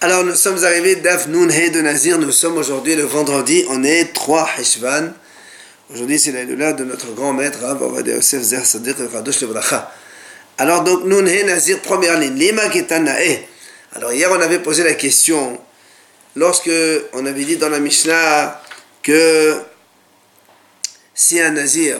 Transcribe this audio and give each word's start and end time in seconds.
Alors 0.00 0.22
nous 0.22 0.36
sommes 0.36 0.62
arrivés 0.62 0.94
d'Af 0.94 1.26
de 1.28 1.80
Nazir, 1.80 2.18
nous 2.18 2.30
sommes 2.30 2.56
aujourd'hui 2.56 2.94
le 2.94 3.02
vendredi, 3.02 3.64
on 3.68 3.82
est 3.82 4.12
3 4.14 4.48
Heshvan. 4.56 5.12
Aujourd'hui 5.92 6.20
c'est 6.20 6.30
la 6.30 6.72
de 6.72 6.84
notre 6.84 7.12
grand 7.14 7.32
maître, 7.32 7.58
Rav 7.62 7.82
Yosef 8.06 8.40
Zer 8.40 8.64
Sadiq 8.64 8.94
Radosh 9.12 9.40
Levracha. 9.40 9.92
Alors 10.56 10.84
donc 10.84 11.04
Nun 11.04 11.26
He 11.26 11.44
Nazir, 11.44 11.80
première 11.80 12.16
ligne, 12.16 12.36
Lima 12.36 12.68
Ketanae. 12.68 13.40
Alors 13.96 14.12
hier 14.12 14.30
on 14.30 14.40
avait 14.40 14.60
posé 14.60 14.84
la 14.84 14.94
question, 14.94 15.60
lorsque 16.36 16.70
on 17.12 17.26
avait 17.26 17.44
dit 17.44 17.56
dans 17.56 17.68
la 17.68 17.80
Mishnah 17.80 18.62
que 19.02 19.56
si 21.12 21.40
un 21.40 21.50
Nazir, 21.50 21.98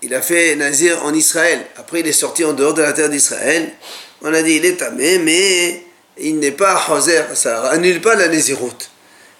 il 0.00 0.14
a 0.14 0.22
fait 0.22 0.54
Nazir 0.54 1.04
en 1.04 1.12
Israël, 1.12 1.66
après 1.76 2.00
il 2.00 2.06
est 2.06 2.12
sorti 2.12 2.44
en 2.44 2.52
dehors 2.52 2.74
de 2.74 2.82
la 2.82 2.92
terre 2.92 3.08
d'Israël, 3.08 3.72
on 4.22 4.32
a 4.32 4.42
dit 4.42 4.52
il 4.52 4.64
est 4.64 4.76
tamé, 4.76 5.18
mais 5.18 5.85
il 6.18 6.38
n'est 6.38 6.52
pas 6.52 6.80
Hoser, 6.88 7.22
ça 7.34 7.68
annule 7.68 8.00
pas 8.00 8.14
la 8.14 8.28
Néziroute. 8.28 8.90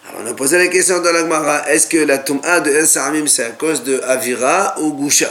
Alors 0.07 0.21
on 0.23 0.27
a 0.27 0.33
posé 0.33 0.57
la 0.57 0.67
question 0.67 0.99
dans 0.99 1.11
l'Agmara, 1.11 1.69
est-ce 1.69 1.87
que 1.87 1.97
la 1.97 2.19
Tum'a 2.19 2.59
de 2.59 2.71
El 2.71 2.87
Saramim 2.87 3.27
c'est 3.27 3.43
à 3.43 3.49
cause 3.49 3.83
de 3.83 3.99
Avira 4.01 4.75
ou 4.79 4.93
Gusha? 4.93 5.29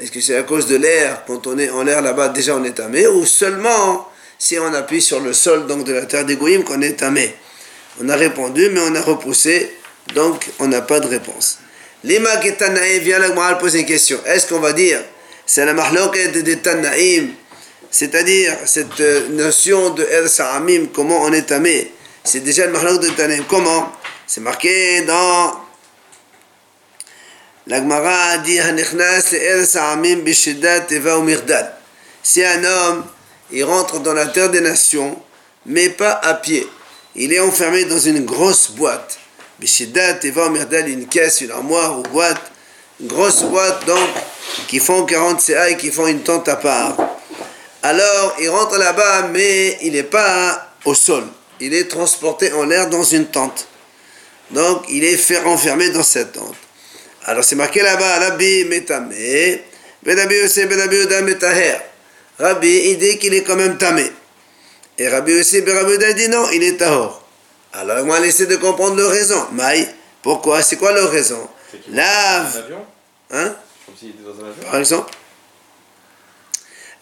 Est-ce 0.00 0.10
que 0.10 0.20
c'est 0.20 0.36
à 0.36 0.42
cause 0.42 0.66
de 0.66 0.76
l'air, 0.76 1.24
quand 1.26 1.46
on 1.46 1.58
est 1.58 1.70
en 1.70 1.84
l'air 1.84 2.02
là-bas 2.02 2.28
déjà 2.28 2.56
on 2.56 2.64
est 2.64 2.72
tamé, 2.72 3.06
ou 3.06 3.24
seulement 3.26 4.08
si 4.38 4.58
on 4.58 4.72
appuie 4.74 5.02
sur 5.02 5.20
le 5.20 5.32
sol 5.32 5.66
donc 5.66 5.84
de 5.84 5.92
la 5.92 6.06
terre 6.06 6.24
des 6.24 6.36
qu'on 6.36 6.80
est 6.82 6.94
tamé? 6.94 7.34
On 8.02 8.08
a 8.08 8.16
répondu 8.16 8.70
mais 8.70 8.80
on 8.80 8.94
a 8.94 9.00
repoussé, 9.02 9.76
donc 10.14 10.48
on 10.58 10.68
n'a 10.68 10.80
pas 10.80 11.00
de 11.00 11.06
réponse. 11.06 11.58
Lima 12.02 12.36
Ketanaïm 12.38 13.02
vient 13.02 13.18
l'Agmara 13.18 13.58
poser 13.58 13.80
une 13.80 13.86
question, 13.86 14.18
est-ce 14.24 14.46
qu'on 14.46 14.60
va 14.60 14.72
dire 14.72 15.00
c'est 15.50 15.66
la 15.66 15.74
mahloket 15.74 16.28
de 16.28 16.54
Tanaïm 16.54 17.30
c'est-à-dire 17.90 18.56
cette 18.66 19.00
euh, 19.00 19.28
notion 19.30 19.90
de 19.90 20.04
El 20.04 20.28
Sa'amim, 20.28 20.86
comment 20.92 21.22
on 21.22 21.32
est 21.32 21.42
tamé, 21.42 21.92
c'est 22.22 22.40
déjà 22.40 22.66
le 22.66 22.72
mahlok 22.72 23.00
de 23.00 23.08
Tanem. 23.10 23.44
Comment? 23.48 23.92
C'est 24.26 24.40
marqué 24.40 25.02
dans 25.02 25.60
la 27.66 27.78
Gemara 27.78 28.38
dit 28.38 28.56
El 28.56 29.66
Sa'amim 29.66 30.16
Bishidat 30.16 30.80
Teva 30.80 31.18
ou 31.18 31.22
Mirdad. 31.22 31.74
Si 32.22 32.44
un 32.44 32.62
homme, 32.62 33.04
il 33.50 33.64
rentre 33.64 34.00
dans 34.00 34.12
la 34.12 34.26
terre 34.26 34.50
des 34.50 34.60
nations, 34.60 35.20
mais 35.66 35.88
pas 35.88 36.20
à 36.22 36.34
pied, 36.34 36.66
il 37.16 37.32
est 37.32 37.40
enfermé 37.40 37.84
dans 37.84 37.98
une 37.98 38.24
grosse 38.24 38.70
boîte. 38.70 39.18
Bishidat 39.58 40.14
Teva 40.14 40.46
ou 40.46 40.50
Mirdad, 40.50 40.88
une 40.88 41.06
caisse, 41.06 41.40
une 41.40 41.50
armoire 41.50 41.98
ou 41.98 42.02
boîte, 42.02 42.52
grosse 43.00 43.42
boîte 43.42 43.84
donc, 43.86 44.08
qui 44.68 44.78
font 44.78 45.04
40 45.04 45.40
CA 45.40 45.70
et 45.70 45.76
qui 45.76 45.90
font 45.90 46.06
une 46.06 46.22
tente 46.22 46.48
à 46.48 46.56
part. 46.56 46.96
Alors, 47.82 48.36
il 48.40 48.48
rentre 48.50 48.76
là-bas, 48.76 49.28
mais 49.28 49.78
il 49.82 49.92
n'est 49.92 50.02
pas 50.02 50.74
au 50.84 50.94
sol. 50.94 51.24
Il 51.60 51.74
est 51.74 51.88
transporté 51.88 52.52
en 52.52 52.64
l'air 52.64 52.88
dans 52.88 53.02
une 53.02 53.26
tente. 53.26 53.66
Donc, 54.50 54.84
il 54.88 55.04
est 55.04 55.16
fait 55.16 55.42
enfermé 55.44 55.90
dans 55.90 56.02
cette 56.02 56.32
tente. 56.32 56.56
Alors, 57.24 57.44
c'est 57.44 57.56
marqué 57.56 57.82
là-bas, 57.82 58.18
Rabbi 58.18 58.64
Metame, 58.64 59.12
Bedabi 60.02 60.40
aussi, 60.40 60.64
Bedabi 60.66 60.96
Uda 60.96 61.22
Metaher. 61.22 61.80
Rabbi, 62.38 62.90
il 62.90 62.98
dit 62.98 63.18
qu'il 63.18 63.34
est 63.34 63.42
quand 63.42 63.56
même 63.56 63.76
tamé. 63.76 64.10
Et 64.98 65.08
Rabbi 65.08 65.32
Uda 65.32 66.12
dit 66.12 66.28
non, 66.28 66.50
il 66.50 66.62
est 66.62 66.76
tahor. 66.76 67.22
Alors, 67.72 67.98
on 68.04 68.08
va 68.08 68.20
laisser 68.20 68.46
de 68.46 68.56
comprendre 68.56 68.96
leur 68.96 69.10
raison. 69.10 69.46
Maï, 69.52 69.88
pourquoi? 70.22 70.62
C'est 70.62 70.76
quoi 70.76 70.92
leur 70.92 71.10
raison? 71.10 71.48
Lave. 71.88 72.64
Hein? 73.30 73.54
Par 74.70 74.80
exemple 74.80 75.10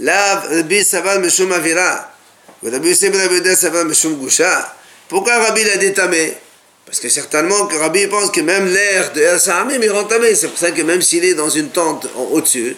Rabbi 0.00 0.84
Saval 0.84 1.20
Meshum 1.20 1.53
Avira. 1.53 2.10
Rabbi 2.62 2.88
Yosef 2.88 3.12
Ben 3.12 3.56
Saval 3.56 3.86
Meshum 3.86 4.14
Gusha. 4.19 4.75
Pourquoi 5.09 5.38
Rabbi 5.38 5.64
l'a 5.64 5.76
détamé 5.76 6.34
Parce 6.86 7.00
que 7.00 7.09
certainement 7.09 7.66
que 7.66 7.76
Rabbi 7.76 8.06
pense 8.06 8.31
que 8.31 8.41
même 8.41 8.66
l'air 8.72 9.12
de 9.12 9.20
El 9.22 9.41
Sahamim 9.41 9.81
il 9.82 9.91
rend 9.91 10.04
tamé. 10.04 10.34
C'est 10.34 10.48
pour 10.48 10.58
ça 10.58 10.70
que 10.70 10.82
même 10.82 11.03
s'il 11.03 11.25
est 11.25 11.34
dans 11.34 11.48
une 11.48 11.70
tente 11.70 12.06
au-dessus, 12.32 12.76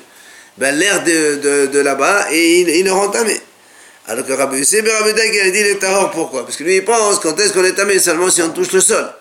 ben 0.56 0.74
l'air 0.74 1.02
de, 1.04 1.66
de, 1.66 1.78
là-bas, 1.80 2.28
et 2.30 2.60
il, 2.60 2.68
il 2.68 2.84
le 2.84 2.92
rend 2.92 3.08
tamé. 3.08 3.40
Alors 4.06 4.24
que 4.26 4.32
Rabbi 4.32 4.58
Yosef 4.58 4.84
Ben 4.84 4.94
Rabbi 4.94 5.10
il 5.10 5.40
a 5.40 5.50
dit 5.50 5.58
il 5.58 5.66
est 5.66 5.78
tahor. 5.78 6.10
Pourquoi 6.12 6.44
Parce 6.44 6.56
que 6.56 6.64
lui 6.64 6.76
il 6.76 6.84
pense 6.84 7.18
quand 7.18 7.38
est-ce 7.38 7.52
qu'on 7.52 7.64
est 7.64 7.74
tamé 7.74 7.98
Seulement 7.98 8.30
si 8.30 8.40
on 8.42 8.50
touche 8.50 8.72
le 8.72 8.80
sol. 8.80 9.12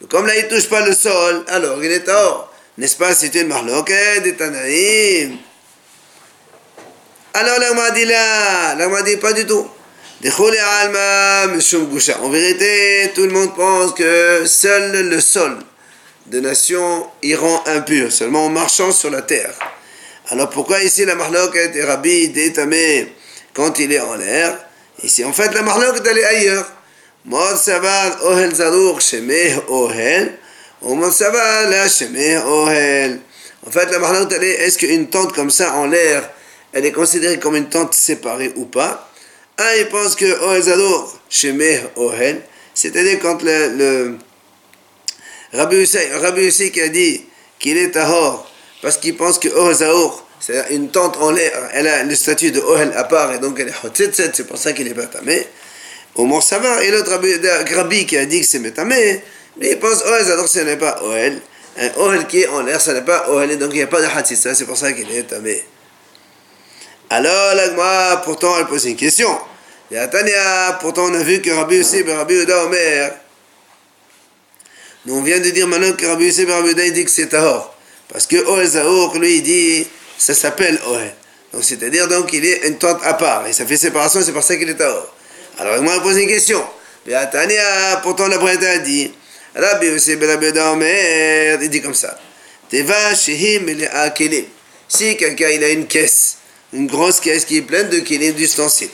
Mais 0.00 0.06
comme 0.06 0.26
là 0.26 0.36
il 0.36 0.48
touche 0.48 0.68
pas 0.68 0.86
le 0.86 0.94
sol, 0.94 1.44
alors 1.48 1.82
il 1.84 1.92
est 1.92 2.00
tahor. 2.00 2.50
N'est-ce 2.78 2.96
pas 2.96 3.14
C'était 3.14 3.42
une 3.42 3.48
marloquette 3.48 4.22
des 4.22 4.36
Tanaïm. 4.36 5.36
Alors 7.34 7.58
l'Agma 7.58 7.90
dit 7.92 8.04
là, 8.04 8.74
l'Agma 8.74 9.00
dit 9.02 9.16
pas 9.16 9.32
du 9.32 9.46
tout. 9.46 9.66
En 10.24 10.28
vérité, 12.28 13.10
tout 13.14 13.22
le 13.22 13.30
monde 13.30 13.56
pense 13.56 13.94
que 13.94 14.44
seul 14.46 15.08
le 15.08 15.20
sol 15.20 15.56
de 16.26 16.40
nation 16.40 17.06
y 17.22 17.34
impur, 17.66 18.12
seulement 18.12 18.44
en 18.46 18.48
marchant 18.50 18.92
sur 18.92 19.10
la 19.10 19.22
terre. 19.22 19.54
Alors 20.28 20.50
pourquoi 20.50 20.82
ici 20.82 21.04
la 21.06 21.14
marloque 21.14 21.56
est 21.56 21.82
rabbi 21.84 22.28
détamé 22.28 23.12
quand 23.54 23.78
il 23.78 23.92
est 23.92 24.00
en 24.00 24.14
l'air? 24.14 24.58
Ici 25.02 25.24
en 25.24 25.32
fait 25.32 25.52
la 25.54 25.62
marloque 25.62 26.04
est 26.04 26.08
allée 26.08 26.24
ailleurs. 26.24 26.70
Mod 27.24 27.56
ohel 28.22 28.54
shemeh 29.00 29.56
ohel, 29.68 30.38
ou 30.82 30.94
mod 30.94 31.12
la 31.68 31.88
shemeh 31.88 32.36
ohel. 32.46 33.20
En 33.66 33.70
fait 33.70 33.90
la 33.90 33.98
marloque 33.98 34.32
est 34.34 34.66
est-ce 34.66 34.78
qu'une 34.78 35.08
tente 35.08 35.32
comme 35.32 35.50
ça 35.50 35.72
en 35.74 35.86
l'air 35.86 36.28
elle 36.72 36.86
est 36.86 36.92
considérée 36.92 37.38
comme 37.38 37.56
une 37.56 37.68
tente 37.68 37.94
séparée 37.94 38.52
ou 38.56 38.64
pas. 38.64 39.08
Un, 39.58 39.74
il 39.78 39.88
pense 39.88 40.16
que 40.16 40.24
Ohel 40.24 40.64
Shemeh 41.28 41.82
Ohel, 41.96 42.42
c'est-à-dire 42.74 43.18
quand 43.20 43.42
le, 43.42 43.68
le 43.76 44.14
Rabbi 45.52 45.76
Hussein, 45.76 46.68
qui 46.70 46.80
a 46.80 46.88
dit 46.88 47.26
qu'il 47.58 47.76
est 47.76 47.90
Tahor, 47.90 48.50
parce 48.80 48.96
qu'il 48.96 49.16
pense 49.16 49.38
que 49.38 49.48
Ohel 49.48 49.76
c'est 50.40 50.70
une 50.70 50.90
tente 50.90 51.18
en 51.18 51.30
l'air, 51.30 51.52
elle 51.72 51.86
a 51.86 52.02
le 52.02 52.14
statut 52.16 52.50
de 52.50 52.60
Ohel 52.60 52.92
à 52.96 53.04
part, 53.04 53.32
et 53.32 53.38
donc 53.38 53.60
elle 53.60 53.68
est 53.68 53.84
Hotzetzet, 53.84 54.32
c'est 54.34 54.46
pour 54.46 54.58
ça 54.58 54.72
qu'il 54.72 54.88
est 54.88 54.94
Batamé. 54.94 55.46
Au 56.16 56.24
moins 56.24 56.40
ça 56.40 56.58
va. 56.58 56.82
Et 56.82 56.90
l'autre 56.90 57.12
Rabbi, 57.12 58.06
qui 58.06 58.16
a 58.16 58.26
dit 58.26 58.40
que 58.40 58.46
c'est 58.46 58.58
Metamé, 58.58 59.22
lui 59.60 59.70
il 59.70 59.78
pense 59.78 60.02
Ohel 60.04 60.24
Zador, 60.24 60.48
ce 60.48 60.60
n'est 60.60 60.78
pas 60.78 61.00
Ohel. 61.04 61.40
Un 61.78 61.90
Ohel 62.00 62.26
qui 62.26 62.40
est 62.40 62.48
en 62.48 62.62
l'air, 62.62 62.80
ce 62.80 62.90
n'est 62.90 63.02
pas 63.02 63.30
Ohel, 63.30 63.52
et 63.52 63.56
donc 63.56 63.70
il 63.72 63.76
n'y 63.76 63.82
a 63.82 63.86
pas 63.86 64.00
de 64.00 64.06
Hatzitza, 64.06 64.54
c'est 64.54 64.64
pour 64.64 64.76
ça 64.76 64.92
qu'il 64.92 65.10
est 65.12 65.22
Tamé. 65.24 65.62
Alors 67.12 67.54
l'Agma, 67.54 68.22
pourtant, 68.24 68.58
elle 68.58 68.64
pose 68.64 68.86
une 68.86 68.96
question. 68.96 69.28
Et 69.90 69.98
à 69.98 70.08
Tania, 70.08 70.78
pourtant, 70.80 71.10
on 71.10 71.14
a 71.14 71.22
vu 71.22 71.42
que 71.42 71.50
Rabbi 71.50 71.76
Yossi, 71.76 72.04
ben 72.04 72.16
Rabbi 72.16 72.36
Uda 72.36 72.64
Omer. 72.64 73.12
Nous, 75.04 75.18
on 75.18 75.22
vient 75.22 75.38
de 75.38 75.50
dire 75.50 75.66
maintenant 75.66 75.92
que 75.92 76.06
Rabbi 76.06 76.28
Yossi, 76.28 76.46
ben 76.46 76.54
Rabbi 76.54 76.70
Uda, 76.70 76.86
il 76.86 76.94
dit 76.94 77.04
que 77.04 77.10
c'est 77.10 77.26
Tahor. 77.26 77.76
Parce 78.10 78.26
que 78.26 78.36
Oel 78.36 78.66
Zahour, 78.66 79.18
lui, 79.18 79.36
il 79.36 79.42
dit, 79.42 79.86
ça 80.16 80.32
s'appelle 80.32 80.80
Oel. 80.86 81.12
Donc, 81.52 81.62
c'est-à-dire, 81.62 82.08
donc, 82.08 82.32
il 82.32 82.46
est 82.46 82.66
une 82.66 82.78
tente 82.78 83.00
à 83.04 83.12
part. 83.12 83.46
Et 83.46 83.52
ça 83.52 83.66
fait 83.66 83.76
séparation, 83.76 84.22
c'est 84.24 84.32
pour 84.32 84.42
ça 84.42 84.56
qu'il 84.56 84.70
est 84.70 84.74
Tahor. 84.74 85.14
Alors, 85.58 85.74
l'Agma 85.74 86.00
pose 86.00 86.16
une 86.16 86.28
question. 86.28 86.64
Et 87.06 87.14
à 87.14 87.26
Tania, 87.26 88.00
pourtant, 88.02 88.26
la 88.26 88.38
Breta 88.38 88.70
a 88.70 88.78
dit, 88.78 89.12
Rabbi 89.54 89.88
Yossi, 89.88 90.16
ben 90.16 90.30
Rabbi 90.30 90.46
Uda 90.46 90.72
Omer, 90.72 91.58
il 91.60 91.68
dit 91.68 91.82
comme 91.82 91.92
ça. 91.92 92.18
Teva 92.70 93.14
Shehim. 93.14 93.66
Si 94.88 95.14
quelqu'un, 95.18 95.48
il 95.50 95.62
a 95.62 95.68
une 95.68 95.86
caisse, 95.86 96.38
une 96.72 96.86
grosse 96.86 97.20
caisse 97.20 97.44
qui 97.44 97.58
est 97.58 97.62
pleine 97.62 97.88
de 97.88 97.98
kilim 98.00 98.32
d'ustensiles. 98.32 98.90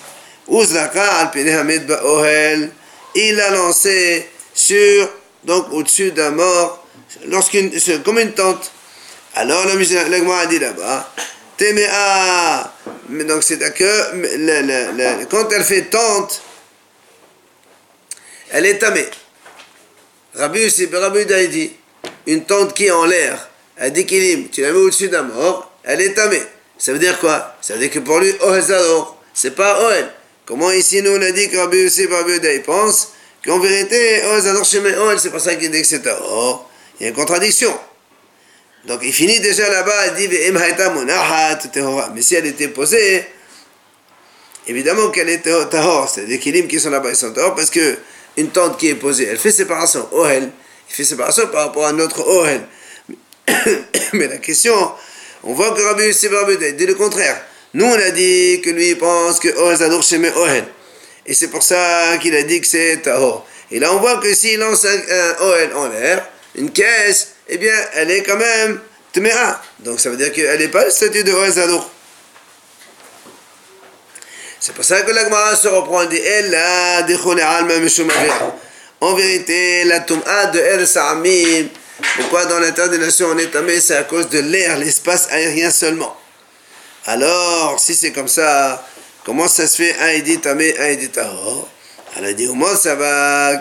Il 3.15 3.41
a 3.41 3.51
lancé 3.51 4.29
sur, 4.55 5.09
donc 5.45 5.73
au-dessus 5.73 6.11
d'un 6.13 6.31
mort, 6.31 6.87
comme 8.05 8.19
une 8.19 8.33
tente. 8.33 8.73
Alors 9.35 9.67
le 9.67 9.75
musulman 9.77 10.39
a 10.39 10.47
dit 10.47 10.59
là-bas, 10.59 11.13
donc 13.11 13.43
c'est 13.43 13.59
que 13.75 15.25
quand 15.27 15.53
elle 15.53 15.65
fait 15.65 15.83
tente, 15.83 16.43
elle 18.51 18.67
est 18.67 18.79
tamée. 18.79 19.09
Rabbi 20.35 20.61
Yusuf, 20.61 20.91
Rabbi 20.93 21.27
dit, 21.49 21.73
une 22.27 22.45
tente 22.45 22.75
qui 22.75 22.87
est 22.87 22.91
en 22.91 23.05
l'air, 23.05 23.49
10 23.81 24.07
kilim, 24.07 24.49
tu 24.49 24.63
la 24.63 24.73
mets 24.73 24.79
au-dessus 24.79 25.09
d'un 25.09 25.23
mort, 25.23 25.71
elle 25.85 26.01
est 26.01 26.15
tamée. 26.15 26.43
Ça 26.79 26.93
veut 26.93 26.99
dire 26.99 27.19
quoi? 27.19 27.57
Ça 27.61 27.75
veut 27.75 27.81
dire 27.81 27.91
que 27.91 27.99
pour 27.99 28.21
lui, 28.21 28.33
Ohel 28.41 28.63
Zador, 28.63 29.21
c'est 29.35 29.55
pas 29.55 29.81
Ohel. 29.83 30.11
Comment 30.47 30.71
ici 30.71 31.03
nous 31.03 31.11
on 31.11 31.21
a 31.23 31.31
dit 31.33 31.49
que 31.51 31.57
Rabbi 31.57 31.77
Yossi 31.79 32.07
Rabbi 32.07 32.39
il 32.43 32.63
pense 32.63 33.13
qu'en 33.45 33.59
vérité, 33.59 34.23
Ohel 34.25 34.43
Zador 34.43 34.65
Shemé 34.65 34.95
Ohel, 34.97 35.19
c'est 35.19 35.31
pour 35.31 35.41
ça 35.41 35.55
qu'il 35.57 35.71
dit 35.71 35.83
que 35.83 35.87
c'est 35.87 36.03
Oh, 36.23 36.61
il 36.99 37.03
y 37.03 37.07
a 37.07 37.09
une 37.11 37.17
contradiction. 37.17 37.77
Donc 38.87 39.01
il 39.03 39.13
finit 39.13 39.41
déjà 39.41 39.69
là-bas, 39.69 40.19
il 40.19 40.29
dit 40.29 40.37
Mais 42.15 42.23
si 42.23 42.35
elle 42.37 42.47
était 42.47 42.69
posée, 42.69 43.27
évidemment 44.67 45.11
qu'elle 45.11 45.29
est 45.29 45.43
tahor, 45.69 46.09
c'est 46.09 46.27
des 46.27 46.39
kilim 46.39 46.69
qui 46.69 46.79
sont 46.79 46.91
là-bas, 46.91 47.11
ils 47.11 47.17
sont 47.17 47.33
tahor 47.33 47.55
parce 47.55 47.71
que 47.71 47.99
une 48.37 48.51
tente 48.51 48.79
qui 48.79 48.89
est 48.89 48.95
posée, 48.95 49.27
elle 49.27 49.39
fait 49.39 49.51
séparation, 49.51 50.09
ohel, 50.13 50.51
il 50.89 50.95
fait 50.95 51.05
séparation 51.05 51.49
par 51.49 51.67
rapport 51.67 51.87
à 51.87 51.93
notre 51.93 52.27
ohel. 52.27 52.63
Mais 54.13 54.29
la 54.29 54.39
question, 54.39 54.93
on 55.45 55.55
voit 55.55 55.73
que 55.73 55.83
Rabbi 55.83 56.05
Yosef 56.05 56.33
Rabbi 56.33 56.73
dit 56.73 56.87
le 56.87 56.95
contraire. 56.95 57.41
Nous, 57.75 57.85
on 57.85 57.95
a 57.95 58.11
dit 58.11 58.61
que 58.63 58.71
lui, 58.71 58.91
il 58.91 58.99
pense 58.99 59.39
que 59.39 59.49
Ohel 59.59 59.77
Zador 59.77 60.03
Sheme 60.03 60.33
Ohel. 60.37 60.65
Et 61.27 61.35
c'est 61.35 61.49
pour 61.49 61.63
ça 61.63 62.17
qu'il 62.21 62.35
a 62.35 62.43
dit 62.43 62.61
que 62.61 62.67
c'est 62.67 63.03
Tahor. 63.03 63.47
Et 63.71 63.79
là, 63.79 63.93
on 63.93 63.99
voit 63.99 64.17
que 64.17 64.33
s'il 64.35 64.59
lance 64.59 64.87
un, 64.87 64.99
un 64.99 65.77
en 65.77 65.89
l'air, 65.89 66.27
une 66.55 66.71
caisse, 66.71 67.35
eh 67.49 67.59
bien, 67.59 67.75
elle 67.95 68.11
est 68.11 68.23
quand 68.23 68.37
même 68.39 68.81
Tmea. 69.13 69.61
Donc 69.81 70.01
ça 70.01 70.11
veut 70.11 70.17
dire 70.17 70.33
qu'elle 70.33 70.59
n'est 70.59 70.69
pas 70.69 70.85
le 70.85 70.91
statut 70.91 71.23
de 71.25 71.33
Oel 71.33 71.53
C'est 74.61 74.75
pour 74.75 74.85
ça 74.85 75.03
que 75.03 75.13
la 75.13 75.57
se 75.57 75.69
reprend 75.69 76.03
et 76.03 76.07
dit 76.09 76.23
En 79.01 79.15
vérité, 79.15 79.85
la 79.85 80.01
Tum'a 80.01 80.47
de 80.47 80.59
El 80.59 80.87
Sa'amim, 80.87 81.69
pourquoi 82.17 82.47
dans 82.47 82.61
nations 82.61 83.29
on 83.33 83.39
est 83.39 83.51
tamé, 83.51 83.81
c'est 83.81 83.97
à 83.97 84.05
cause 84.05 84.29
de 84.29 84.39
l'air, 84.39 84.79
l'espace 84.79 85.29
aérien 85.31 85.71
seulement. 85.71 86.17
Alors, 87.07 87.81
si 87.81 87.95
c'est 87.95 88.13
comme 88.13 88.29
ça, 88.29 88.87
comment 89.25 89.49
ça 89.49 89.67
se 89.67 89.77
fait 89.77 89.97
un 89.99 90.09
est 90.09 90.23
dit 90.23 90.39
tamé, 90.39 90.79
un 90.79 90.87
est 90.87 90.97
dit 90.97 91.09
tahor 91.09 91.69
Elle 92.17 92.27
a 92.27 92.33
dit, 92.33 92.47
comment 92.47 92.77
ça 92.77 92.95
va 92.95 93.61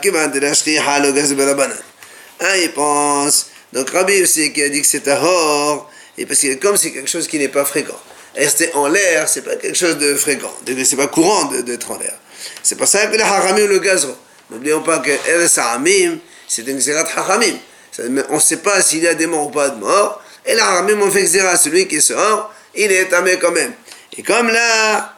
Un, 2.39 2.55
il 2.57 2.71
pense. 2.73 3.47
Donc, 3.73 3.89
Rabbi 3.89 4.21
aussi 4.21 4.53
qui 4.53 4.61
a 4.61 4.69
dit 4.69 4.81
que 4.81 4.87
c'est 4.87 5.01
tahor, 5.01 5.89
et 6.17 6.25
parce 6.25 6.39
que 6.39 6.53
comme 6.55 6.77
c'est 6.77 6.91
quelque 6.91 7.09
chose 7.09 7.27
qui 7.27 7.39
n'est 7.39 7.47
pas 7.47 7.65
fréquent. 7.65 7.99
Rester 8.35 8.71
en 8.75 8.87
l'air, 8.87 9.27
c'est 9.27 9.41
pas 9.41 9.55
quelque 9.55 9.77
chose 9.77 9.97
de 9.97 10.13
fréquent, 10.13 10.53
c'est 10.83 10.95
pas 10.95 11.07
courant 11.07 11.45
d'être 11.45 11.89
en 11.89 11.97
l'air. 11.97 12.13
C'est 12.61 12.75
pour 12.75 12.87
ça 12.87 13.07
que 13.07 13.17
le 13.17 13.23
haramim 13.23 13.65
le 13.65 13.79
gazro. 13.79 14.15
N'oublions 14.51 14.81
pas 14.81 14.99
que 14.99 15.11
El 15.27 15.49
Sa'amim, 15.49 16.19
c'est 16.47 16.67
une 16.67 16.79
zérat 16.79 17.07
haramim. 17.15 17.57
On 17.99 18.35
ne 18.35 18.39
sait 18.39 18.57
pas 18.57 18.81
s'il 18.81 19.03
y 19.03 19.07
a 19.07 19.13
des 19.13 19.27
morts 19.27 19.47
ou 19.47 19.51
pas 19.51 19.69
de 19.69 19.79
morts. 19.79 20.21
Et 20.45 20.55
là, 20.55 20.81
même 20.83 21.01
on 21.01 21.11
fait 21.11 21.27
celui 21.27 21.87
qui 21.87 22.01
sort, 22.01 22.53
il 22.75 22.91
est 22.91 23.05
tamé 23.05 23.37
quand 23.37 23.51
même. 23.51 23.73
Et 24.17 24.23
comme 24.23 24.49
là, 24.49 25.13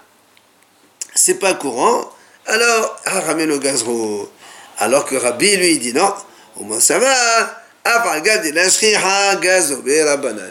c'est 1.13 1.39
pas 1.39 1.53
courant, 1.53 2.11
alors, 2.45 2.99
Haramé 3.05 3.45
le 3.45 3.59
gazro. 3.59 4.31
Alors 4.79 5.05
que 5.05 5.15
Rabbi 5.15 5.55
lui 5.57 5.77
dit 5.77 5.93
non, 5.93 6.13
au 6.57 6.63
moins 6.63 6.79
ça 6.79 6.97
va. 6.97 7.55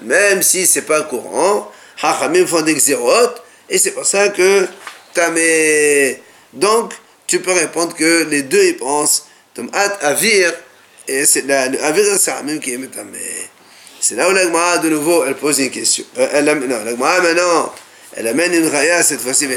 Même 0.02 0.42
si 0.42 0.66
c'est 0.66 0.82
pas 0.82 1.02
courant, 1.02 1.72
Haramim 2.00 2.46
font 2.46 2.62
des 2.62 2.74
xérotes, 2.74 3.42
et 3.68 3.78
c'est 3.78 3.90
pour 3.90 4.06
ça 4.06 4.28
que 4.28 4.66
tamé. 5.12 6.22
Donc, 6.52 6.92
tu 7.26 7.40
peux 7.40 7.52
répondre 7.52 7.94
que 7.94 8.24
les 8.24 8.42
deux 8.42 8.64
ils 8.64 8.76
pensent, 8.76 9.26
Tomat 9.54 9.98
Avir, 10.00 10.52
et 11.08 11.24
c'est 11.24 11.46
là, 11.46 11.68
la 11.68 12.42
même 12.42 12.60
qui 12.60 12.74
est 12.74 12.78
C'est 14.00 14.14
là 14.14 14.28
où 14.28 14.32
l'Agmara, 14.32 14.78
de 14.78 14.90
nouveau, 14.90 15.24
elle 15.24 15.36
pose 15.36 15.58
une 15.58 15.70
question. 15.70 16.04
Euh, 16.18 16.28
elle, 16.34 16.44
non, 16.44 16.84
l'Agmara, 16.84 17.20
maintenant, 17.22 17.72
elle 18.14 18.28
amène 18.28 18.52
une 18.52 18.68
raya, 18.68 19.02
cette 19.02 19.20
fois-ci, 19.20 19.48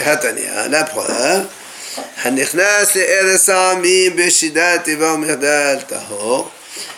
la 0.69 0.83
preuve. 0.86 1.45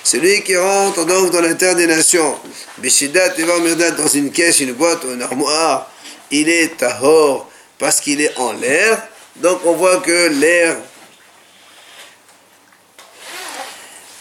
Celui 0.03 0.41
qui 0.43 0.55
rentre 0.55 1.05
donc 1.05 1.31
dans 1.31 1.41
la 1.41 1.55
terre 1.55 1.75
des 1.75 1.87
nations, 1.87 2.35
dans 2.77 4.07
une 4.07 4.31
caisse, 4.31 4.59
une 4.59 4.73
boîte 4.73 5.03
ou 5.05 5.13
une 5.13 5.21
armoire, 5.21 5.91
il 6.29 6.47
est 6.49 6.77
tahor 6.77 7.49
parce 7.79 8.01
qu'il 8.01 8.21
est 8.21 8.37
en 8.37 8.53
l'air. 8.53 9.01
Donc 9.37 9.61
on 9.65 9.73
voit 9.73 9.97
que 9.97 10.27
l'air 10.27 10.77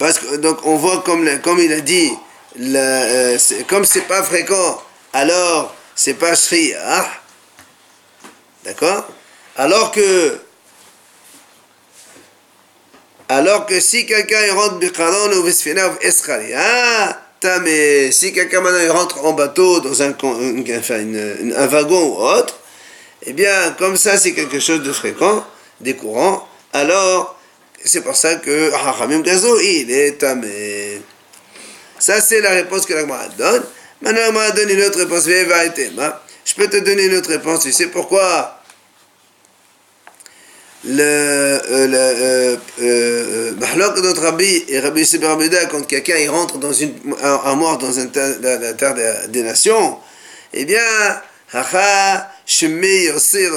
Parce 0.02 0.18
que, 0.18 0.34
donc 0.34 0.66
on 0.66 0.74
voit 0.74 1.00
comme, 1.04 1.28
il 1.60 1.72
a 1.72 1.80
dit, 1.80 2.10
euh, 2.58 3.38
comme 3.68 3.84
c'est 3.84 4.08
pas 4.08 4.24
fréquent, 4.24 4.82
alors 5.12 5.72
c'est 5.94 6.14
pas 6.14 6.34
Shriya. 6.34 7.06
D'accord? 8.64 9.06
Alors 9.56 9.92
que 9.92 10.40
alors 13.28 13.64
que 13.64 13.78
si 13.78 14.04
quelqu'un 14.04 14.52
rentre 14.56 14.80
ou 15.38 15.46
Escharia, 15.46 17.22
mais 17.62 18.10
si 18.10 18.32
quelqu'un 18.32 18.60
maintenant 18.60 18.94
rentre 18.94 19.24
en 19.24 19.34
bateau 19.34 19.78
dans 19.78 20.02
un, 20.02 20.08
un, 20.10 21.52
un 21.56 21.66
wagon 21.68 22.08
ou 22.08 22.16
autre, 22.16 22.58
eh 23.24 23.32
bien, 23.32 23.76
comme 23.78 23.96
ça 23.96 24.18
c'est 24.18 24.32
quelque 24.32 24.58
chose 24.58 24.82
de 24.82 24.92
fréquent, 24.92 25.46
des 25.80 25.94
courants, 25.94 26.48
alors 26.72 27.38
c'est 27.84 28.02
pour 28.02 28.16
ça 28.16 28.36
que 28.36 28.72
Hachamim 28.72 29.20
Gazo, 29.20 29.58
il 29.60 29.90
est 29.90 30.18
tamé. 30.18 31.00
Ça, 31.98 32.20
c'est 32.20 32.40
la 32.40 32.50
réponse 32.50 32.86
que 32.86 32.94
la 32.94 33.00
Gemara 33.00 33.28
donne. 33.38 33.62
Maintenant, 34.00 34.20
la 34.20 34.26
Gemara 34.26 34.50
donne 34.52 34.70
une 34.70 34.82
autre 34.82 34.98
réponse. 34.98 35.24
Je 35.26 36.54
peux 36.54 36.68
te 36.68 36.78
donner 36.78 37.04
une 37.04 37.16
autre 37.16 37.30
réponse. 37.30 37.62
Tu 37.62 37.72
sais 37.72 37.86
pourquoi? 37.86 38.62
Le 40.84 41.00
euh, 41.00 41.86
le 41.86 41.96
euh, 41.96 42.56
euh, 42.80 43.52
euh 43.62 44.00
notre 44.02 44.20
Rabbi 44.20 44.64
et 44.66 44.80
Rabbi 44.80 45.06
Sibarbida 45.06 45.66
quand 45.66 45.86
quelqu'un 45.86 46.16
il 46.16 46.28
rentre 46.28 46.58
dans 46.58 46.72
une 46.72 46.92
un, 47.22 47.54
mort 47.54 47.78
dans 47.78 48.00
un 48.00 48.10
la, 48.40 48.72
terre 48.74 48.96
des, 49.28 49.42
nations 49.44 49.98
eh 50.52 50.64
bien 50.64 50.82
hacha 51.52 52.28
shemi 52.44 53.04
yosir 53.04 53.52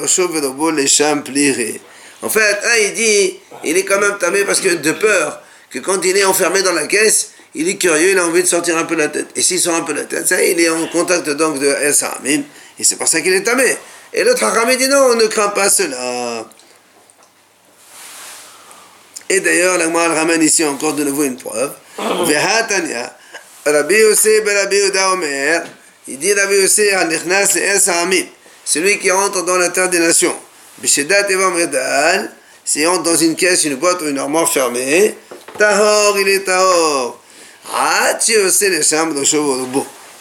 les 0.75 0.85
sham 0.87 1.23
pliré 1.23 1.81
en 2.21 2.29
fait, 2.29 2.59
un, 2.63 2.77
il 2.77 2.93
dit, 2.93 3.39
il 3.63 3.77
est 3.77 3.85
quand 3.85 3.99
même 3.99 4.17
tamé 4.17 4.43
parce 4.45 4.61
que 4.61 4.69
de 4.69 4.91
peur 4.91 5.41
que 5.69 5.79
quand 5.79 6.03
il 6.05 6.17
est 6.17 6.25
enfermé 6.25 6.61
dans 6.61 6.73
la 6.73 6.87
caisse, 6.87 7.31
il 7.53 7.69
est 7.69 7.77
curieux, 7.77 8.11
il 8.11 8.17
a 8.19 8.25
envie 8.25 8.41
de 8.41 8.47
sortir 8.47 8.77
un 8.77 8.85
peu 8.85 8.95
la 8.95 9.07
tête. 9.07 9.27
Et 9.35 9.41
s'il 9.41 9.59
sort 9.59 9.75
un 9.75 9.81
peu 9.81 9.93
la 9.93 10.03
tête, 10.03 10.27
ça, 10.27 10.41
il 10.43 10.59
est 10.59 10.69
en 10.69 10.87
contact 10.87 11.29
donc 11.29 11.59
de 11.59 11.67
El 11.67 11.93
Sahamim, 11.93 12.43
et 12.79 12.83
c'est 12.83 12.95
pour 12.97 13.07
ça 13.07 13.21
qu'il 13.21 13.33
est 13.33 13.43
tamé. 13.43 13.77
Et 14.13 14.23
l'autre 14.23 14.43
Haramim 14.43 14.75
dit 14.75 14.87
non, 14.87 15.09
on 15.11 15.15
ne 15.15 15.27
craint 15.27 15.49
pas 15.49 15.69
cela. 15.69 16.45
Et 19.27 19.39
d'ailleurs, 19.39 19.77
la 19.77 19.87
ramène 19.89 20.41
ici 20.41 20.63
encore 20.63 20.93
de 20.93 21.03
nouveau 21.03 21.23
une 21.23 21.37
preuve. 21.37 21.71
Vehatania, 21.97 23.17
Rabbi 23.65 23.95
Yosef 23.95 24.43
ben 24.43 24.55
Rabbi 24.57 24.77
Omer, 25.11 25.63
il 26.07 26.19
dit 26.19 26.33
Rabbi 26.33 26.55
Yosef, 26.55 27.57
El 27.57 27.81
Sahamim, 27.81 28.25
celui 28.63 28.99
qui 28.99 29.09
rentre 29.11 29.43
dans 29.43 29.57
la 29.57 29.69
terre 29.69 29.89
des 29.89 29.99
nations. 29.99 30.35
Bishedat 30.77 31.29
Evam 31.29 31.55
Redal, 31.55 32.31
si 32.63 32.85
on 32.85 33.01
dans 33.01 33.15
une 33.15 33.35
caisse, 33.35 33.63
une 33.63 33.75
boîte 33.75 34.01
ou 34.01 34.07
une 34.07 34.17
armoire 34.17 34.51
fermée, 34.51 35.15
Tahor, 35.57 36.19
il 36.19 36.27
est 36.27 36.41
Tahor. 36.41 37.21
Ah. 37.73 38.19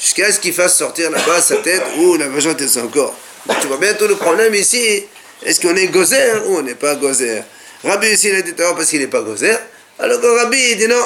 Jusqu'à 0.01 0.33
ce 0.33 0.41
qu'il 0.41 0.53
fasse 0.53 0.77
sortir 0.77 1.11
là-bas 1.11 1.41
sa 1.41 1.57
tête 1.57 1.83
ou 1.99 2.17
la 2.17 2.29
vagin 2.29 2.55
de 2.55 2.67
son 2.67 2.89
corps. 2.89 3.15
tu 3.61 3.67
vois 3.67 3.79
bien 3.79 3.95
tout 3.95 4.07
le 4.07 4.17
problème 4.17 4.55
ici. 4.55 5.05
Est-ce 5.43 5.61
qu'on 5.61 5.75
est 5.77 5.89
gozer 5.89 6.43
ou 6.47 6.59
on 6.59 6.63
n'est 6.63 6.75
pas 6.75 6.95
gozer? 6.95 7.43
Rabbi 7.83 8.09
ici, 8.09 8.29
il 8.29 8.37
a 8.37 8.43
dit 8.43 8.55
Tahor 8.55 8.77
parce 8.77 8.89
qu'il 8.89 9.01
n'est 9.01 9.09
pas 9.09 9.23
gozer. 9.23 9.59
Alors 9.99 10.21
que 10.21 10.27
Rabbi, 10.27 10.59
il 10.73 10.79
dit 10.79 10.89
non, 10.89 11.05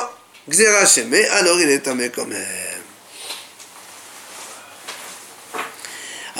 Gzera 0.48 0.86
Shemé, 0.86 1.26
alors 1.28 1.60
il 1.60 1.68
est 1.70 1.80
tamé 1.80 2.10
quand 2.14 2.26
même. 2.26 2.67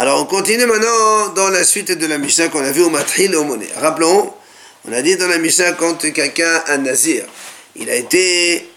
Alors 0.00 0.22
on 0.22 0.26
continue 0.26 0.64
maintenant 0.64 1.30
dans 1.30 1.50
la 1.50 1.64
suite 1.64 1.90
de 1.90 2.06
la 2.06 2.18
Mishnah 2.18 2.50
qu'on 2.50 2.62
a 2.62 2.70
vu 2.70 2.82
au 2.82 2.88
Matril 2.88 3.34
au 3.34 3.42
Moné. 3.42 3.66
Rappelons, 3.80 4.32
on 4.88 4.92
a 4.92 5.02
dit 5.02 5.16
dans 5.16 5.26
la 5.26 5.38
Mishnah 5.38 5.72
quand 5.72 5.96
quelqu'un, 6.12 6.62
un 6.68 6.78
nazir, 6.78 7.24
il 7.74 7.90
a 7.90 7.96
été 7.96 8.70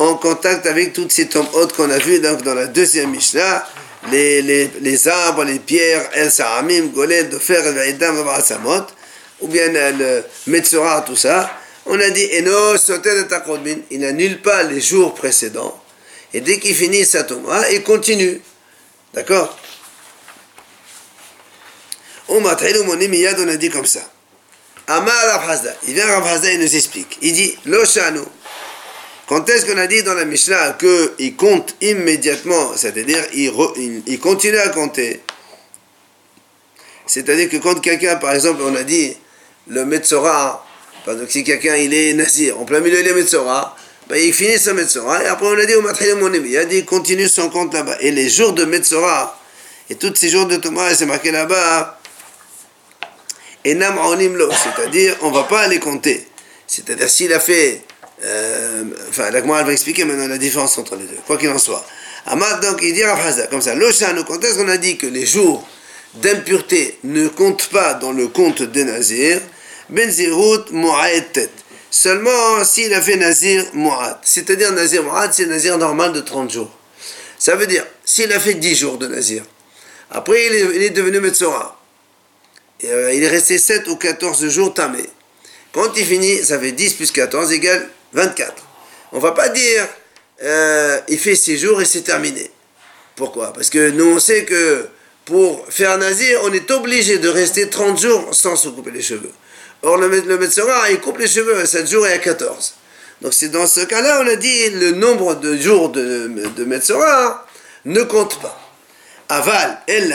en 0.00 0.16
contact 0.16 0.66
avec 0.66 0.94
toutes 0.94 1.12
ces 1.12 1.28
tombes 1.28 1.46
hautes 1.52 1.74
qu'on 1.74 1.88
a 1.90 1.98
vues 1.98 2.18
donc 2.18 2.42
dans 2.42 2.56
la 2.56 2.66
deuxième 2.66 3.10
Mishnah, 3.10 3.64
les, 4.10 4.42
les, 4.42 4.68
les 4.80 5.06
arbres, 5.06 5.44
les 5.44 5.60
pierres, 5.60 6.10
El 6.14 6.32
Saramim, 6.32 6.86
Golel, 6.86 7.28
Dofer, 7.28 7.62
Veidam, 7.62 8.16
Samot, 8.42 8.86
ou 9.42 9.46
bien 9.46 9.68
le 9.68 10.24
Metzora, 10.48 11.02
tout 11.02 11.14
ça. 11.14 11.56
On 11.86 12.00
a 12.00 12.10
dit, 12.10 12.28
Eno, 12.36 12.76
Soter 12.76 13.14
de 13.14 13.26
il 13.92 14.00
n'annule 14.00 14.42
pas 14.42 14.64
les 14.64 14.80
jours 14.80 15.14
précédents. 15.14 15.80
Et 16.34 16.40
dès 16.40 16.58
qu'il 16.58 16.74
finit 16.74 17.04
sa 17.04 17.22
tombe, 17.22 17.48
il 17.70 17.84
continue. 17.84 18.40
D'accord? 19.14 19.56
On 22.28 22.44
a 22.44 23.56
dit 23.56 23.70
comme 23.70 23.86
ça. 23.86 24.00
Il 24.88 25.94
vient 25.94 26.06
Rav 26.06 26.44
il 26.44 26.60
nous 26.60 26.76
explique. 26.76 27.18
Il 27.20 27.32
dit 27.32 27.56
Loshanu. 27.66 28.20
Quand 29.28 29.48
est-ce 29.48 29.66
qu'on 29.66 29.78
a 29.78 29.86
dit 29.86 30.02
dans 30.02 30.14
la 30.14 30.24
Mishnah 30.24 30.76
qu'il 30.78 31.36
compte 31.36 31.74
immédiatement, 31.80 32.72
c'est-à-dire 32.76 33.24
il, 33.34 34.02
il, 34.06 34.18
continue 34.18 34.58
à 34.58 34.68
compter? 34.68 35.22
C'est-à-dire 37.06 37.48
que 37.48 37.56
quand 37.58 37.80
quelqu'un, 37.80 38.16
par 38.16 38.34
exemple, 38.34 38.62
on 38.62 38.74
a 38.74 38.82
dit 38.82 39.16
le 39.68 39.84
Metzora, 39.84 40.66
par 41.04 41.14
exemple, 41.14 41.30
si 41.30 41.44
quelqu'un 41.44 41.76
il 41.76 41.94
est 41.94 42.14
nazir, 42.14 42.58
en 42.60 42.64
plein 42.64 42.80
milieu 42.80 43.02
des 43.02 43.14
Metzora, 43.14 43.76
ben, 44.08 44.16
il 44.16 44.32
finit 44.32 44.58
sa 44.58 44.74
Metzora, 44.74 45.22
et 45.22 45.26
après 45.26 45.46
on 45.46 45.58
a 45.58 45.64
dit 45.64 45.74
au 45.74 45.82
Matrilim 45.82 46.44
il 46.44 46.56
a 46.56 46.64
dit 46.64 46.84
continue 46.84 47.28
son 47.28 47.48
compte 47.50 47.72
là-bas. 47.74 47.96
Et 48.00 48.10
les 48.10 48.28
jours 48.28 48.52
de 48.52 48.64
Metzora, 48.64 49.38
et 49.90 49.94
tous 49.94 50.14
ces 50.14 50.28
jours 50.28 50.46
de 50.46 50.56
Thomas, 50.56 50.94
c'est 50.94 51.06
marqué 51.06 51.30
là-bas, 51.30 51.98
Enam 53.66 53.96
lo, 54.34 54.50
c'est-à-dire 54.50 55.16
on 55.22 55.30
ne 55.30 55.34
va 55.34 55.44
pas 55.44 55.68
les 55.68 55.78
compter. 55.78 56.26
C'est-à-dire 56.66 57.08
s'il 57.08 57.32
a 57.32 57.38
fait, 57.38 57.82
euh, 58.24 58.84
enfin 59.08 59.30
la 59.30 59.38
elle 59.38 59.44
va 59.44 59.72
expliquer 59.72 60.04
maintenant 60.04 60.26
la 60.26 60.38
différence 60.38 60.76
entre 60.78 60.96
les 60.96 61.04
deux, 61.04 61.18
quoi 61.26 61.36
qu'il 61.36 61.50
en 61.50 61.58
soit. 61.58 61.84
Amad 62.26 62.60
donc 62.62 62.80
il 62.82 62.92
dit 62.92 63.04
Rafaza 63.04 63.46
comme 63.46 63.62
ça, 63.62 63.74
Loshanu, 63.74 64.24
quand 64.24 64.42
est-ce 64.42 64.56
qu'on 64.56 64.68
a 64.68 64.78
dit 64.78 64.96
que 64.96 65.06
les 65.06 65.26
jours 65.26 65.66
d'impureté 66.14 66.98
ne 67.04 67.28
compte 67.28 67.68
pas 67.68 67.94
dans 67.94 68.12
le 68.12 68.28
compte 68.28 68.62
des 68.62 68.84
Nazir, 68.84 69.40
Benzirut 69.88 70.70
Mu'aetet. 70.72 71.50
Seulement 71.92 72.64
s'il 72.64 72.92
a 72.94 73.02
fait 73.02 73.16
Nazir 73.16 73.66
Mu'at. 73.74 74.18
C'est-à-dire 74.24 74.72
Nazir 74.72 75.02
Mu'at, 75.04 75.30
c'est 75.30 75.44
Nazir 75.44 75.76
normal 75.76 76.14
de 76.14 76.22
30 76.22 76.50
jours. 76.50 76.70
Ça 77.38 77.54
veut 77.54 77.66
dire, 77.66 77.86
s'il 78.02 78.32
a 78.32 78.40
fait 78.40 78.54
10 78.54 78.74
jours 78.74 78.96
de 78.96 79.06
Nazir, 79.06 79.42
après 80.10 80.46
il 80.46 80.82
est, 80.82 80.90
devenu 80.90 81.20
Metzora, 81.20 81.78
euh, 82.84 83.12
il 83.12 83.22
est 83.22 83.28
resté 83.28 83.58
7 83.58 83.88
ou 83.88 83.96
14 83.96 84.48
jours 84.48 84.72
tamé. 84.72 85.04
Quand 85.72 85.94
il 85.94 86.06
finit, 86.06 86.38
ça 86.38 86.58
fait 86.58 86.72
10 86.72 86.94
plus 86.94 87.10
14 87.10 87.52
égale 87.52 87.86
24. 88.14 88.54
On 89.12 89.18
va 89.18 89.32
pas 89.32 89.50
dire, 89.50 89.86
euh, 90.42 90.98
il 91.08 91.18
fait 91.18 91.36
6 91.36 91.58
jours 91.58 91.82
et 91.82 91.84
c'est 91.84 92.02
terminé. 92.02 92.50
Pourquoi? 93.16 93.52
Parce 93.52 93.68
que 93.68 93.90
nous, 93.90 94.14
on 94.14 94.18
sait 94.18 94.46
que 94.46 94.88
pour 95.26 95.66
faire 95.68 95.98
Nazir, 95.98 96.40
on 96.44 96.52
est 96.54 96.70
obligé 96.70 97.18
de 97.18 97.28
rester 97.28 97.68
30 97.68 98.00
jours 98.00 98.34
sans 98.34 98.56
se 98.56 98.70
couper 98.70 98.92
les 98.92 99.02
cheveux. 99.02 99.32
Or, 99.82 99.96
le, 99.96 100.08
le 100.08 100.38
Metzora, 100.38 100.90
il 100.90 101.00
coupe 101.00 101.18
les 101.18 101.28
cheveux 101.28 101.58
à 101.58 101.66
7 101.66 101.90
jours 101.90 102.06
et 102.06 102.12
à 102.12 102.18
14. 102.18 102.74
Donc, 103.20 103.32
c'est 103.34 103.48
dans 103.48 103.66
ce 103.66 103.80
cas-là, 103.80 104.20
on 104.22 104.26
a 104.28 104.36
dit, 104.36 104.70
le 104.70 104.92
nombre 104.92 105.34
de 105.36 105.56
jours 105.56 105.90
de, 105.90 106.30
de 106.56 106.64
Metzora 106.64 107.46
ne 107.84 108.02
compte 108.02 108.40
pas. 108.40 108.58
Aval, 109.28 109.80
elle 109.86 110.14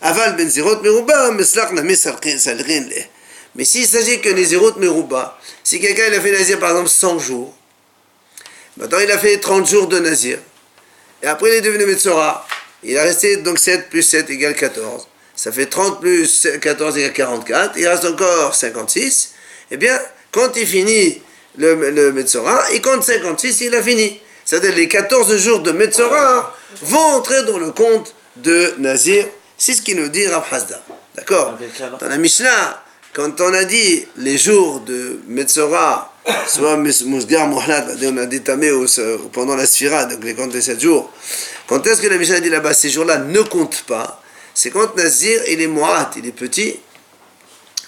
Aval 0.00 0.36
ben 0.36 0.48
zirot 0.48 0.82
meruba, 0.82 1.30
meslachna 1.32 1.82
salrin 1.96 2.88
Mais 3.54 3.64
s'il 3.64 3.86
s'agit 3.86 4.20
que 4.20 4.28
les 4.28 4.44
zirot 4.44 4.78
meruba, 4.78 5.38
si 5.64 5.80
quelqu'un 5.80 6.04
il 6.08 6.14
a 6.14 6.20
fait 6.20 6.32
Nazir 6.32 6.58
par 6.58 6.70
exemple 6.70 6.90
100 6.90 7.18
jours, 7.18 7.54
maintenant 8.76 8.98
il 8.98 9.10
a 9.10 9.18
fait 9.18 9.38
30 9.38 9.66
jours 9.66 9.86
de 9.88 9.98
Nazir, 9.98 10.38
et 11.22 11.26
après 11.26 11.48
il 11.48 11.54
est 11.54 11.60
devenu 11.62 11.86
Metzora, 11.86 12.46
il 12.82 12.98
a 12.98 13.04
resté 13.04 13.38
donc 13.38 13.58
7 13.58 13.88
plus 13.88 14.02
7 14.02 14.28
égale 14.30 14.54
14, 14.54 15.08
ça 15.36 15.52
fait 15.52 15.66
30 15.66 16.00
plus 16.00 16.48
14 16.60 16.96
égale 16.98 17.12
44, 17.12 17.74
il 17.76 17.86
reste 17.86 18.06
encore 18.06 18.54
56, 18.54 19.34
eh 19.70 19.76
bien, 19.76 19.98
quand 20.32 20.56
il 20.56 20.66
finit 20.66 21.22
le, 21.58 21.90
le 21.90 22.12
Metzora, 22.12 22.60
il 22.72 22.80
compte 22.82 23.04
56, 23.04 23.60
il 23.60 23.74
a 23.74 23.82
fini. 23.82 24.20
C'est-à-dire 24.44 24.74
les 24.74 24.88
14 24.88 25.36
jours 25.38 25.60
de 25.60 25.72
Metzora 25.72 26.54
vont 26.82 27.16
entrer 27.16 27.42
dans 27.44 27.58
le 27.58 27.72
compte 27.72 28.14
de 28.36 28.74
Nazir. 28.78 29.26
C'est 29.58 29.72
ce 29.72 29.82
qu'il 29.82 29.96
nous 29.96 30.08
dit 30.08 30.26
Rav 30.26 30.44
Hasda. 30.50 30.80
D'accord 31.16 31.58
Dans 31.98 32.08
la 32.08 32.18
Mishnah, 32.18 32.84
quand 33.12 33.40
on 33.40 33.54
a 33.54 33.64
dit 33.64 34.06
les 34.18 34.38
jours 34.38 34.80
de 34.80 35.20
Metzora, 35.26 36.12
soit 36.46 36.76
Mousgar 36.76 37.48
Mouhlad, 37.48 37.98
on 38.04 38.16
a 38.18 38.26
détamé 38.26 38.70
pendant 39.32 39.56
la 39.56 39.66
Sphira, 39.66 40.04
donc 40.04 40.22
les 40.22 40.34
comptes 40.34 40.52
de 40.52 40.60
7 40.60 40.80
jours, 40.80 41.10
quand 41.66 41.84
est-ce 41.86 42.02
que 42.02 42.06
la 42.06 42.18
Mishnah 42.18 42.40
dit 42.40 42.50
là-bas, 42.50 42.74
ces 42.74 42.90
jours-là 42.90 43.18
ne 43.18 43.40
comptent 43.40 43.84
pas 43.88 44.22
C'est 44.56 44.70
quand 44.70 44.96
Nazir, 44.96 45.42
il 45.48 45.60
est 45.60 45.66
Mouhat, 45.66 46.12
il 46.16 46.26
est 46.26 46.32
petit, 46.32 46.80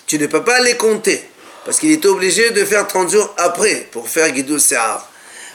tu 0.07 0.19
ne 0.19 0.27
peux 0.27 0.45
pas 0.45 0.61
les 0.61 0.77
compter. 0.77 1.19
Parce 1.65 1.79
qu'il 1.81 1.91
est 1.91 2.05
obligé 2.05 2.51
de 2.51 2.63
faire 2.67 2.87
30 2.87 3.11
jours 3.11 3.35
après 3.39 3.89
pour 3.91 4.07
faire 4.07 4.35
Gidul 4.35 4.61
Se'ar. 4.61 5.11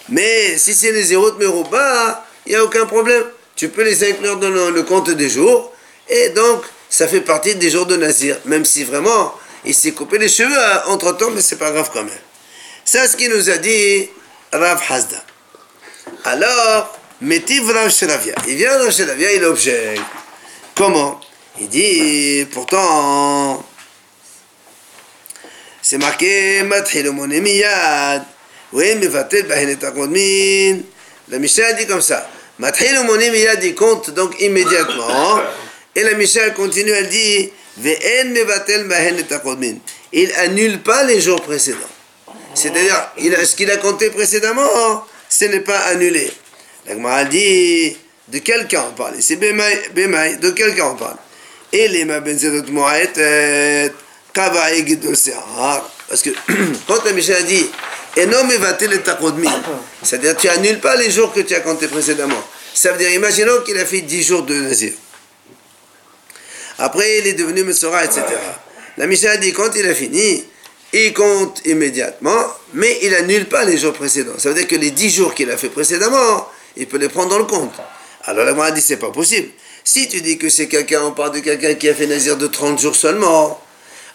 Mais 0.10 0.58
si 0.58 0.74
c'est 0.74 0.92
les 0.92 1.04
zéros 1.04 1.30
de 1.30 1.38
Merouba, 1.38 2.26
il 2.48 2.54
n'y 2.54 2.56
a 2.56 2.64
aucun 2.64 2.88
problème. 2.88 3.24
Tu 3.56 3.70
peux 3.70 3.84
les 3.84 4.10
inclure 4.10 4.38
dans 4.38 4.50
le, 4.50 4.82
compte 4.82 5.12
des 5.12 5.30
jours. 5.30 5.72
Et 6.10 6.30
donc, 6.30 6.64
ça 6.90 7.08
fait 7.08 7.22
partie 7.22 7.54
des 7.54 7.70
jours 7.70 7.86
de 7.86 7.96
Nazir. 7.96 8.40
Même 8.46 8.66
si 8.66 8.84
vraiment, 8.84 9.36
il 9.66 9.76
s'est 9.76 9.92
coupé 9.92 10.18
les 10.18 10.30
cheveux 10.30 10.58
hein, 10.58 10.82
entre 10.88 11.16
temps, 11.16 11.30
mais 11.30 11.42
c'est 11.42 11.58
pas 11.58 11.70
grave 11.70 11.92
quand 11.94 12.04
même. 12.04 12.24
C'est 12.86 13.08
ce 13.08 13.16
qu'il 13.16 13.30
nous 13.30 13.52
a 13.52 13.58
dit 13.58 14.10
Rav 14.52 14.82
Hasda. 14.90 15.24
Alors, 16.26 16.98
Métiv 17.22 17.70
Rav 17.70 17.92
Sheravia. 17.92 18.34
Il 18.48 18.56
vient 18.56 18.80
Rav 18.80 18.92
Sheravia, 18.92 19.32
il 19.32 19.46
objecte. 19.46 20.02
Comment? 20.76 21.20
Il 21.60 21.70
dit, 21.70 22.48
pourtant, 22.52 23.64
c'est 25.82 25.98
marqué 25.98 26.64
Mathil 26.64 27.12
Miyad. 27.12 28.24
Oui, 28.72 28.96
mais 28.96 29.08
La 31.30 31.40
Mishnah 31.40 31.74
dit 31.74 31.86
comme 31.86 32.02
ça. 32.02 32.28
Mathil 32.58 32.98
Miyad, 33.04 33.64
il 33.64 33.76
compte 33.76 34.10
donc 34.12 34.40
immédiatement. 34.42 35.40
Et 35.96 36.02
la 36.02 36.14
Mishnah 36.14 36.50
continue, 36.52 36.92
elle 36.92 37.10
dit 37.10 37.52
Il 40.12 40.32
annule 40.38 40.82
pas 40.82 41.04
les 41.04 41.22
jours 41.22 41.42
précédents. 41.42 41.80
C'est-à-dire, 42.56 43.10
ce 43.46 43.56
qu'il 43.56 43.70
a 43.70 43.78
compté 43.78 44.10
précédemment, 44.10 45.06
ce 45.30 45.46
n'est 45.46 45.60
pas 45.60 45.80
annulé. 45.80 46.32
La 46.88 47.26
dit 47.26 47.98
de 48.34 48.40
quel 48.40 48.68
cas 48.68 48.88
on 48.90 48.94
parle 48.96 49.16
C'est 49.20 49.36
Bemaï, 49.36 50.38
de 50.38 50.50
quel 50.50 50.76
cas 50.76 50.88
on 50.88 50.96
parle 50.96 51.18
Et 51.72 51.88
les 51.88 52.04
Mabenzedot 52.04 52.72
Moaet, 52.72 53.14
Kavaï 54.34 54.86
Gidol 54.86 55.16
Parce 56.10 56.22
que 56.22 56.32
quand 56.88 57.06
la 57.06 57.14
Mishnah 57.14 57.44
dit 57.44 57.70
c'est-à-dire 60.04 60.38
tu 60.38 60.50
annules 60.50 60.80
pas 60.80 60.96
les 60.96 61.10
jours 61.10 61.34
que 61.34 61.40
tu 61.40 61.56
as 61.56 61.62
comptés 61.62 61.88
précédemment. 61.88 62.44
Ça 62.74 62.92
veut 62.92 63.00
dire, 63.00 63.12
imaginons 63.12 63.62
qu'il 63.66 63.78
a 63.80 63.86
fait 63.86 64.02
10 64.02 64.24
jours 64.24 64.44
de 64.44 64.54
Nazir. 64.54 64.94
Après, 66.78 67.20
il 67.20 67.28
est 67.28 67.34
devenu 67.34 67.64
Messora, 67.64 68.06
etc. 68.06 68.24
La 68.98 69.08
Mishnah 69.08 69.38
dit, 69.38 69.52
quand 69.52 69.72
il 69.76 69.88
a 69.88 69.96
fini, 69.96 70.44
il 70.92 71.14
compte 71.14 71.62
immédiatement, 71.66 72.46
mais 72.74 73.00
il 73.02 73.16
annule 73.16 73.48
pas 73.48 73.66
les 73.66 73.78
jours 73.78 73.94
précédents. 73.94 74.38
Ça 74.38 74.50
veut 74.50 74.56
dire 74.56 74.68
que 74.68 74.76
les 74.76 74.92
10 74.92 75.10
jours 75.10 75.34
qu'il 75.34 75.50
a 75.50 75.58
fait 75.58 75.70
précédemment, 75.70 76.48
il 76.78 76.88
peut 76.88 76.98
les 76.98 77.10
prendre 77.10 77.30
dans 77.30 77.40
le 77.40 77.46
compte. 77.46 77.74
Alors 78.26 78.46
la 78.46 78.64
a 78.64 78.72
dit, 78.72 78.82
c'est 78.82 78.98
pas 78.98 79.12
possible. 79.12 79.50
Si 79.84 80.08
tu 80.08 80.22
dis 80.22 80.38
que 80.38 80.50
c'est 80.50 80.68
quelqu'un, 80.68 81.02
on 81.04 81.12
parle 81.12 81.34
de 81.34 81.40
quelqu'un 81.40 81.74
qui 81.76 81.90
a 81.90 81.94
fait 81.94 82.08
Nazir 82.08 82.38
de 82.38 82.48
30 82.48 82.80
jours 82.80 82.96
seulement, 82.96 83.62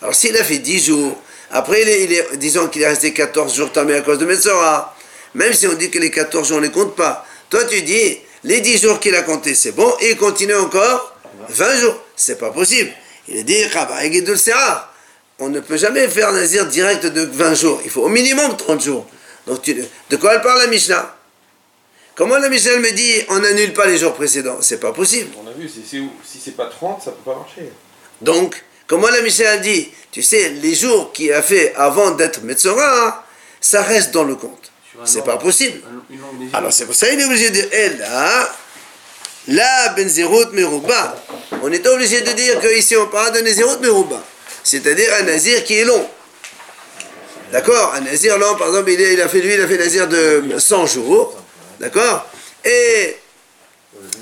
alors 0.00 0.14
s'il 0.14 0.36
a 0.36 0.44
fait 0.44 0.58
10 0.58 0.86
jours, 0.86 1.16
après, 1.50 1.82
il 1.82 2.12
est, 2.12 2.36
disons 2.36 2.68
qu'il 2.68 2.82
est 2.82 2.88
resté 2.88 3.12
14 3.12 3.54
jours 3.54 3.72
tamé 3.72 3.94
à 3.94 4.00
cause 4.02 4.18
de 4.18 4.26
Metzora. 4.26 4.94
Même 5.34 5.52
si 5.52 5.66
on 5.66 5.74
dit 5.74 5.90
que 5.90 5.98
les 5.98 6.10
14 6.10 6.46
jours, 6.46 6.58
on 6.58 6.60
ne 6.60 6.66
les 6.66 6.72
compte 6.72 6.94
pas. 6.94 7.26
Toi, 7.48 7.64
tu 7.64 7.82
dis, 7.82 8.18
les 8.44 8.60
10 8.60 8.82
jours 8.82 9.00
qu'il 9.00 9.14
a 9.14 9.22
compté, 9.22 9.54
c'est 9.54 9.72
bon, 9.72 9.90
et 10.00 10.10
il 10.10 10.16
continue 10.16 10.54
encore 10.54 11.16
20 11.48 11.80
jours. 11.80 12.02
C'est 12.16 12.38
pas 12.38 12.50
possible. 12.50 12.90
Il 13.28 13.36
est 13.38 13.44
dit, 13.44 13.62
on 15.38 15.48
ne 15.48 15.60
peut 15.60 15.76
jamais 15.76 16.08
faire 16.08 16.32
nazir 16.32 16.66
direct 16.66 17.06
de 17.06 17.22
20 17.22 17.54
jours. 17.54 17.80
Il 17.84 17.90
faut 17.90 18.02
au 18.02 18.08
minimum 18.08 18.56
30 18.56 18.82
jours. 18.82 19.06
Donc, 19.46 19.64
de 19.64 20.16
quoi 20.16 20.34
elle 20.34 20.42
parle 20.42 20.58
la 20.58 20.66
Mishnah? 20.66 21.17
Comment 22.18 22.36
la 22.36 22.50
Mishnah 22.50 22.76
me 22.78 22.90
dit, 22.90 23.14
on 23.30 23.38
n'annule 23.38 23.72
pas 23.72 23.86
les 23.86 23.96
jours 23.96 24.12
précédents? 24.12 24.58
C'est 24.60 24.80
pas 24.80 24.92
possible. 24.92 25.30
On 25.42 25.46
a 25.46 25.52
vu, 25.52 25.68
si 25.68 26.40
c'est 26.44 26.56
pas 26.56 26.66
30, 26.66 27.00
ça 27.02 27.12
peut 27.12 27.30
pas 27.30 27.36
marcher. 27.36 27.72
Donc, 28.20 28.62
Comment 28.88 29.08
la 29.08 29.20
Mishnah 29.20 29.58
dit 29.58 29.90
Tu 30.10 30.22
sais, 30.22 30.48
les 30.48 30.74
jours 30.74 31.12
qu'il 31.12 31.32
a 31.32 31.42
fait 31.42 31.74
avant 31.76 32.12
d'être 32.12 32.42
Metzora, 32.42 33.22
ça 33.60 33.82
reste 33.82 34.12
dans 34.12 34.24
le 34.24 34.34
compte. 34.34 34.72
C'est 35.04 35.24
pas 35.24 35.36
possible. 35.36 35.80
Alors 36.54 36.72
c'est 36.72 36.86
pour 36.86 36.94
ça 36.94 37.08
qu'il 37.08 37.20
est 37.20 37.24
obligé 37.24 37.50
de 37.50 37.54
dire 37.54 37.68
Eh 37.70 37.90
là, 37.98 38.56
là, 39.48 39.88
Benzerot 39.90 40.52
Merouba. 40.52 41.22
On 41.62 41.70
est 41.70 41.86
obligé 41.86 42.22
de 42.22 42.32
dire 42.32 42.58
qu'ici 42.60 42.96
on 42.96 43.06
parle 43.06 43.32
de 43.34 43.40
Nezerot 43.40 43.78
Merouba. 43.78 44.24
C'est-à-dire 44.64 45.08
un 45.20 45.24
nazir 45.24 45.62
qui 45.64 45.74
est 45.74 45.84
long. 45.84 46.08
D'accord? 47.52 47.92
Un 47.94 48.00
nazir 48.00 48.38
long, 48.38 48.56
par 48.56 48.68
exemple, 48.68 48.90
il, 48.90 49.20
a 49.20 49.28
fait 49.28 49.40
lui, 49.40 49.52
il 49.54 49.60
a 49.60 49.68
fait 49.68 49.78
nazir 49.78 50.08
de 50.08 50.58
100 50.58 50.86
jours. 50.86 51.37
D'accord 51.80 52.26
Et 52.64 53.16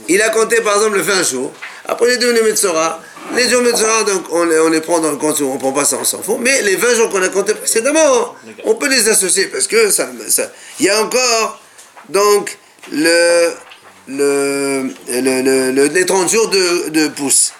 il 0.09 0.23
a 0.23 0.31
compté 0.31 0.61
par 0.61 0.77
exemple 0.77 0.97
le 0.97 1.03
20 1.03 1.23
jours. 1.23 1.53
Après 1.87 2.13
est 2.13 2.19
devenu 2.19 2.43
Metzora. 2.43 3.01
Les 3.35 3.49
jours 3.49 3.63
Metzora, 3.63 4.05
donc 4.05 4.25
on 4.31 4.45
les, 4.45 4.59
on 4.61 4.69
les 4.69 4.81
prend 4.81 5.01
dans 5.01 5.11
le 5.11 5.17
compte, 5.17 5.41
on 5.41 5.55
ne 5.55 5.59
prend 5.59 5.73
pas 5.73 5.85
ça, 5.85 5.99
on 6.01 6.05
s'en 6.05 6.23
fout. 6.23 6.37
Mais 6.41 6.63
les 6.63 6.77
20 6.77 6.95
jours 6.95 7.11
qu'on 7.11 7.23
a 7.23 7.29
comptés 7.29 7.55
précédemment, 7.55 8.35
on 8.65 8.75
peut 8.75 8.89
les 8.89 9.09
associer 9.09 9.47
parce 9.47 9.67
que 9.67 9.91
ça, 9.91 10.09
il 10.79 10.87
y 10.87 10.89
a 10.89 11.03
encore 11.03 11.61
donc 12.09 12.57
le, 12.93 13.51
le, 14.09 14.91
le, 15.09 15.87
les 15.87 16.07
30 16.07 16.31
jours 16.31 16.49
de, 16.49 16.89
de 16.91 17.09
pouce. 17.09 17.53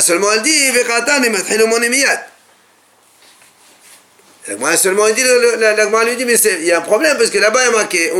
seulement 0.00 0.32
elle 0.32 0.42
dit, 0.42 0.70
la 4.46 4.76
seulement 4.76 5.08
dit, 5.10 5.22
la 5.22 6.04
lui 6.04 6.16
dit, 6.16 6.24
mais 6.24 6.34
il 6.34 6.64
y 6.66 6.72
a 6.72 6.78
un 6.78 6.82
problème 6.82 7.16
parce 7.16 7.30
que 7.30 7.38
là-bas 7.38 7.60
il 7.62 7.64
y 7.64 7.68
a 7.68 7.70
marqué, 7.72 8.12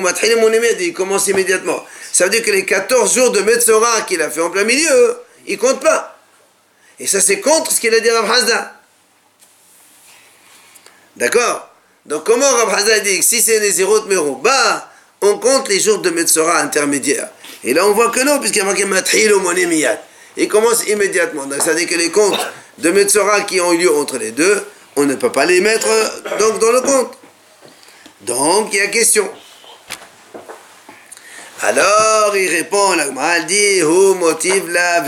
il 0.80 0.92
commence 0.94 1.28
immédiatement. 1.28 1.84
Ça 2.12 2.24
veut 2.24 2.30
dire 2.30 2.42
que 2.42 2.50
les 2.50 2.64
14 2.64 3.14
jours 3.14 3.30
de 3.30 3.40
Metzora 3.40 4.02
qu'il 4.02 4.22
a 4.22 4.30
fait 4.30 4.40
en 4.40 4.50
plein 4.50 4.64
milieu, 4.64 5.18
il 5.46 5.58
compte 5.58 5.80
pas. 5.80 6.18
Et 6.98 7.06
ça, 7.06 7.20
c'est 7.20 7.40
contre 7.40 7.72
ce 7.72 7.80
qu'il 7.80 7.94
a 7.94 8.00
dit 8.00 8.10
Rav 8.10 8.30
Hazda. 8.30 8.80
D'accord? 11.16 11.68
Donc, 12.06 12.24
comment 12.24 12.48
Rav 12.48 12.72
Hazda 12.72 13.00
dit 13.00 13.18
que 13.18 13.24
si 13.24 13.42
c'est 13.42 13.60
de 13.60 14.08
Merouba, 14.08 14.90
on 15.20 15.38
compte 15.38 15.68
les 15.68 15.80
jours 15.80 15.98
de 15.98 16.10
Metzora 16.10 16.60
intermédiaires? 16.60 17.28
Et 17.64 17.74
là, 17.74 17.86
on 17.86 17.92
voit 17.92 18.10
que 18.10 18.20
non, 18.20 18.38
puisqu'il 18.38 18.58
y 18.58 18.62
a 18.62 18.64
marqué 18.64 18.84
Matril 18.84 19.34
ou 19.34 19.40
Monemiyat. 19.40 20.00
Il 20.36 20.48
commence 20.48 20.86
immédiatement. 20.86 21.46
Donc, 21.46 21.60
ça 21.60 21.70
veut 21.70 21.80
dire 21.80 21.88
que 21.88 21.96
les 21.96 22.10
comptes 22.10 22.38
de 22.78 22.90
Metzora 22.90 23.42
qui 23.42 23.60
ont 23.60 23.72
eu 23.72 23.78
lieu 23.78 23.94
entre 23.94 24.18
les 24.18 24.30
deux, 24.30 24.64
on 24.96 25.04
ne 25.04 25.14
peut 25.14 25.32
pas 25.32 25.46
les 25.46 25.60
mettre 25.60 25.88
donc, 26.38 26.58
dans 26.60 26.72
le 26.72 26.80
compte. 26.80 27.18
Donc, 28.22 28.68
il 28.72 28.78
y 28.78 28.80
a 28.80 28.86
question. 28.88 29.28
Alors 31.62 32.36
il 32.36 32.48
répond, 32.48 32.94
la 32.94 33.40
dit, 33.40 33.82
motive 33.82 34.68
la. 34.70 35.04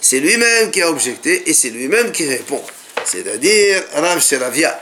C'est 0.00 0.20
lui-même 0.20 0.70
qui 0.70 0.80
a 0.80 0.88
objecté 0.88 1.50
et 1.50 1.52
c'est 1.52 1.70
lui-même 1.70 2.12
qui 2.12 2.26
répond. 2.26 2.62
C'est-à-dire 3.04 3.82
Rav 3.94 4.22
Sheravia. 4.22 4.80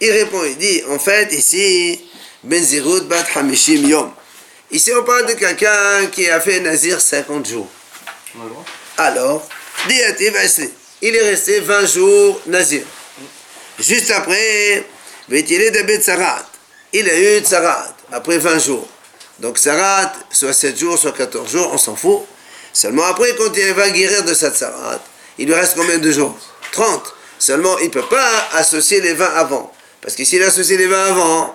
Il 0.00 0.10
répond, 0.10 0.42
il 0.44 0.56
dit, 0.58 0.82
en 0.90 0.98
fait, 0.98 1.32
ici, 1.32 2.04
Ben 2.42 2.62
Zirut 2.62 3.04
Bat 3.04 3.24
Hamishim 3.36 3.88
Yom. 3.88 4.12
Ici, 4.70 4.92
on 4.92 5.04
parle 5.04 5.26
de 5.26 5.32
quelqu'un 5.32 6.06
qui 6.12 6.28
a 6.28 6.40
fait 6.40 6.60
Nazir 6.60 7.00
50 7.00 7.48
jours. 7.48 7.68
Alors, 8.98 9.48
il 11.04 11.14
est 11.14 11.22
resté 11.22 11.60
20 11.60 11.86
jours 11.86 12.40
Nazir. 12.46 12.82
Juste 13.78 14.10
après, 14.10 14.86
il 15.28 17.10
a 17.10 17.18
eu 17.18 17.40
Tsarat, 17.40 17.94
après 18.10 18.38
20 18.38 18.58
jours. 18.58 18.88
Donc 19.38 19.58
Sarat, 19.58 20.14
soit 20.30 20.54
7 20.54 20.78
jours, 20.78 20.98
soit 20.98 21.12
14 21.12 21.50
jours, 21.50 21.70
on 21.74 21.78
s'en 21.78 21.94
fout. 21.94 22.20
Seulement 22.72 23.04
après, 23.04 23.34
quand 23.36 23.54
il 23.54 23.74
va 23.74 23.90
guérir 23.90 24.24
de 24.24 24.32
sa 24.32 24.50
Tsarat, 24.50 25.04
il 25.38 25.46
lui 25.46 25.54
reste 25.54 25.74
combien 25.76 25.98
de 25.98 26.10
jours? 26.10 26.38
30. 26.72 27.14
Seulement, 27.38 27.78
il 27.80 27.88
ne 27.88 27.90
peut 27.90 28.06
pas 28.08 28.48
associer 28.54 29.02
les 29.02 29.12
20 29.12 29.26
avant. 29.34 29.70
Parce 30.00 30.14
que 30.14 30.24
s'il 30.24 30.42
associe 30.42 30.78
les 30.78 30.86
20 30.86 31.04
avant, 31.04 31.54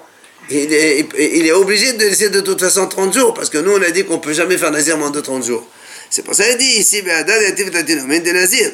il 0.52 0.72
est, 0.72 1.08
il 1.18 1.48
est 1.48 1.52
obligé 1.54 1.94
de 1.94 2.06
laisser 2.06 2.30
de 2.30 2.42
toute 2.42 2.60
façon 2.60 2.86
30 2.86 3.16
jours. 3.16 3.34
Parce 3.34 3.50
que 3.50 3.58
nous, 3.58 3.72
on 3.72 3.82
a 3.82 3.90
dit 3.90 4.06
qu'on 4.06 4.18
ne 4.18 4.20
peut 4.20 4.34
jamais 4.34 4.60
faire 4.60 4.70
Nazir 4.70 4.96
moins 4.96 5.10
de 5.10 5.22
30 5.22 5.44
jours. 5.44 5.66
C'est 6.12 6.22
pour 6.22 6.36
ça 6.36 6.44
qu'il 6.46 6.58
dit 6.58 6.80
ici, 6.80 7.02
Nazir. 7.02 8.72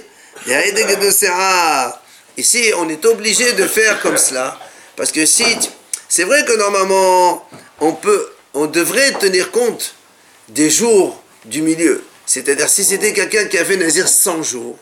Ici, 2.38 2.72
on 2.77 2.89
est 2.89 3.06
obligé 3.06 3.54
de 3.54 3.68
faire 3.68 4.01
comme 4.01 4.18
cela. 4.18 4.60
Parce 4.96 5.12
que 5.12 5.25
si. 5.25 5.46
C'est 6.08 6.24
vrai 6.24 6.46
que 6.46 6.54
normalement, 6.54 7.48
on 7.80 7.94
peut 7.94 8.30
on 8.56 8.68
devrait 8.68 9.12
tenir 9.20 9.51
compte 9.51 9.94
des 10.50 10.70
jours 10.70 11.22
du 11.44 11.62
milieu. 11.62 12.04
C'est-à-dire, 12.25 12.70
si 12.70 12.84
c'était 12.84 13.13
quelqu'un 13.13 13.46
qui 13.46 13.58
a 13.58 13.65
fait 13.65 13.77
Nazir 13.77 14.08
100 14.08 14.44
jours, 14.44 14.77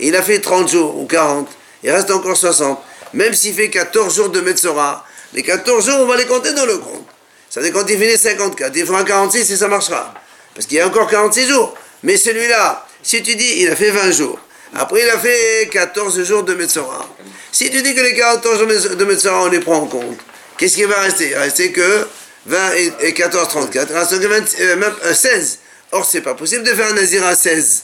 et 0.00 0.08
il 0.08 0.16
a 0.16 0.22
fait 0.22 0.40
30 0.40 0.68
jours 0.68 0.98
ou 0.98 1.06
40, 1.06 1.48
il 1.82 1.90
reste 1.90 2.10
encore 2.10 2.36
60. 2.36 2.78
Même 3.14 3.32
s'il 3.32 3.54
fait 3.54 3.70
14 3.70 4.14
jours 4.14 4.28
de 4.28 4.40
Metzora, 4.40 5.06
les 5.32 5.42
14 5.42 5.86
jours, 5.86 6.00
on 6.00 6.06
va 6.06 6.16
les 6.16 6.26
compter 6.26 6.52
dans 6.52 6.66
le 6.66 6.78
compte. 6.78 7.06
Ça 7.48 7.62
dire 7.62 7.72
quand 7.72 7.88
il 7.88 7.98
finit 7.98 8.18
54, 8.18 8.72
il 8.76 8.84
fera 8.84 9.04
46 9.04 9.50
et 9.50 9.56
ça 9.56 9.68
marchera. 9.68 10.12
Parce 10.54 10.66
qu'il 10.66 10.76
y 10.78 10.80
a 10.80 10.86
encore 10.86 11.08
46 11.08 11.48
jours. 11.48 11.74
Mais 12.02 12.16
celui-là, 12.16 12.86
si 13.02 13.22
tu 13.22 13.34
dis, 13.34 13.60
il 13.60 13.70
a 13.70 13.76
fait 13.76 13.90
20 13.90 14.10
jours, 14.12 14.38
après 14.74 15.02
il 15.02 15.10
a 15.10 15.18
fait 15.18 15.68
14 15.72 16.22
jours 16.24 16.42
de 16.42 16.54
Metzora, 16.54 17.08
si 17.52 17.70
tu 17.70 17.82
dis 17.82 17.94
que 17.94 18.00
les 18.00 18.14
14 18.14 18.58
jours 18.58 18.96
de 18.96 19.04
Metzora, 19.04 19.44
on 19.44 19.48
les 19.48 19.60
prend 19.60 19.76
en 19.76 19.86
compte, 19.86 20.18
qu'est-ce 20.56 20.76
qui 20.76 20.84
va 20.84 21.00
rester? 21.00 21.28
Il 21.28 21.34
va 21.34 21.40
rester 21.42 21.72
que 21.72 22.06
20 22.46 22.72
et 23.00 23.12
14, 23.14 23.48
34, 23.48 23.92
il 24.20 24.76
même 24.76 24.94
16. 25.12 25.58
Or, 25.92 26.04
c'est 26.04 26.20
pas 26.20 26.34
possible 26.34 26.64
de 26.64 26.74
faire 26.74 26.88
un 26.88 26.94
nazir 26.94 27.24
à 27.26 27.34
16. 27.34 27.82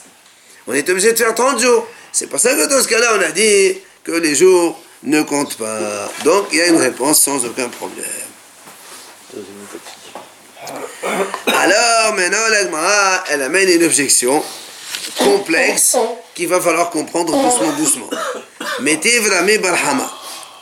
On 0.67 0.73
est 0.73 0.87
obligé 0.89 1.11
de 1.11 1.17
faire 1.17 1.33
30 1.33 1.59
jours. 1.59 1.87
C'est 2.11 2.27
pour 2.27 2.39
ça 2.39 2.53
que 2.55 2.65
dans 2.67 2.81
ce 2.81 2.87
cas-là, 2.87 3.13
on 3.17 3.21
a 3.21 3.31
dit 3.31 3.77
que 4.03 4.11
les 4.11 4.35
jours 4.35 4.81
ne 5.03 5.21
comptent 5.23 5.57
pas. 5.57 6.11
Donc, 6.23 6.47
il 6.51 6.57
y 6.57 6.61
a 6.61 6.67
une 6.67 6.77
réponse 6.77 7.21
sans 7.21 7.43
aucun 7.45 7.67
problème. 7.69 8.05
Alors, 11.47 12.13
maintenant, 12.15 12.47
l'Agmara, 12.49 13.23
elle 13.29 13.41
amène 13.41 13.69
une 13.69 13.83
objection 13.83 14.43
complexe 15.17 15.97
qu'il 16.33 16.47
va 16.47 16.59
falloir 16.61 16.89
comprendre 16.89 17.33
doucement, 17.33 17.73
doucement. 17.73 18.09
Mettez 18.81 19.19
Rami 19.19 19.57
Barhama. 19.57 20.11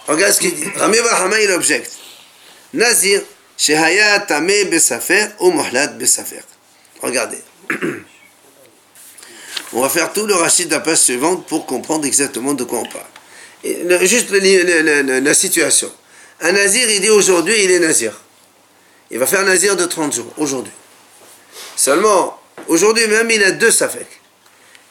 Regarde 0.08 0.34
ce 0.34 0.40
qu'il 0.40 0.56
dit. 0.56 0.68
Rami 0.76 1.00
Barhama, 1.02 1.40
il 1.40 1.52
objecte. 1.52 1.92
Nazir, 2.74 3.22
Regardez. 7.02 7.38
On 9.74 9.82
va 9.82 9.90
faire 9.90 10.14
tout 10.14 10.26
le 10.26 10.36
rachid 10.36 10.68
de 10.68 10.74
la 10.74 10.80
page 10.80 11.00
suivante 11.00 11.46
pour 11.48 11.66
comprendre 11.66 12.06
exactement 12.06 12.54
de 12.54 12.64
quoi 12.64 12.80
on 12.80 12.86
parle. 12.86 14.06
juste 14.06 14.30
la 14.32 15.34
situation. 15.34 15.92
Un 16.42 16.52
nazir, 16.52 16.90
il 16.90 17.02
dit 17.02 17.10
aujourd'hui, 17.10 17.64
il 17.64 17.72
est 17.72 17.80
nazir. 17.80 18.20
Il 19.12 19.20
va 19.20 19.28
faire 19.28 19.42
un 19.42 19.46
nazir 19.46 19.76
de 19.76 19.86
30 19.86 20.14
jours, 20.14 20.34
aujourd'hui. 20.38 20.74
Seulement, 21.76 22.40
aujourd'hui 22.68 23.08
même, 23.08 23.30
il 23.32 23.44
a 23.44 23.52
deux 23.52 23.72
safek. 23.72 24.08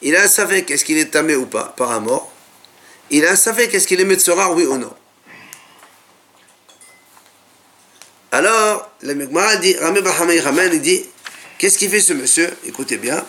Il 0.03 0.15
a 0.17 0.23
un 0.23 0.27
safek, 0.27 0.69
est-ce 0.69 0.83
qu'il 0.83 0.97
est 0.97 1.05
tamé 1.11 1.35
ou 1.35 1.45
pas, 1.45 1.73
par 1.77 1.91
un 1.91 2.01
mort. 2.01 2.29
Il 3.09 3.25
a 3.25 3.31
un 3.31 3.35
safek, 3.37 3.73
est-ce 3.73 3.87
qu'il 3.87 4.01
est 4.01 4.05
metzora, 4.05 4.51
oui 4.51 4.65
ou 4.65 4.77
non. 4.77 4.93
Alors, 8.33 8.91
le 9.01 9.15
Megmara 9.15 9.55
dit, 9.57 9.75
Rami 9.77 10.01
Bahamay 10.01 10.41
Raman, 10.41 10.69
il 10.73 10.81
dit, 10.81 11.05
qu'est-ce 11.57 11.77
qu'il 11.77 11.89
fait 11.89 12.01
ce 12.01 12.11
monsieur? 12.11 12.49
Écoutez 12.65 12.97
bien. 12.97 13.23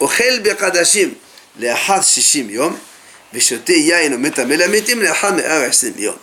Ochel 0.00 0.42
beqadashim 0.42 1.12
le'achad 1.60 2.02
shishim 2.02 2.50
yom, 2.50 2.76
v'shote 3.32 3.68
yain 3.68 4.16
metamelametim 4.16 5.00
le'achad 5.00 5.36
me'avasim 5.36 5.94
yom. 5.98 6.16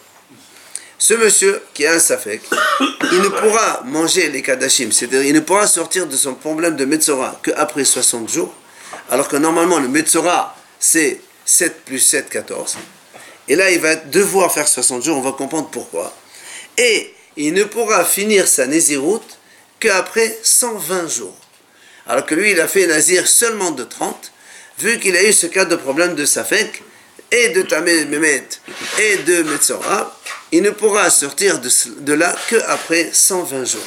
Ce 0.97 1.13
monsieur 1.13 1.63
qui 1.73 1.85
a 1.85 1.93
un 1.93 1.99
safek, 1.99 2.41
il 3.13 3.21
ne 3.21 3.29
pourra 3.29 3.83
manger 3.85 4.29
les 4.29 4.41
kadashim, 4.41 4.91
c'est-à-dire 4.91 5.23
il 5.23 5.33
ne 5.33 5.39
pourra 5.39 5.65
sortir 5.67 6.05
de 6.05 6.17
son 6.17 6.33
problème 6.33 6.75
de 6.75 6.83
Metzora 6.83 7.39
qu'après 7.41 7.85
60 7.85 8.29
jours, 8.29 8.53
alors 9.09 9.27
que 9.27 9.37
normalement 9.37 9.79
le 9.79 9.87
Metzora 9.87 10.55
c'est 10.79 11.21
7 11.45 11.83
plus 11.85 11.99
7, 11.99 12.29
14. 12.29 12.77
Et 13.47 13.55
là 13.55 13.71
il 13.71 13.79
va 13.79 13.95
devoir 13.95 14.53
faire 14.53 14.67
60 14.67 15.03
jours, 15.03 15.17
on 15.17 15.21
va 15.21 15.31
comprendre 15.31 15.69
pourquoi. 15.69 16.13
Et 16.77 17.13
il 17.37 17.53
ne 17.53 17.63
pourra 17.63 18.03
finir 18.05 18.47
sa 18.47 18.67
Néziroute 18.67 19.39
qu'après 19.79 20.37
120 20.43 21.07
jours. 21.07 21.35
Alors 22.07 22.25
que 22.25 22.35
lui, 22.35 22.51
il 22.51 22.59
a 22.59 22.67
fait 22.67 22.87
Nazir 22.87 23.27
seulement 23.27 23.71
de 23.71 23.83
30, 23.83 24.31
vu 24.79 24.99
qu'il 24.99 25.15
a 25.15 25.23
eu 25.23 25.31
ce 25.31 25.47
cas 25.47 25.65
de 25.65 25.75
problème 25.75 26.15
de 26.15 26.25
Safek, 26.25 26.83
et 27.31 27.49
de 27.49 27.61
Tamé 27.61 28.05
Mehmet, 28.05 28.47
et 28.97 29.17
de 29.17 29.43
Metzora, 29.43 30.19
il 30.51 30.63
ne 30.63 30.71
pourra 30.71 31.09
sortir 31.11 31.59
de, 31.59 31.69
de 31.99 32.13
là 32.13 32.35
qu'après 32.49 33.11
120 33.13 33.65
jours. 33.65 33.81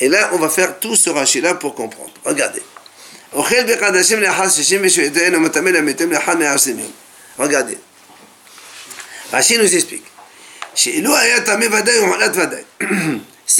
Et 0.00 0.08
là, 0.08 0.30
on 0.32 0.38
va 0.38 0.48
faire 0.48 0.78
tout 0.80 0.96
ce 0.96 1.10
rachis-là 1.10 1.54
pour 1.54 1.74
comprendre. 1.74 2.12
Regardez. 2.24 2.62
Regardez. 7.38 7.78
Rachid 9.30 9.60
nous 9.60 9.74
explique. 9.74 10.04
Si 10.74 11.02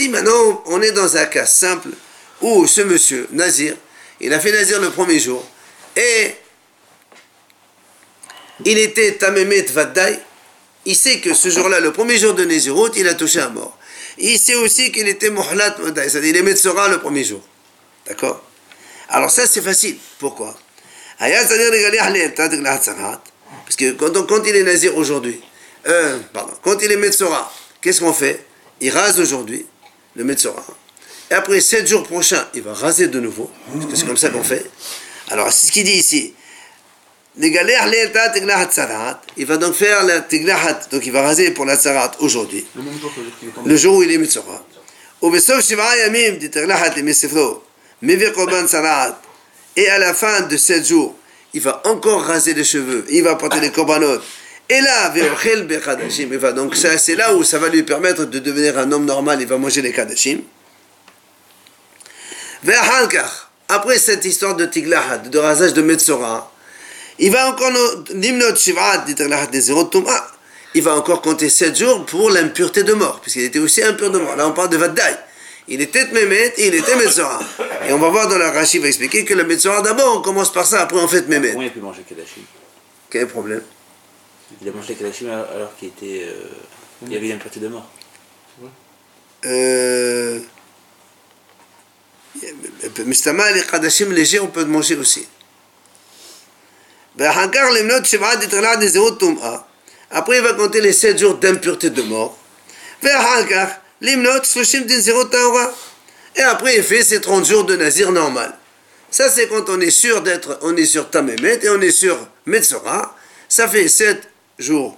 maintenant 0.08 0.62
on 0.66 0.82
est 0.82 0.92
dans 0.92 1.16
un 1.16 1.26
cas 1.26 1.46
simple 1.46 1.90
où 2.40 2.66
ce 2.66 2.80
monsieur, 2.82 3.28
Nazir, 3.32 3.76
il 4.20 4.32
a 4.32 4.40
fait 4.40 4.52
Nazir 4.52 4.80
le 4.80 4.90
premier 4.90 5.18
jour 5.18 5.44
et 5.96 6.34
il 8.64 8.78
était 8.78 9.12
Tamemet 9.12 9.62
Vadai, 9.62 10.18
il 10.86 10.96
sait 10.96 11.20
que 11.20 11.34
ce 11.34 11.50
jour-là, 11.50 11.80
le 11.80 11.92
premier 11.92 12.18
jour 12.18 12.34
de 12.34 12.44
Nazirut, 12.44 12.92
il 12.96 13.06
a 13.08 13.14
touché 13.14 13.40
un 13.40 13.50
mort. 13.50 13.76
Il 14.16 14.38
sait 14.38 14.54
aussi 14.54 14.90
qu'il 14.90 15.06
était 15.08 15.30
Mohlat 15.30 15.76
Vadai, 15.78 16.08
c'est-à-dire 16.08 16.30
il 16.30 16.36
est 16.36 16.42
Metzora 16.42 16.88
le 16.88 17.00
premier 17.00 17.24
jour. 17.24 17.42
D'accord 18.06 18.47
Alors 19.08 19.30
ça 19.30 19.46
c'est 19.46 19.62
facile. 19.62 19.96
Pourquoi? 20.18 20.54
Parce 23.64 23.76
que 23.76 23.92
quand, 23.92 24.26
quand 24.26 24.42
il 24.46 24.56
est 24.56 24.62
Nazir 24.62 24.96
aujourd'hui, 24.96 25.40
euh, 25.86 26.18
pardon, 26.32 26.52
quand 26.62 26.80
il 26.82 26.90
est 26.92 26.96
Metzora, 26.96 27.52
qu'est-ce 27.80 28.00
qu'on 28.00 28.12
fait? 28.12 28.44
Il 28.80 28.90
rase 28.90 29.18
aujourd'hui, 29.20 29.66
le 30.14 30.24
Metzora. 30.24 30.64
Et 31.30 31.34
après, 31.34 31.60
7 31.60 31.86
jours 31.86 32.04
prochains, 32.04 32.46
il 32.54 32.62
va 32.62 32.72
raser 32.72 33.08
de 33.08 33.20
nouveau, 33.20 33.50
parce 33.72 33.86
que 33.86 33.96
c'est 33.96 34.06
comme 34.06 34.16
ça 34.16 34.30
qu'on 34.30 34.42
fait. 34.42 34.64
Alors, 35.30 35.52
c'est 35.52 35.66
ce 35.66 35.72
qu'il 35.72 35.84
dit 35.84 35.92
ici. 35.92 36.34
Il 39.36 39.44
va 39.46 39.56
donc 39.58 39.74
faire 39.74 40.02
la 40.04 40.20
tiglahat, 40.20 40.80
donc 40.90 41.04
il 41.04 41.12
va 41.12 41.22
raser 41.22 41.50
pour 41.50 41.64
la 41.66 41.76
tzarat 41.76 42.12
aujourd'hui. 42.20 42.66
Le 43.66 43.76
jour 43.76 43.96
où 43.96 44.02
il 44.02 44.10
est 44.10 44.18
Metzora. 44.18 44.64
Et 48.02 49.88
à 49.88 49.98
la 49.98 50.14
fin 50.14 50.42
de 50.42 50.56
7 50.56 50.86
jours, 50.86 51.16
il 51.54 51.60
va 51.60 51.82
encore 51.86 52.22
raser 52.22 52.54
les 52.54 52.64
cheveux, 52.64 53.04
il 53.08 53.22
va 53.22 53.36
porter 53.36 53.60
les 53.60 53.72
korbanot, 53.72 54.20
et 54.70 54.80
là, 54.82 55.12
donc 56.52 56.76
c'est 56.76 57.16
là 57.16 57.34
où 57.34 57.42
ça 57.42 57.58
va 57.58 57.68
lui 57.68 57.82
permettre 57.84 58.26
de 58.26 58.38
devenir 58.38 58.78
un 58.78 58.92
homme 58.92 59.06
normal, 59.06 59.40
il 59.40 59.46
va 59.46 59.56
manger 59.56 59.80
les 59.80 59.92
kadashim. 59.92 60.42
Après 63.70 63.98
cette 63.98 64.24
histoire 64.24 64.56
de 64.56 64.66
tiglahat, 64.66 65.18
de 65.18 65.38
rasage 65.38 65.72
de 65.72 65.80
Metzora, 65.80 66.52
il 67.18 67.30
va 67.32 67.48
encore 67.48 67.72
il 70.74 70.82
va 70.82 70.94
encore 70.94 71.22
compter 71.22 71.48
7 71.48 71.76
jours 71.76 72.04
pour 72.04 72.30
l'impureté 72.30 72.82
de 72.82 72.92
mort, 72.92 73.20
puisqu'il 73.20 73.44
était 73.44 73.58
aussi 73.58 73.82
impur 73.82 74.10
de 74.10 74.18
mort. 74.18 74.36
Là, 74.36 74.46
on 74.46 74.52
parle 74.52 74.68
de 74.68 74.76
Vaddaï. 74.76 75.16
Il 75.68 75.80
était 75.82 76.06
Mehmet 76.06 76.54
et 76.56 76.68
il 76.68 76.74
était 76.74 76.96
Metzora. 76.96 77.40
Et 77.86 77.92
on 77.92 77.98
va 77.98 78.08
voir 78.08 78.26
dans 78.28 78.38
la 78.38 78.50
Rashi, 78.50 78.78
va 78.78 78.88
expliquer 78.88 79.24
que 79.24 79.34
le 79.34 79.44
Metzora, 79.44 79.82
d'abord, 79.82 80.16
on 80.18 80.22
commence 80.22 80.52
par 80.52 80.66
ça, 80.66 80.82
après 80.82 80.98
on 80.98 81.06
fait 81.08 81.28
Mehmet. 81.28 81.48
Pourquoi 81.48 81.64
il 81.64 81.68
a 81.68 81.70
pu 81.70 81.80
manger 81.80 82.04
Quel 83.10 83.28
problème? 83.28 83.62
Il 84.62 84.68
a 84.68 84.72
mangé 84.72 84.94
Kadashim 84.94 85.28
alors 85.28 85.76
qu'il 85.76 85.88
était. 85.88 86.24
Euh, 86.26 86.48
il 87.02 87.12
y 87.12 87.16
avait 87.16 87.28
une 87.28 87.38
partie 87.38 87.60
de 87.60 87.68
mort. 87.68 87.86
Euh. 89.44 90.40
Mistama, 93.04 93.50
les 93.52 93.62
Kadashim 93.62 94.10
légers, 94.12 94.40
on 94.40 94.48
peut 94.48 94.64
manger 94.64 94.96
aussi. 94.96 95.26
Ben, 97.16 97.30
après, 100.10 100.36
il 100.36 100.42
va 100.42 100.52
compter 100.54 100.80
les 100.80 100.92
7 100.92 101.18
jours 101.18 101.34
d'impureté 101.36 101.90
de 101.90 102.02
mort. 102.02 102.38
L'imnot, 104.00 104.44
Shloshim 104.44 104.84
Din 104.84 105.00
Zero 105.00 105.24
Taora. 105.24 105.74
Et 106.36 106.42
après, 106.42 106.76
il 106.76 106.82
fait 106.82 107.02
ses 107.02 107.20
30 107.20 107.44
jours 107.44 107.64
de 107.64 107.76
Nazir 107.76 108.12
normal. 108.12 108.56
Ça, 109.10 109.28
c'est 109.30 109.48
quand 109.48 109.68
on 109.68 109.80
est 109.80 109.90
sûr 109.90 110.22
d'être, 110.22 110.58
on 110.62 110.76
est 110.76 110.84
sur 110.84 111.10
Tamemet 111.10 111.60
et 111.62 111.68
on 111.70 111.80
est 111.80 111.90
sur 111.90 112.16
Metzora. 112.46 113.16
Ça 113.48 113.66
fait 113.66 113.88
7 113.88 114.28
jours 114.58 114.96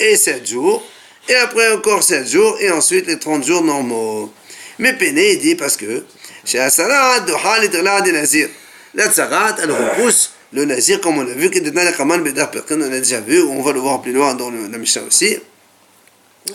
et 0.00 0.16
7 0.16 0.46
jours. 0.48 0.82
Et 1.28 1.34
après 1.36 1.70
encore 1.72 2.02
7 2.02 2.28
jours 2.28 2.56
et 2.60 2.70
ensuite 2.70 3.06
les 3.06 3.18
30 3.18 3.44
jours 3.44 3.62
normaux. 3.62 4.32
Mais 4.78 4.94
Péné, 4.94 5.34
il 5.34 5.38
dit 5.38 5.54
parce 5.54 5.76
que 5.76 6.04
chez 6.44 6.58
Asarat, 6.58 7.20
Dohal 7.20 7.64
et 7.64 7.68
des 7.68 8.12
Nazir. 8.12 8.48
La 8.94 9.08
Tsarat, 9.08 9.56
elle 9.62 9.70
repousse 9.70 10.32
le 10.52 10.64
Nazir, 10.64 11.00
comme 11.00 11.18
on 11.18 11.22
l'a 11.22 11.34
vu, 11.34 11.50
qui 11.50 11.58
est 11.58 11.74
la 11.74 11.92
Kaman 11.92 12.22
Bedar 12.22 12.50
on 12.70 12.76
l'a 12.76 12.88
déjà 12.88 13.20
vu, 13.20 13.42
on 13.42 13.62
va 13.62 13.72
le 13.72 13.80
voir 13.80 14.02
plus 14.02 14.12
loin 14.12 14.34
dans 14.34 14.50
la 14.50 14.78
Mishnah 14.78 15.02
aussi. 15.02 15.38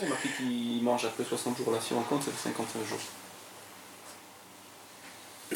mange 0.88 1.04
après 1.04 1.24
60 1.28 1.56
jours. 1.58 1.72
Là, 1.72 1.78
si 1.86 1.92
on 1.92 2.02
compte, 2.02 2.24
fait 2.24 2.30
55 2.48 2.88
jours. 2.88 2.98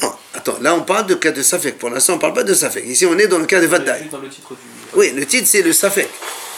Non, 0.01 0.11
attends, 0.33 0.57
là 0.61 0.73
on 0.75 0.81
parle 0.81 1.05
de 1.07 1.15
cas 1.15 1.31
de 1.31 1.41
Safek. 1.43 1.77
Pour 1.77 1.89
l'instant, 1.89 2.13
on 2.13 2.15
ne 2.15 2.21
parle 2.21 2.33
pas 2.33 2.43
de 2.43 2.53
Safek. 2.53 2.85
Ici, 2.85 3.05
on 3.05 3.17
est 3.17 3.27
dans 3.27 3.37
le 3.37 3.45
cas 3.45 3.59
de 3.59 3.67
titre 3.67 4.53
du. 4.55 4.57
Oui, 4.95 5.11
le 5.15 5.25
titre 5.25 5.47
c'est 5.47 5.61
le 5.61 5.73
Safek. 5.73 6.09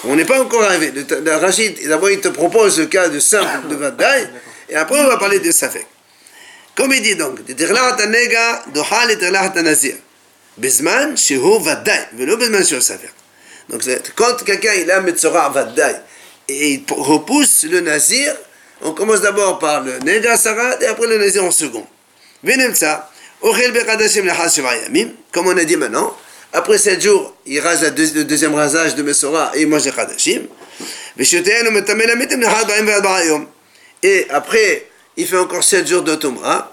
On 0.05 0.15
n'est 0.15 0.25
pas 0.25 0.41
encore 0.41 0.63
arrivé. 0.63 0.91
Le, 0.91 1.05
le 1.21 1.35
Rachid, 1.35 1.85
d'abord, 1.87 2.09
il 2.09 2.21
te 2.21 2.27
propose 2.29 2.79
le 2.79 2.85
cas 2.85 3.09
de 3.09 3.19
simple 3.19 3.67
de 3.69 3.75
Vaddaï, 3.75 4.29
et 4.69 4.75
après, 4.75 4.99
on 4.99 5.07
va 5.07 5.17
parler 5.17 5.39
de 5.39 5.51
Safek. 5.51 5.85
Comme 6.75 6.93
il 6.93 7.01
dit 7.01 7.15
donc. 7.15 7.39
Donc, 13.69 13.83
c'est- 13.83 14.13
quand 14.15 14.43
quelqu'un 14.45 14.73
il 14.73 14.91
a 14.91 15.01
Metzora 15.01 15.49
Vaddaï, 15.49 15.95
et 16.47 16.73
il 16.73 16.83
repousse 16.89 17.63
le 17.63 17.79
Nazir, 17.81 18.33
on 18.81 18.91
commence 18.91 19.21
d'abord 19.21 19.59
par 19.59 19.81
le 19.83 19.99
Nega 19.99 20.37
Sarat, 20.37 20.81
et 20.81 20.85
après 20.87 21.07
le 21.07 21.17
Nazir 21.17 21.43
en 21.43 21.51
second. 21.51 21.85
Yamim, 24.75 25.09
comme 25.31 25.47
on 25.47 25.57
a 25.57 25.63
dit 25.63 25.77
maintenant, 25.77 26.15
après 26.53 26.77
7 26.77 27.01
jours, 27.01 27.35
il 27.45 27.59
rase 27.59 27.81
la 27.83 27.89
le 27.89 28.23
deuxième 28.23 28.55
rasage 28.55 28.95
de 28.95 29.03
Mesora 29.03 29.51
et 29.55 29.61
il 29.61 29.67
mange 29.67 29.83
les 29.83 29.91
Barayom. 33.01 33.47
Et 34.03 34.27
après, 34.29 34.87
il 35.17 35.27
fait 35.27 35.37
encore 35.37 35.63
7 35.63 35.87
jours 35.87 36.01
de 36.03 36.15
Tomra 36.15 36.71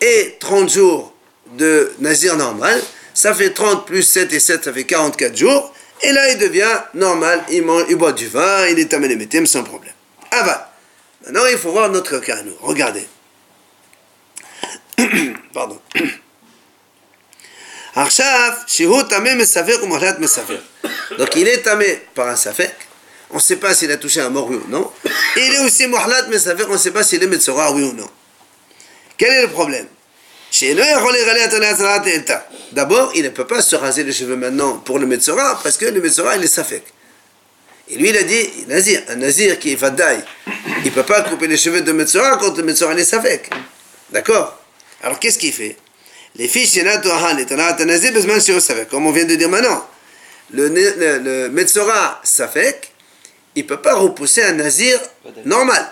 et 0.00 0.36
30 0.40 0.70
jours 0.70 1.12
de 1.56 1.92
Nazir 2.00 2.36
normal. 2.36 2.80
Ça 3.12 3.34
fait 3.34 3.50
30 3.50 3.86
plus 3.86 4.02
7 4.02 4.32
et 4.32 4.40
7, 4.40 4.64
ça 4.64 4.72
fait 4.72 4.84
44 4.84 5.36
jours. 5.36 5.74
Et 6.02 6.12
là, 6.12 6.30
il 6.30 6.38
devient 6.38 6.80
normal, 6.94 7.44
il, 7.50 7.62
mange, 7.62 7.84
il 7.88 7.96
boit 7.96 8.12
du 8.12 8.28
vin, 8.28 8.66
il 8.68 8.78
est 8.78 8.86
Tamel 8.86 9.46
sans 9.46 9.64
problème. 9.64 9.92
Aval. 10.30 10.67
Maintenant, 11.28 11.46
il 11.50 11.58
faut 11.58 11.70
voir 11.72 11.90
notre 11.90 12.18
cas. 12.18 12.38
Regardez. 12.62 13.06
Pardon. 15.52 15.78
Donc 21.18 21.36
il 21.36 21.48
est 21.48 21.62
tamé 21.62 22.02
par 22.14 22.28
un 22.28 22.36
safek. 22.36 22.74
On 23.30 23.36
ne 23.36 23.40
sait 23.40 23.56
pas 23.56 23.74
s'il 23.74 23.90
a 23.92 23.98
touché 23.98 24.22
un 24.22 24.30
mort, 24.30 24.48
oui 24.48 24.56
ou 24.56 24.70
non. 24.70 24.90
Et 25.36 25.46
il 25.46 25.54
est 25.54 25.58
aussi 25.60 25.86
mohlat 25.86 26.28
mesafer, 26.28 26.64
on 26.66 26.72
ne 26.72 26.78
sait 26.78 26.92
pas 26.92 27.02
s'il 27.04 27.22
est 27.22 27.26
metzora, 27.26 27.72
oui 27.72 27.82
ou 27.82 27.92
non. 27.92 28.08
Quel 29.18 29.32
est 29.34 29.42
le 29.42 29.48
problème? 29.48 29.86
D'abord, 32.72 33.12
il 33.14 33.24
ne 33.24 33.28
peut 33.28 33.46
pas 33.46 33.60
se 33.60 33.76
raser 33.76 34.02
les 34.04 34.12
cheveux 34.12 34.36
maintenant 34.36 34.78
pour 34.78 34.98
le 34.98 35.06
metzora, 35.06 35.60
parce 35.62 35.76
que 35.76 35.84
le 35.84 36.00
metzora, 36.00 36.36
il 36.36 36.44
est 36.44 36.46
safek. 36.46 36.84
Et 37.90 37.96
lui, 37.96 38.10
il 38.10 38.16
a 38.16 38.22
dit, 38.22 38.48
nazir, 38.68 39.02
un 39.08 39.16
nazir 39.16 39.58
qui 39.58 39.72
est 39.72 39.76
vadaï, 39.76 40.22
il 40.80 40.84
ne 40.84 40.90
peut 40.90 41.04
pas 41.04 41.22
couper 41.22 41.46
les 41.46 41.56
cheveux 41.56 41.80
de 41.80 41.92
metzora 41.92 42.36
quand 42.36 42.56
le 42.56 42.62
metzora, 42.62 42.92
il 42.92 43.00
est 43.00 43.04
safek. 43.04 43.50
D'accord? 44.10 44.58
Alors, 45.02 45.18
qu'est-ce 45.18 45.38
qu'il 45.38 45.52
fait? 45.52 45.76
Les 46.36 46.48
Shiro 46.48 48.60
Safek, 48.60 48.88
comme 48.88 49.06
on 49.06 49.12
vient 49.12 49.24
de 49.24 49.34
dire 49.34 49.48
maintenant. 49.48 49.88
Le, 50.52 50.68
le, 50.68 51.18
le 51.18 51.48
metzora 51.48 52.20
safek, 52.22 52.92
il 53.54 53.64
ne 53.64 53.68
peut 53.68 53.80
pas 53.80 53.94
repousser 53.94 54.42
un 54.42 54.52
nazir 54.52 55.00
normal. 55.44 55.84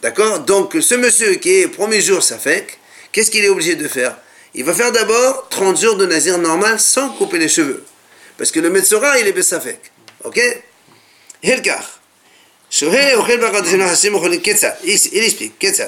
D'accord? 0.00 0.40
Donc, 0.40 0.76
ce 0.80 0.94
monsieur 0.94 1.34
qui 1.34 1.60
est 1.60 1.68
premier 1.68 2.00
jour 2.00 2.22
safek, 2.22 2.78
qu'est-ce 3.12 3.30
qu'il 3.30 3.44
est 3.44 3.48
obligé 3.48 3.74
de 3.74 3.88
faire? 3.88 4.16
Il 4.54 4.64
va 4.64 4.72
faire 4.72 4.92
d'abord 4.92 5.48
30 5.50 5.80
jours 5.80 5.96
de 5.96 6.06
nazir 6.06 6.38
normal 6.38 6.78
sans 6.78 7.10
couper 7.10 7.38
les 7.38 7.48
cheveux. 7.48 7.84
Parce 8.38 8.52
que 8.52 8.60
le 8.60 8.70
metzora, 8.70 9.18
il 9.18 9.26
est 9.26 9.32
besafek. 9.32 9.80
Ok? 10.22 10.40
Helkar. 11.43 11.83
שוהה 12.69 13.15
אוכל 13.15 13.37
בקדושים 13.37 13.79
לחסים 13.79 14.13
אוכלים 14.13 14.39
כיצד, 14.39 14.69
il 14.83 14.87
explique, 14.87 15.59
כיצד. 15.59 15.87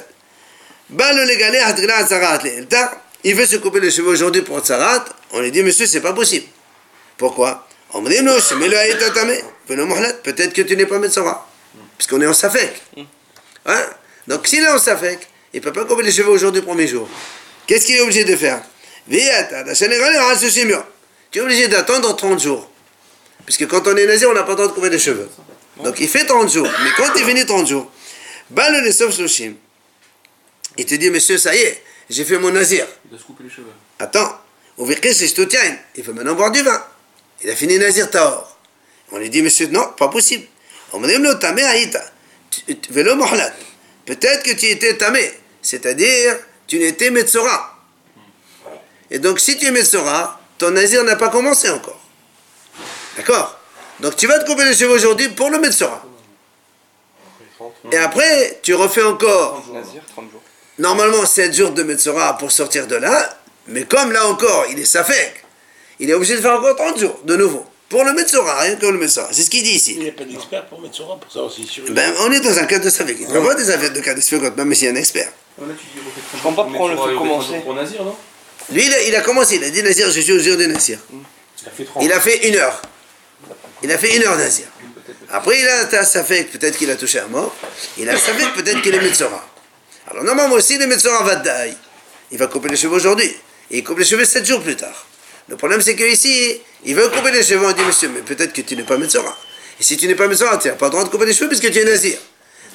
בא 0.90 1.12
לו 1.12 1.24
לגלח 1.24 1.70
את 1.70 1.80
גלה 1.80 2.00
הצהרת 2.00 2.44
לאלתר, 2.44 2.86
il 3.24 3.36
veut 3.36 3.46
se 3.46 3.58
couper 3.58 3.80
les 3.80 3.92
cheveux 3.92 4.10
aujourd'hui 4.10 4.42
pour 4.42 4.60
Tzarat, 4.62 5.06
on 5.32 5.40
lui 5.42 5.52
dit, 5.52 5.64
monsieur, 5.64 5.86
c'est 5.86 6.02
pas 6.02 6.14
possible. 6.14 6.48
Pourquoi 7.18 7.52
אומרים 7.94 8.26
לו, 8.26 8.42
שמי 8.42 8.70
לא 8.70 8.78
היית 8.78 9.04
טמא, 9.14 9.34
ולא 9.70 9.86
מוחלט, 9.86 10.28
peut-être 10.28 10.54
que 10.54 10.62
tu 10.62 10.76
n'es 10.76 10.86
pas 10.86 10.98
Metzora, 10.98 11.48
puisqu'on 11.98 12.22
est 12.22 12.28
en 12.28 12.34
Safek. 12.34 12.74
Hein 13.66 13.86
Donc 14.28 14.48
s'il 14.48 14.64
est 14.64 14.68
en 14.68 14.80
Safek, 14.80 15.20
il 15.54 15.58
ne 15.60 15.64
peut 15.64 15.74
pas 15.74 15.86
couper 15.86 16.04
les 16.04 16.12
cheveux 16.12 16.30
aujourd'hui, 16.30 16.62
premier 16.62 16.88
jour. 16.88 17.08
Qu'est-ce 17.68 17.86
qu'il 17.86 17.98
est 17.98 18.02
obligé 18.02 18.24
de 18.24 18.36
faire 18.36 18.62
Viata, 19.08 19.64
la 19.64 19.76
Sénégal, 19.76 20.12
il 20.14 20.20
reste 20.20 20.50
chez 20.50 20.66
moi. 20.66 20.88
Tu 21.30 21.40
es 21.40 21.42
obligé 21.42 21.68
d'attendre 21.68 22.16
30 22.16 22.40
jours. 22.40 22.70
Puisque 23.45 23.67
quand 23.69 23.87
on 23.87 23.97
est 23.97 24.07
nazi, 24.07 24.27
on 24.27 24.33
n'a 24.33 24.43
pas 24.43 24.51
le 24.51 24.57
droit 24.57 24.69
de 24.69 24.73
couper 24.73 24.91
les 24.91 24.99
cheveux. 24.99 25.29
Donc 25.83 26.01
il 26.01 26.09
fait 26.09 26.25
30 26.25 26.51
jours. 26.51 26.69
Mais 26.85 26.91
quand 26.97 27.13
il 27.17 27.25
finit 27.25 27.45
30 27.45 27.67
jours, 27.67 27.91
bah 28.51 28.71
le 28.71 28.81
Nesov 28.81 29.13
Shloshim, 29.13 29.55
il 30.79 30.87
te 30.87 30.95
dit, 30.95 31.11
monsieur, 31.11 31.39
ça 31.39 31.55
y 31.55 31.59
est, 31.59 31.83
j'ai 32.11 32.25
fait 32.25 32.39
mon 32.39 32.51
nazir. 32.51 32.87
Il 33.05 33.11
doit 33.11 33.19
se 33.19 33.25
couper 33.25 33.45
les 33.45 33.51
cheveux. 33.51 33.67
Attends, 33.99 34.39
au 34.77 34.85
virké, 34.85 35.13
c'est 35.13 35.27
Stoutian. 35.27 35.77
Il 35.95 36.05
faut 36.05 36.13
maintenant 36.13 36.35
boire 36.35 36.51
du 36.51 36.63
vin. 36.63 36.85
Il 37.43 37.51
a 37.51 37.57
fini 37.57 37.79
Nazir 37.79 38.11
Taor. 38.11 38.57
On 39.13 39.19
lui 39.19 39.31
dit, 39.31 39.43
monsieur, 39.43 39.69
non, 39.69 39.93
pas 39.97 40.09
possible. 40.09 40.47
On 40.93 40.99
me 40.99 41.09
dit, 41.09 41.19
non, 41.19 41.35
tamé 41.37 41.63
aïta. 41.63 42.03
Vélo 42.91 43.15
mohlat. 43.15 43.53
Peut-être 44.05 44.43
que 44.43 44.53
tu 44.53 44.67
étais 44.67 44.97
tamé. 44.97 45.33
C'est-à-dire, 45.63 46.37
tu 46.67 46.79
n'étais 46.79 47.11
Metzora. 47.11 47.79
Et 49.11 49.19
donc, 49.19 49.41
si 49.41 49.59
tu 49.59 49.67
es 49.67 49.71
Metzora, 49.71 50.41
ton 50.59 50.71
Nazir 50.71 51.05
n'a 51.05 51.17
pas 51.17 51.29
commencé 51.29 51.69
encore. 51.71 52.01
D'accord 53.17 53.59
Donc, 54.01 54.17
tu 54.17 54.27
vas 54.27 54.39
te 54.39 54.47
couper 54.51 54.65
les 54.65 54.75
cheveux 54.75 54.93
aujourd'hui 54.95 55.29
pour 55.31 55.51
le 55.51 55.59
Metzora. 55.59 56.03
Et 57.91 57.97
après, 57.97 58.59
tu 58.63 58.75
refais 58.75 59.03
encore 59.03 59.65
Nazir, 59.73 60.03
30 60.15 60.31
jours. 60.31 60.43
normalement 60.79 61.25
7 61.25 61.55
jours 61.55 61.71
de 61.71 61.83
Metzora 61.83 62.37
pour 62.37 62.53
sortir 62.53 62.87
de 62.87 62.97
là, 62.97 63.39
mais 63.67 63.85
comme 63.85 64.13
là 64.13 64.27
encore, 64.27 64.67
il 64.71 64.79
est 64.79 64.85
Safek, 64.85 65.43
il 65.99 66.11
est 66.11 66.15
obligé 66.15 66.37
de 66.37 66.41
faire 66.43 66.53
encore 66.59 66.77
30 66.77 66.99
jours, 66.99 67.19
de 67.25 67.37
nouveau. 67.37 67.65
Pour 67.89 68.05
le 68.05 68.13
Metzora, 68.13 68.61
rien 68.61 68.75
que 68.77 68.85
le 68.87 68.99
Metzora. 68.99 69.29
C'est 69.33 69.43
ce 69.43 69.49
qu'il 69.51 69.63
dit 69.63 69.71
Il 69.71 69.77
ici. 69.77 69.97
n'y 69.99 70.09
a 70.09 70.13
pas 70.13 70.25
d'expert 70.25 70.67
pour 70.67 70.81
mettre 70.81 70.97
ça 70.97 71.05
pour 71.05 71.33
savoir 71.33 71.51
si 71.53 71.65
sur 71.67 71.85
Ben, 71.91 72.13
on 72.21 72.33
est 72.33 72.41
dans 72.41 72.59
un 72.59 72.65
cas 72.67 72.79
de 72.81 72.91
Safek. 72.91 73.17
Il 73.21 73.29
ne 73.29 73.33
peut 73.33 73.43
pas 73.47 73.55
des 73.55 73.71
affaires 73.71 73.93
de 73.93 74.01
cas 74.01 74.13
de 74.13 74.21
Safek, 74.21 74.57
même 74.57 74.75
s'il 74.75 74.85
y 74.87 74.91
a 74.91 74.93
un 74.93 74.97
expert. 74.97 75.33
Là, 75.59 75.65
tu 75.79 75.87
dis, 75.95 76.05
refais 76.05 76.21
30 76.21 76.37
Je 76.37 76.43
comprends 76.43 76.53
pas 76.65 76.69
pourquoi 76.69 76.87
on 76.87 76.89
le 76.89 76.97
fait 76.97 77.13
il 77.15 77.19
commencer. 77.19 77.47
fait 77.49 77.53
30 77.53 77.55
jours 77.55 77.65
Pour 77.65 77.75
Nazir, 77.75 78.05
non? 78.05 78.17
Lui, 78.73 78.85
il 78.87 78.93
a, 78.93 79.03
il 79.03 79.17
a 79.17 79.21
commencé, 79.23 79.55
il 79.57 79.65
a 79.65 79.71
dit 79.71 79.83
Nazir, 79.83 80.11
je 80.11 80.21
suis 80.21 80.33
au 80.33 80.39
jour 80.41 80.57
de 80.59 80.67
Nazir. 80.67 80.99
Il 81.63 81.69
a 81.69 81.71
fait 81.71 81.85
30. 81.85 82.03
Il 82.05 82.13
a 82.13 82.21
fait 82.21 82.49
une 82.49 82.57
heure. 82.57 82.83
Il 83.83 83.93
a 83.93 83.99
fait 83.99 84.17
une 84.17 84.25
heure 84.25 84.37
Nazir. 84.37 84.67
Après, 85.31 85.59
il 85.61 85.69
a 85.69 86.05
Safek, 86.05 86.51
peut-être 86.53 86.79
qu'il 86.79 86.91
a 86.91 86.97
touché 86.97 87.19
un 87.19 87.27
mort. 87.27 87.55
Il 87.99 88.09
a 88.09 88.17
Safek, 88.17 88.55
peut-être 88.55 88.81
qu'il 88.83 88.95
est 88.95 89.01
Metzora. 89.01 89.47
Alors, 90.11 90.25
normalement 90.25 90.55
aussi, 90.55 90.79
le 90.79 90.87
Metzora 90.87 91.23
va 91.25 91.37
daï. 91.37 91.77
Il 92.31 92.39
va 92.39 92.47
couper 92.47 92.69
les 92.69 92.77
cheveux 92.77 92.95
aujourd'hui. 92.95 93.35
Et 93.71 93.79
il 93.79 93.85
coupe 93.85 93.99
les 93.99 94.05
cheveux 94.05 94.25
7 94.25 94.45
jours 94.47 94.63
plus 94.63 94.77
tard. 94.77 95.07
Le 95.49 95.57
problème, 95.57 95.81
c'est 95.81 95.95
qu'ici, 95.95 96.61
il 96.85 96.95
veut 96.95 97.09
couper 97.09 97.33
les 97.33 97.43
cheveux. 97.43 97.67
On 97.67 97.73
dit, 97.73 97.83
monsieur, 97.83 98.09
mais 98.09 98.21
peut-être 98.21 98.53
que 98.53 98.63
tu 98.63 98.77
n'es 98.77 98.85
pas 98.85 98.97
Metzora. 98.97 99.37
Et 99.79 99.83
si 99.83 99.97
tu 99.97 100.07
n'es 100.07 100.15
pas 100.15 100.27
Metzora, 100.27 100.57
tu 100.59 100.69
n'as 100.69 100.75
pas 100.75 100.87
le 100.87 100.93
droit 100.93 101.05
de 101.05 101.09
couper 101.09 101.27
les 101.27 101.35
cheveux 101.35 101.49
puisque 101.49 101.71
tu 101.71 101.79
es 101.79 101.85
Nazir. 101.85 102.19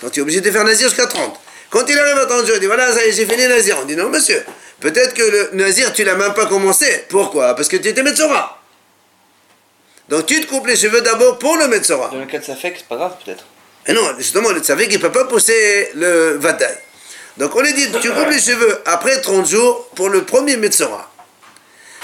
Donc, 0.01 0.11
tu 0.11 0.19
es 0.19 0.21
obligé 0.23 0.41
de 0.41 0.51
faire 0.51 0.63
Nazir 0.63 0.87
jusqu'à 0.87 1.07
30. 1.07 1.39
Quand 1.69 1.85
il 1.87 1.97
arrive 1.97 2.17
à 2.17 2.25
30 2.25 2.45
jours, 2.45 2.55
il 2.55 2.59
dit, 2.59 2.65
voilà, 2.65 2.93
ça 2.93 3.05
y 3.05 3.09
est, 3.09 3.11
j'ai 3.13 3.25
fini 3.25 3.47
Nazir. 3.47 3.77
On 3.81 3.85
dit, 3.85 3.95
non, 3.95 4.09
monsieur, 4.09 4.43
peut-être 4.79 5.13
que 5.13 5.23
le 5.23 5.49
Nazir, 5.53 5.93
tu 5.93 6.03
l'as 6.03 6.15
même 6.15 6.33
pas 6.33 6.45
commencé. 6.45 7.05
Pourquoi? 7.09 7.55
Parce 7.55 7.69
que 7.69 7.77
tu 7.77 7.87
étais 7.87 8.03
Metzora. 8.03 8.60
Donc, 10.11 10.25
tu 10.27 10.39
te 10.41 10.45
coupes 10.47 10.67
les 10.67 10.75
cheveux 10.75 11.01
d'abord 11.01 11.39
pour 11.39 11.57
le 11.57 11.67
Metzora. 11.67 12.09
Dans 12.09 12.19
le 12.19 12.25
cas 12.27 12.37
de 12.37 12.43
Safek, 12.43 12.75
c'est 12.77 12.87
pas 12.87 12.97
grave 12.97 13.15
peut-être. 13.25 13.45
Et 13.87 13.93
non, 13.93 14.01
justement, 14.19 14.49
le 14.51 14.61
savait 14.61 14.87
qu'il 14.87 14.97
ne 14.97 15.01
peut 15.01 15.11
pas 15.11 15.25
pousser 15.25 15.89
le 15.95 16.37
vadaï. 16.37 16.77
Donc 17.37 17.55
on 17.55 17.61
lui 17.61 17.73
dit, 17.73 17.87
tu 18.01 18.11
coupes 18.11 18.29
les 18.29 18.39
cheveux 18.39 18.81
après 18.85 19.19
30 19.21 19.47
jours 19.47 19.87
pour 19.95 20.09
le 20.09 20.23
premier 20.23 20.57
Metzora. 20.57 21.09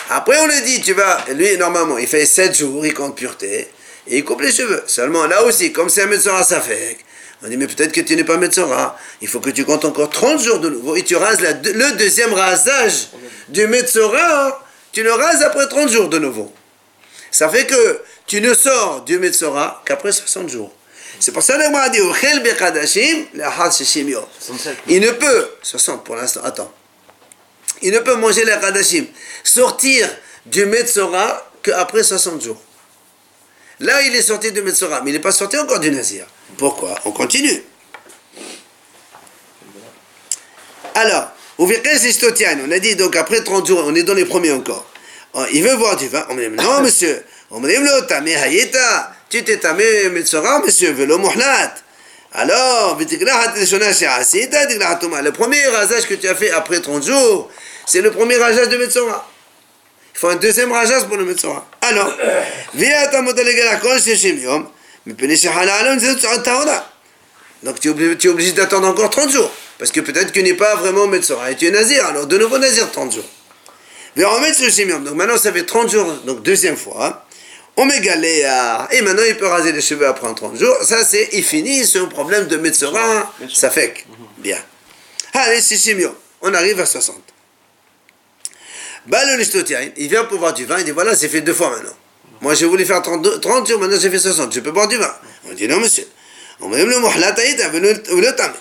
Après 0.10 0.39
on 0.39 0.48
lui 0.48 0.62
dit, 0.62 0.82
tu 0.82 0.93
vas, 0.93 1.24
lui 1.36 1.58
normalement, 1.58 1.98
il 1.98 2.08
fait 2.08 2.26
7 2.26 2.58
jours, 2.58 2.86
il 2.86 2.93
compte 2.93 3.15
pureté, 3.17 3.67
et 4.08 4.17
il 4.20 4.24
coupe 4.24 4.39
les 4.41 4.52
cheveux. 4.54 4.82
Seulement 4.88 5.28
là 5.28 5.43
aussi, 5.43 5.74
comme 5.74 5.89
c'est 5.89 6.04
un 6.04 6.06
Metzora 6.08 6.43
Safek, 6.43 7.00
on 7.43 7.50
dit, 7.50 7.58
mais 7.58 7.67
peut-être 7.67 7.91
que 7.91 8.00
tu 8.02 8.15
n'es 8.15 8.24
pas 8.24 8.38
Metzora, 8.38 8.98
il 9.22 9.28
faut 9.28 9.41
que 9.41 9.50
tu 9.50 9.65
comptes 9.65 9.84
encore 9.84 10.10
30 10.10 10.41
jours 10.41 10.60
de 10.60 10.70
nouveau, 10.70 10.96
et 10.96 11.04
tu 11.04 11.17
rases 11.17 11.41
la- 11.41 11.52
le 11.52 11.91
deuxième 11.98 12.34
rasage 12.34 13.10
du 13.50 13.67
Metzora, 13.67 14.63
tu 14.93 15.04
le 15.04 15.12
rases 15.12 15.43
après 15.43 15.67
30 15.67 15.89
jours 15.91 16.08
de 16.08 16.20
nouveau. 16.20 16.52
Ça 17.32 17.50
fait 17.50 17.66
que 17.66 18.02
tu 18.26 18.42
ne 18.42 18.54
sors 18.54 19.02
du 19.02 19.20
Metzora 19.20 19.84
qu'après 19.86 20.12
60 20.12 20.50
jours. 20.50 20.72
C'est 21.20 21.32
pour 21.32 21.42
ça 21.42 21.54
que 21.56 21.60
l'Agmara 21.60 21.90
dit 21.90 22.02
Ochel 22.02 22.42
Bekadashim, 22.44 23.26
Lahad 23.34 23.74
Shishim 23.74 24.10
Yom. 24.10 24.26
67. 24.40 24.78
Il 24.88 25.02
ne 25.02 25.12
peut, 25.12 25.50
60 25.62 26.04
pour 26.04 26.16
l'instant, 26.16 26.42
attends. 26.44 26.72
Il 27.82 27.92
ne 27.92 28.00
peut 28.00 28.16
manger 28.16 28.46
les 28.46 28.52
Kadashim, 28.60 29.06
sortir 29.44 30.10
du 30.46 30.66
Metzora 30.66 31.50
qu'après 31.62 32.04
60 32.04 32.42
jours. 32.42 32.62
Là, 33.80 34.02
il 34.02 34.16
est 34.16 34.22
sorti 34.22 34.52
du 34.52 34.62
Metzora, 34.62 35.02
mais 35.02 35.12
il 35.12 35.13
n'est 35.13 35.20
pas 35.20 35.32
sorti 35.32 35.58
encore 35.58 35.80
du 35.80 35.92
Nazir. 35.92 36.26
Pourquoi? 36.58 36.96
On 37.06 37.12
continue. 37.12 37.63
Alors, 40.96 41.32
on 41.60 41.70
a 41.70 42.80
dit 42.80 42.96
donc 42.96 43.16
après 43.16 43.44
30 43.44 43.68
jours, 43.68 43.84
on 43.86 43.94
est 43.96 44.04
dans 44.04 44.13
les 44.13 44.26
premiers 44.26 44.52
encore. 44.52 44.86
Oh, 45.38 45.43
Il 45.54 45.63
veut 45.63 45.76
boire 45.78 45.95
du 45.95 46.08
vin. 46.08 46.26
On 46.30 46.34
me 46.34 46.50
dit 46.50 46.63
non, 46.63 46.82
monsieur. 46.84 47.23
On 47.52 47.60
me 47.60 47.69
dit 47.69 48.08
tamé 48.08 48.36
hayeta. 48.36 49.13
Tu 49.30 49.43
t'es 49.43 49.58
tamé 49.58 50.10
Metzora, 50.10 50.60
monsieur, 50.60 50.91
velo. 50.93 51.21
Alors, 52.34 52.97
tuma. 55.00 55.21
le 55.21 55.32
premier 55.32 55.63
rasage 55.67 56.08
que 56.08 56.15
tu 56.15 56.28
as 56.28 56.36
fait 56.36 56.50
après 56.52 56.80
30 56.82 57.06
jours, 57.06 57.52
c'est 57.86 58.02
le 58.02 58.10
premier 58.12 58.38
rasage 58.38 58.69
de 58.69 58.78
Metzora. 58.78 59.30
Il 60.15 60.19
faut 60.19 60.30
un 60.30 60.36
deuxième 60.38 60.71
rasage 60.71 61.04
pour 61.04 61.17
le 61.17 61.26
Metzora. 61.26 61.67
Alors. 61.82 62.12
Donc 67.63 67.80
tu 67.80 67.88
es 67.88 67.91
obligé, 67.91 68.17
tu 68.17 68.28
es 68.28 68.30
obligé 68.32 68.52
d'attendre 68.54 68.88
encore 68.88 69.10
30 69.12 69.32
jours. 69.32 69.52
Parce 69.78 69.91
que 69.91 70.00
peut-être 70.00 70.28
que 70.28 70.39
tu 70.39 70.43
n'es 70.43 70.56
pas 70.56 70.76
vraiment 70.76 71.06
Metzora 71.06 71.52
et 71.52 71.56
tu 71.56 71.67
es 71.67 71.71
Nazir. 71.71 72.06
Alors 72.08 72.26
de 72.26 72.38
nouveau 72.39 72.58
Nazir 72.58 72.89
30 72.91 73.13
jours. 73.13 73.23
Donc 74.17 75.15
maintenant 75.15 75.38
ça 75.38 75.53
fait 75.53 75.63
30 75.63 75.89
jours, 75.89 76.12
donc 76.25 76.41
deuxième 76.43 76.77
fois. 76.77 77.25
On 77.75 77.88
à 77.88 78.88
Et 78.91 79.01
maintenant 79.01 79.23
il 79.27 79.38
peut 79.38 79.47
raser 79.47 79.71
les 79.71 79.82
cheveux 79.82 80.08
après 80.08 80.34
30 80.34 80.58
jours. 80.58 80.75
Ça 80.84 81.03
c'est, 81.06 81.30
il 81.34 81.43
finit 81.43 81.86
ce 81.86 81.99
problème 81.99 82.47
de 82.47 82.58
Metzora. 82.58 83.32
Ça 83.53 83.69
fait 83.69 83.91
que. 83.91 83.99
Bien. 84.39 84.58
Allez, 85.34 85.62
c'est 85.62 85.77
Shimium. 85.77 86.13
On 86.41 86.53
arrive 86.53 86.80
à 86.80 86.86
60. 86.86 87.15
Bah 89.06 89.19
il 89.97 90.08
vient 90.10 90.25
pour 90.25 90.39
boire 90.39 90.53
du 90.53 90.65
vin. 90.65 90.80
Il 90.80 90.86
dit 90.86 90.91
voilà, 90.91 91.15
c'est 91.15 91.30
fait 91.30 91.41
deux 91.41 91.53
fois 91.53 91.69
maintenant. 91.69 91.95
Moi 92.41 92.56
j'ai 92.56 92.65
voulu 92.65 92.86
faire 92.86 93.01
32, 93.01 93.39
30 93.39 93.67
jours, 93.67 93.80
maintenant 93.80 93.99
j'ai 93.99 94.10
fait 94.10 94.19
60. 94.19 94.53
Je 94.53 94.60
peux 94.60 94.71
boire 94.71 94.88
du 94.88 94.97
vin. 94.97 95.13
On 95.49 95.53
dit 95.53 95.67
non 95.67 95.80
monsieur. 95.80 96.08
On 96.60 96.69
me 96.69 96.77
dit 96.77 96.86
le 96.86 96.99
muhlat 96.99 97.36
aïta, 97.38 97.69
le 97.69 98.36
tam. 98.36 98.51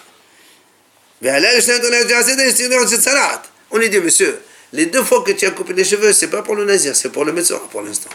On 3.71 3.79
lui 3.79 3.91
dit, 3.91 4.01
monsieur, 4.01 4.39
les 4.77 4.87
deux 4.87 5.03
fois 5.03 5.23
que 5.25 5.33
tu 5.33 5.47
as 5.47 5.51
coupé 5.53 5.73
les 5.73 5.85
cheveux, 5.85 6.13
c'est 6.13 6.29
pas 6.29 6.43
pour 6.43 6.55
le 6.55 6.67
nazir, 6.67 6.95
c'est 6.95 7.09
pour 7.11 7.25
le 7.25 7.33
médecin 7.33 7.59
pour 7.71 7.81
l'instant. 7.81 8.11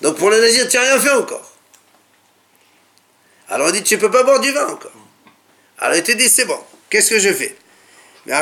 Donc 0.00 0.16
pour 0.16 0.30
le 0.30 0.40
nazir, 0.40 0.66
tu 0.66 0.76
n'as 0.76 0.82
rien 0.84 0.98
fait 0.98 1.10
encore. 1.10 1.52
Alors 3.50 3.68
on 3.68 3.70
dit, 3.70 3.82
tu 3.82 3.96
ne 3.96 4.00
peux 4.00 4.10
pas 4.10 4.22
boire 4.22 4.40
du 4.40 4.50
vin 4.50 4.66
encore. 4.66 4.92
Alors 5.78 5.94
il 5.94 6.02
te 6.02 6.12
dit, 6.12 6.28
c'est 6.30 6.46
bon, 6.46 6.58
qu'est-ce 6.88 7.10
que 7.10 7.18
je 7.18 7.32
fais? 7.34 7.54
Mais 8.24 8.32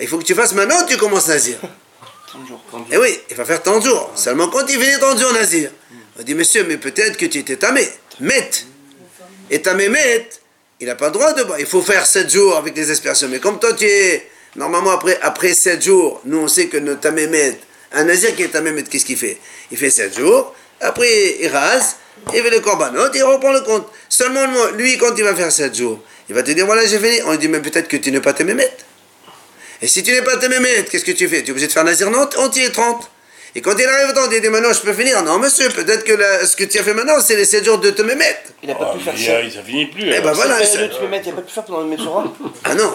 Il 0.00 0.06
faut 0.06 0.18
que 0.18 0.24
tu 0.24 0.34
fasses 0.34 0.52
maintenant, 0.52 0.84
tu 0.86 0.98
commences 0.98 1.28
nazir. 1.28 1.58
30 2.26 2.46
jours. 2.46 2.62
Eh 2.92 2.98
oui, 2.98 3.18
il 3.30 3.36
va 3.36 3.46
faire 3.46 3.62
30 3.62 3.82
jours. 3.82 4.12
Seulement 4.14 4.48
quand 4.48 4.66
il 4.68 4.78
finit 4.78 4.98
30 4.98 5.18
jours 5.18 5.32
nazir. 5.32 5.70
On 6.18 6.22
dit, 6.22 6.34
monsieur, 6.34 6.64
mais 6.64 6.76
peut-être 6.76 7.16
que 7.16 7.24
tu 7.24 7.38
étais 7.38 7.56
tamé. 7.56 7.88
Met. 8.20 8.50
Et 9.48 9.62
tamé 9.62 9.88
met, 9.88 10.28
il 10.78 10.86
n'a 10.86 10.94
pas 10.94 11.06
le 11.06 11.12
droit 11.12 11.32
de 11.32 11.42
boire. 11.42 11.58
Il 11.58 11.66
faut 11.66 11.82
faire 11.82 12.04
7 12.06 12.30
jours 12.30 12.56
avec 12.56 12.76
les 12.76 12.90
aspirations. 12.90 13.28
Mais 13.28 13.40
comme 13.40 13.58
toi, 13.58 13.72
tu 13.72 13.86
es. 13.86 14.30
Normalement, 14.56 14.90
après, 14.90 15.18
après 15.22 15.54
7 15.54 15.82
jours, 15.82 16.20
nous, 16.24 16.38
on 16.38 16.48
sait 16.48 16.66
que 16.66 16.76
notre 16.76 17.00
tamémet, 17.00 17.58
un 17.92 18.04
nazir 18.04 18.34
qui 18.34 18.42
est 18.42 18.48
tamémet, 18.48 18.82
qu'est-ce 18.84 19.04
qu'il 19.04 19.16
fait? 19.16 19.38
Il 19.70 19.78
fait 19.78 19.90
7 19.90 20.16
jours. 20.16 20.54
Après, 20.80 21.36
il 21.40 21.48
rase. 21.48 21.96
Il 22.34 22.42
fait 22.42 22.50
le 22.50 22.60
korbanot. 22.60 23.12
Il 23.14 23.22
reprend 23.22 23.52
le 23.52 23.60
compte. 23.60 23.86
Seulement, 24.08 24.42
lui, 24.76 24.98
quand 24.98 25.14
il 25.16 25.24
va 25.24 25.34
faire 25.34 25.52
7 25.52 25.74
jours, 25.74 26.00
il 26.28 26.34
va 26.34 26.42
te 26.42 26.50
dire 26.50 26.66
voilà, 26.66 26.84
j'ai 26.86 26.98
fini. 26.98 27.20
On 27.26 27.32
lui 27.32 27.38
dit 27.38 27.48
mais 27.48 27.60
peut-être 27.60 27.88
que 27.88 27.96
tu 27.96 28.10
n'es 28.12 28.20
pas 28.20 28.32
tamémet. 28.32 28.70
Et 29.82 29.88
si 29.88 30.02
tu 30.02 30.12
n'es 30.12 30.22
pas 30.22 30.36
tamémet, 30.36 30.84
qu'est-ce 30.90 31.04
que 31.04 31.12
tu 31.12 31.28
fais? 31.28 31.42
Tu 31.42 31.48
es 31.48 31.50
obligé 31.50 31.66
de 31.66 31.72
faire 31.72 31.84
nazir 31.84 32.08
entier 32.38 32.70
30. 32.70 33.10
Et 33.56 33.60
quand 33.60 33.76
il 33.78 33.84
arrive 33.86 34.14
temps, 34.14 34.28
il 34.30 34.40
dit 34.40 34.48
maintenant 34.48 34.72
je 34.72 34.80
peux 34.80 34.92
finir. 34.92 35.22
Non, 35.24 35.38
monsieur, 35.38 35.68
peut-être 35.70 36.04
que 36.04 36.12
la- 36.12 36.46
ce 36.46 36.54
que 36.56 36.64
tu 36.64 36.78
as 36.78 36.82
fait 36.84 36.94
maintenant, 36.94 37.20
c'est 37.20 37.34
les 37.36 37.44
7 37.44 37.64
jours 37.64 37.78
de 37.78 37.90
te 37.90 38.02
me 38.02 38.14
mettre. 38.14 38.50
Il 38.62 38.68
n'a 38.68 38.74
pas 38.76 38.92
Ah, 38.92 38.96
pu 38.96 39.02
faire 39.02 39.14
ça. 39.18 39.38
a- 39.38 39.50
ça 39.50 39.62
finit 39.66 39.86
plus. 39.86 40.04
Eh 40.14 40.20
ben 40.20 40.32
voilà. 40.32 40.64
Ça- 40.64 40.78
mettre, 41.08 41.26
il 41.26 41.30
n'a 41.30 41.36
pas 41.36 41.42
pu 41.42 41.52
faire 41.52 41.64
pendant 41.64 41.80
le 41.80 41.86
Metzora. 41.86 42.24
Ah 42.64 42.74
non. 42.74 42.94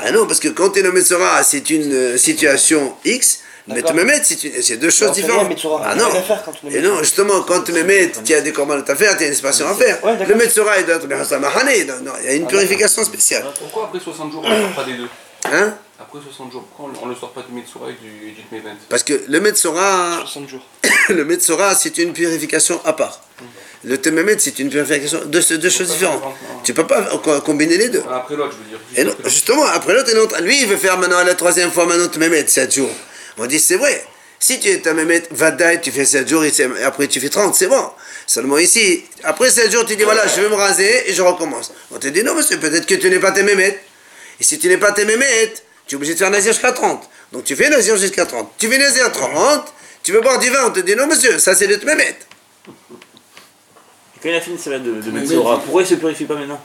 Ah 0.00 0.10
non, 0.10 0.26
parce 0.26 0.40
que 0.40 0.48
quand 0.48 0.70
tu 0.70 0.80
es 0.80 0.82
nommé 0.82 1.00
Metzora, 1.00 1.42
c'est 1.44 1.68
une 1.70 1.92
euh, 1.92 2.16
situation 2.16 2.94
X. 3.04 3.40
Mais 3.68 3.80
te 3.80 3.92
me 3.92 4.02
mettre, 4.02 4.26
c'est 4.26 4.42
une- 4.42 4.60
c'est 4.60 4.76
deux 4.76 4.90
choses 4.90 5.12
différentes. 5.12 5.46
Ah 5.84 5.94
non. 5.94 6.08
rien 6.08 6.18
à 6.18 6.22
faire 6.24 6.42
quand 6.44 6.50
tu 6.50 6.66
mets 6.66 6.74
Et 6.78 6.82
non, 6.82 6.98
justement, 6.98 7.42
quand 7.42 7.60
tu 7.62 7.70
me 7.70 7.84
mets, 7.84 8.10
tu 8.24 8.34
as 8.34 8.40
des 8.40 8.52
commandes 8.52 8.84
à 8.88 8.96
faire, 8.96 9.16
tu 9.16 9.22
as 9.22 9.26
une 9.28 9.32
inspection 9.32 9.68
à 9.68 9.74
faire. 9.74 9.98
Le 10.28 10.34
Metzora, 10.34 10.80
il 10.80 10.84
doit 10.86 10.96
être 10.96 11.06
bien 11.06 11.16
Mahane. 11.18 11.86
Non, 11.86 11.94
non, 12.06 12.12
il 12.22 12.26
y 12.26 12.28
a 12.30 12.34
une 12.34 12.44
Ah, 12.46 12.48
purification 12.48 13.04
spéciale. 13.04 13.44
Pourquoi 13.60 13.84
après 13.84 14.00
60 14.00 14.32
jours 14.32 14.42
on 14.44 14.72
pas 14.74 14.82
des 14.84 14.94
deux? 14.94 15.08
Hein? 15.44 15.74
Après 16.02 16.18
60 16.24 16.52
jours, 16.52 16.64
pourquoi 16.64 16.92
on 17.02 17.06
ne 17.06 17.12
le 17.12 17.18
sort 17.18 17.32
pas 17.32 17.42
du 17.42 17.52
Metsura 17.54 17.88
et 17.90 17.94
du, 17.94 18.32
du 18.32 18.42
Tmevent 18.42 18.76
Parce 18.88 19.02
que 19.04 19.22
le 19.28 19.40
Metzora, 19.40 20.18
60 20.20 20.48
jours. 20.48 20.66
le 21.08 21.24
Metzora, 21.24 21.74
c'est 21.74 21.96
une 21.98 22.12
purification 22.12 22.80
à 22.84 22.92
part. 22.92 23.20
Le 23.84 23.98
Tememet, 23.98 24.36
c'est 24.38 24.58
une 24.60 24.70
purification 24.70 25.20
de 25.20 25.24
deux, 25.24 25.58
deux 25.58 25.70
choses 25.70 25.88
différentes. 25.90 26.22
Tu 26.64 26.72
peux 26.72 26.86
pas 26.86 27.02
co- 27.18 27.40
combiner 27.40 27.76
les 27.78 27.88
deux. 27.88 28.02
Ah, 28.08 28.18
Après 28.18 28.36
l'autre, 28.36 28.52
je 28.52 28.58
veux 28.62 28.68
dire. 28.70 28.78
Et 28.96 29.02
non, 29.04 29.10
l'autre. 29.10 29.28
justement, 29.28 29.64
après 29.66 29.92
l'autre, 29.94 30.10
en 30.16 30.26
train- 30.28 30.40
lui, 30.40 30.60
il 30.60 30.66
veut 30.68 30.76
faire 30.76 30.98
maintenant 30.98 31.22
la 31.24 31.34
troisième 31.34 31.70
fois, 31.72 31.86
maintenant 31.86 32.06
tu 32.08 32.18
me 32.20 32.28
mets 32.28 32.46
7 32.46 32.72
jours. 32.74 32.90
On 33.38 33.46
dit, 33.46 33.58
c'est 33.58 33.76
vrai. 33.76 34.04
Si 34.38 34.60
tu 34.60 34.68
es 34.68 34.94
mettre 35.04 35.28
Vadaï, 35.32 35.80
tu 35.80 35.90
fais 35.90 36.04
7 36.04 36.28
jours, 36.28 36.44
et 36.44 36.52
et 36.60 36.82
après 36.84 37.08
tu 37.08 37.20
fais 37.20 37.28
30, 37.28 37.54
c'est 37.56 37.66
bon. 37.68 37.90
Seulement 38.26 38.58
ici, 38.58 39.04
après 39.24 39.50
7 39.50 39.70
jours, 39.72 39.84
tu 39.84 39.96
dis, 39.96 40.04
voilà, 40.04 40.26
je 40.28 40.40
vais 40.40 40.48
me 40.48 40.54
raser 40.54 41.10
et 41.10 41.12
je 41.12 41.22
recommence. 41.22 41.72
On 41.92 41.98
te 41.98 42.06
dit, 42.08 42.22
non, 42.22 42.34
monsieur, 42.34 42.58
peut-être 42.58 42.86
que 42.86 42.94
tu 42.94 43.08
n'es 43.10 43.18
pas 43.20 43.32
mémètres. 43.32 43.78
Et 44.40 44.44
si 44.44 44.58
tu 44.60 44.68
n'es 44.68 44.78
pas 44.78 44.92
mémètres, 45.04 45.62
tu 45.86 45.94
es 45.94 45.96
obligé 45.96 46.14
de 46.14 46.18
faire 46.18 46.30
Nazir 46.30 46.52
jusqu'à 46.52 46.72
30. 46.72 47.08
Donc 47.32 47.44
tu 47.44 47.56
fais 47.56 47.68
Nazir 47.68 47.96
jusqu'à 47.96 48.26
30. 48.26 48.52
Tu 48.58 48.68
fais 48.68 48.78
Nazir 48.78 49.06
à 49.06 49.10
30, 49.10 49.72
tu 50.02 50.12
veux 50.12 50.20
boire 50.20 50.38
du 50.38 50.50
vin, 50.50 50.66
on 50.66 50.70
te 50.70 50.80
dit, 50.80 50.94
non, 50.96 51.06
monsieur, 51.06 51.38
ça 51.38 51.54
c'est 51.54 51.66
le 51.66 51.76
mémètres. 51.78 52.26
Et 52.66 54.20
quand 54.22 54.28
il 54.28 54.34
a 54.34 54.40
fini 54.40 54.58
sa 54.58 54.64
semaine 54.64 54.82
de, 54.82 55.00
de 55.00 55.10
Metzora, 55.10 55.60
pourquoi 55.60 55.82
il 55.82 55.88
se 55.88 55.94
purifie 55.94 56.24
pas 56.24 56.34
maintenant? 56.34 56.60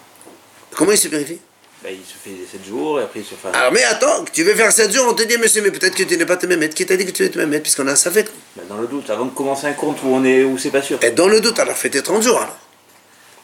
Comment 0.75 0.91
il 0.91 0.97
se 0.97 1.07
purifie? 1.07 1.39
Bah, 1.83 1.89
Il 1.91 1.99
se 1.99 2.13
fait 2.23 2.35
7 2.51 2.65
jours 2.67 2.99
et 2.99 3.03
après 3.03 3.19
il 3.19 3.25
se 3.25 3.35
fait. 3.35 3.55
Alors, 3.55 3.71
mais 3.71 3.83
attends, 3.83 4.25
tu 4.31 4.43
veux 4.43 4.55
faire 4.55 4.71
7 4.71 4.91
jours, 4.91 5.05
on 5.09 5.13
te 5.13 5.23
dit, 5.23 5.37
monsieur, 5.37 5.61
mais 5.61 5.71
peut-être 5.71 5.95
que 5.95 6.03
tu 6.03 6.17
n'es 6.17 6.25
pas 6.25 6.37
tes 6.37 6.47
mémètres. 6.47 6.75
Qui 6.75 6.85
t'a 6.85 6.97
dit 6.97 7.05
que 7.05 7.11
tu 7.11 7.23
es 7.23 7.29
tes 7.29 7.39
mémètres, 7.39 7.63
puisqu'on 7.63 7.87
a 7.87 7.95
ça 7.95 8.11
fait 8.11 8.29
Bah, 8.55 8.63
dans 8.67 8.77
le 8.77 8.87
doute, 8.87 9.09
avant 9.09 9.25
de 9.25 9.31
commencer 9.31 9.67
un 9.67 9.73
compte 9.73 9.99
où 10.03 10.07
on 10.07 10.23
est 10.23 10.43
où 10.43 10.57
c'est 10.57 10.71
pas 10.71 10.81
sûr. 10.81 10.97
Et 11.03 11.11
dans 11.11 11.27
le 11.27 11.39
doute, 11.39 11.59
alors 11.59 11.77
fais 11.77 11.89
tes 11.89 12.01
30 12.03 12.21
jours 12.23 12.37
alors. 12.37 12.57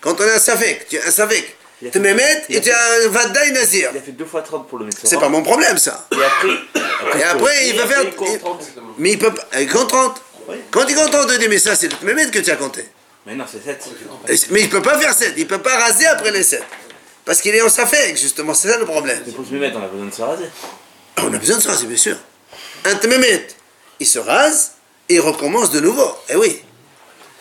Quand 0.01 0.19
on 0.19 0.23
a 0.23 0.33
un 0.36 0.39
safek, 0.39 0.88
tu 0.89 0.97
as 0.99 1.07
un 1.07 1.12
safek, 1.12 1.55
fait- 1.91 2.00
me 2.00 2.13
mets 2.13 2.43
il 2.50 2.56
a 2.56 2.60
et 2.60 2.62
tu 2.62 2.72
as 2.72 2.78
un 3.06 3.08
vadaï 3.10 3.52
nazir. 3.52 3.89
Il 3.93 3.98
a 3.98 4.02
fait 4.02 4.12
2 4.12 4.26
fois 4.26 4.41
30 4.41 4.67
pour 4.67 4.80
le 4.80 4.86
Metzora. 4.86 5.08
C'est 5.08 5.19
pas 5.19 5.30
mon 5.30 5.41
problème 5.43 5.78
ça. 5.78 6.08
Et 6.12 6.15
après, 6.24 7.19
Et 7.19 7.24
après, 7.24 7.67
il 7.69 7.76
va 7.78 7.88
faire. 7.88 8.00
après, 8.02 8.10
il 8.10 8.15
compte 8.15 8.30
il- 8.34 8.39
30. 8.39 8.62
Mais 8.98 9.12
il 9.12 9.19
peut 9.19 9.34
pas. 9.34 9.46
Il 9.60 9.69
compte 9.69 9.89
30. 9.89 10.22
Quand 10.72 10.86
il 10.88 10.96
compte 10.96 11.12
30, 11.12 11.30
il 11.34 11.39
dit 11.39 11.48
mais 11.48 11.58
ça 11.60 11.76
c'est 11.76 11.88
le 11.89 11.98
Mehmet 12.06 12.30
que 12.32 12.39
tu 12.39 12.52
as 12.52 12.56
compté. 12.56 12.86
Mais 13.26 13.36
non, 13.36 13.46
c'est 13.50 13.63
7. 13.63 13.82
Et 14.28 14.36
c'est- 14.38 14.52
Mais 14.52 14.62
il 14.62 14.69
peut 14.69 14.82
pas 14.82 15.00
faire 15.00 15.13
7. 15.13 15.34
Il 15.38 15.48
peut 15.48 15.60
pas 15.62 15.78
raser 15.78 16.06
après 16.08 16.32
les 16.32 16.43
7. 16.43 16.63
Parce 17.26 17.39
qu'il 17.39 17.56
est 17.56 17.62
en 17.62 17.69
safek, 17.69 18.17
justement, 18.17 18.54
c'est 18.54 18.67
ça 18.69 18.78
le 18.78 18.86
problème. 18.86 19.22
Mais 19.26 19.32
pour 19.32 19.46
se 19.48 19.54
mettre, 19.54 19.78
on 19.80 19.84
a 19.84 19.88
besoin 19.88 20.08
de 20.08 20.13
se 20.13 20.22
raser. 20.22 20.46
On 21.19 21.34
a 21.34 21.38
besoin 21.38 21.56
de 21.58 21.62
se 21.62 21.67
raser, 21.69 21.86
bien 21.86 21.96
sûr. 21.98 22.17
Un 22.84 23.08
Mehmet, 23.08 23.48
il 24.02 24.06
se 24.08 24.19
rase 24.19 24.72
et 25.08 25.15
il 25.15 25.22
recommence 25.22 25.72
de 25.72 25.80
nouveau. 25.80 26.12
Eh 26.28 26.36
oui. 26.36 26.62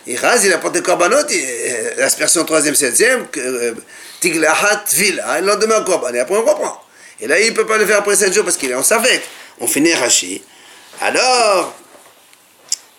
Il 0.06 0.16
rase, 0.18 0.44
il 0.44 0.52
apporte 0.52 0.74
des 0.74 0.82
corbanotes, 0.82 1.30
euh, 1.32 1.94
l'aspersion 1.96 2.44
3e, 2.44 2.74
7e, 2.76 3.26
que, 3.30 3.40
euh, 3.40 3.74
Tiglahat 4.22 4.84
Vila. 4.94 5.32
Hein. 5.32 5.40
Le 5.40 5.46
lendemain, 5.48 5.80
bah, 5.80 5.84
on 5.86 5.92
comprend. 5.92 6.14
Et 6.14 6.20
après, 6.20 6.36
on 6.36 6.42
comprend. 6.42 6.82
Et 7.20 7.26
là, 7.26 7.38
il 7.38 7.50
ne 7.50 7.54
peut 7.54 7.66
pas 7.66 7.76
le 7.76 7.84
faire 7.84 7.98
après 7.98 8.16
7 8.16 8.32
jours 8.32 8.44
parce 8.44 8.56
qu'il 8.56 8.70
est 8.70 8.74
en 8.74 8.82
Safek. 8.82 9.20
On 9.60 9.66
finit 9.66 9.92
Rashi. 9.92 10.42
Alors, 11.00 11.74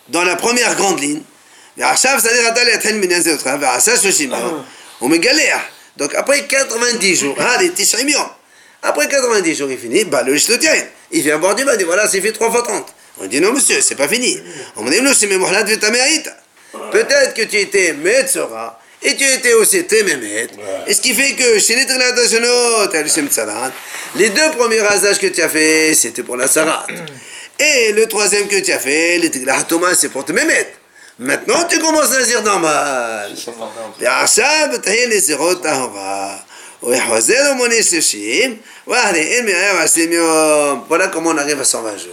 dans 0.08 0.22
la 0.22 0.36
première 0.36 0.76
grande 0.76 1.00
ligne, 1.00 1.22
hein, 1.80 1.94
ah. 4.32 4.64
on 5.00 5.08
me 5.08 5.16
galère. 5.16 5.60
donc 5.96 6.14
après 6.14 6.46
90 6.46 7.16
jours, 7.16 7.36
ah, 7.40 7.58
après 8.82 9.08
90 9.08 9.54
jours, 9.54 9.70
il 9.70 9.78
finit, 9.78 10.04
bah, 10.04 10.22
le 10.22 10.34
le 10.34 10.58
tient. 10.58 10.74
Il 11.10 11.22
vient 11.22 11.38
boire 11.38 11.54
du 11.54 11.64
bain, 11.64 11.72
il 11.72 11.78
dit 11.78 11.84
voilà, 11.84 12.08
c'est 12.08 12.20
fait 12.20 12.32
3 12.32 12.50
fois 12.50 12.62
30. 12.62 12.94
On 13.20 13.26
dit 13.26 13.40
non, 13.40 13.52
monsieur, 13.52 13.80
c'est 13.80 13.94
pas 13.94 14.08
fini. 14.08 14.38
On 14.76 14.82
me 14.82 14.90
dit 14.90 15.00
non, 15.00 15.12
c'est 15.14 15.28
Peut-être 16.90 17.34
que 17.34 17.42
tu 17.42 17.56
étais 17.56 17.92
Metzora, 17.92 18.80
et 19.04 19.16
tu 19.16 19.24
étais 19.24 19.52
aussi 19.52 19.82
CT, 19.84 19.94
Et 20.86 20.94
ce 20.94 21.00
qui 21.00 21.12
fait 21.12 21.32
que 21.34 21.58
chez 21.58 21.76
les 21.76 21.86
Trinatashanot, 21.86 22.88
tu 22.90 22.96
as 22.96 23.72
Les 24.16 24.30
deux 24.30 24.50
premiers 24.56 24.80
rasages 24.80 25.18
que 25.18 25.26
tu 25.26 25.42
as 25.42 25.48
fait, 25.48 25.94
c'était 25.94 26.22
pour 26.22 26.36
la 26.36 26.48
Sarat. 26.48 26.86
Et 27.58 27.92
le 27.92 28.06
troisième 28.06 28.48
que 28.48 28.60
tu 28.60 28.72
as 28.72 28.78
fait, 28.78 29.18
les 29.18 29.30
Thomas, 29.68 29.94
c'est 29.94 30.08
pour 30.08 30.24
te 30.24 30.32
Maintenant, 31.18 31.64
tu 31.68 31.78
commences 31.78 32.12
à 32.12 32.22
dire 32.24 32.42
normal. 32.42 33.30
Voilà 40.88 41.08
comment 41.08 41.30
on 41.30 41.38
arrive 41.38 41.60
à 41.60 41.64
120 41.64 41.96
jours. 41.98 42.12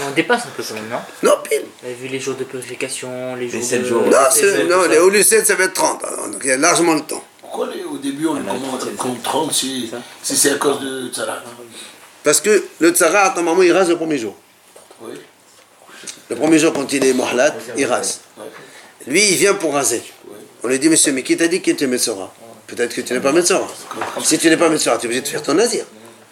On 0.00 0.10
dépasse 0.12 0.42
un 0.46 0.50
peu 0.56 0.62
quand 0.66 0.74
même, 0.74 0.88
non? 0.88 0.98
Non, 1.22 1.34
pile. 1.42 1.64
On 1.84 1.88
a 1.88 1.92
vu 1.92 2.08
les 2.08 2.18
jours 2.18 2.34
de 2.34 2.44
purification, 2.44 3.34
les 3.36 3.48
jours 3.48 3.62
sept 3.62 3.82
de... 3.82 3.86
jours. 3.88 4.02
Non, 4.02 4.08
les 4.34 4.40
c'est- 4.40 4.64
non 4.64 4.82
les- 4.88 4.98
au 4.98 5.10
lieu 5.10 5.18
de 5.18 5.22
7, 5.24 5.46
ça 5.46 5.54
va 5.54 5.64
être 5.64 5.74
30. 5.74 6.02
alors, 6.04 6.28
donc 6.28 6.40
il 6.44 6.48
y 6.48 6.52
a 6.52 6.56
largement 6.56 6.94
le 6.94 7.02
temps. 7.02 7.22
Pourquoi 7.40 7.68
les- 7.74 7.84
au 7.84 7.98
début 7.98 8.26
on 8.26 8.36
commence 8.36 8.80
trente, 8.80 8.96
comme 8.96 9.20
30 9.20 9.52
si, 9.52 9.90
si 10.22 10.36
c'est 10.36 10.52
à 10.52 10.54
cause 10.54 10.80
de 10.80 11.08
Tzara 11.12 11.42
Parce 12.24 12.40
que 12.40 12.64
le 12.80 12.90
tzara, 12.90 13.34
normalement, 13.36 13.62
il 13.62 13.72
rase 13.72 13.90
le 13.90 13.96
premier 13.96 14.16
jour. 14.16 14.34
Oui. 15.02 15.12
Le 16.30 16.36
premier 16.36 16.58
jour, 16.58 16.72
quand 16.72 16.90
il 16.92 17.04
est 17.04 17.12
mohlat, 17.12 17.54
il 17.76 17.84
rase. 17.84 18.20
Lui, 19.06 19.22
il 19.32 19.36
vient 19.36 19.54
pour 19.54 19.74
raser. 19.74 20.02
On 20.64 20.68
lui 20.68 20.78
dit, 20.78 20.88
monsieur, 20.88 21.12
mais 21.12 21.22
qui 21.22 21.36
t'a 21.36 21.48
dit 21.48 21.60
qu'il 21.60 21.74
était 21.74 21.86
Metzora? 21.86 22.32
Peut-être 22.66 22.94
que 22.94 23.00
tu 23.02 23.12
n'es 23.12 23.20
pas 23.20 23.32
Metzora. 23.32 23.68
Si 24.24 24.38
tu 24.38 24.48
n'es 24.48 24.56
pas 24.56 24.68
Metzora, 24.70 24.96
tu 24.96 25.02
es 25.02 25.06
obligé 25.08 25.20
de 25.22 25.28
faire 25.28 25.42
ton 25.42 25.54
nazir. 25.54 25.84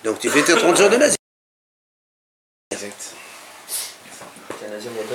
Donc 0.05 0.19
tu 0.21 0.31
fais 0.31 0.43
tes 0.43 0.55
30 0.55 0.77
jours 0.79 0.89
de 0.89 0.97
nazir. 0.97 1.17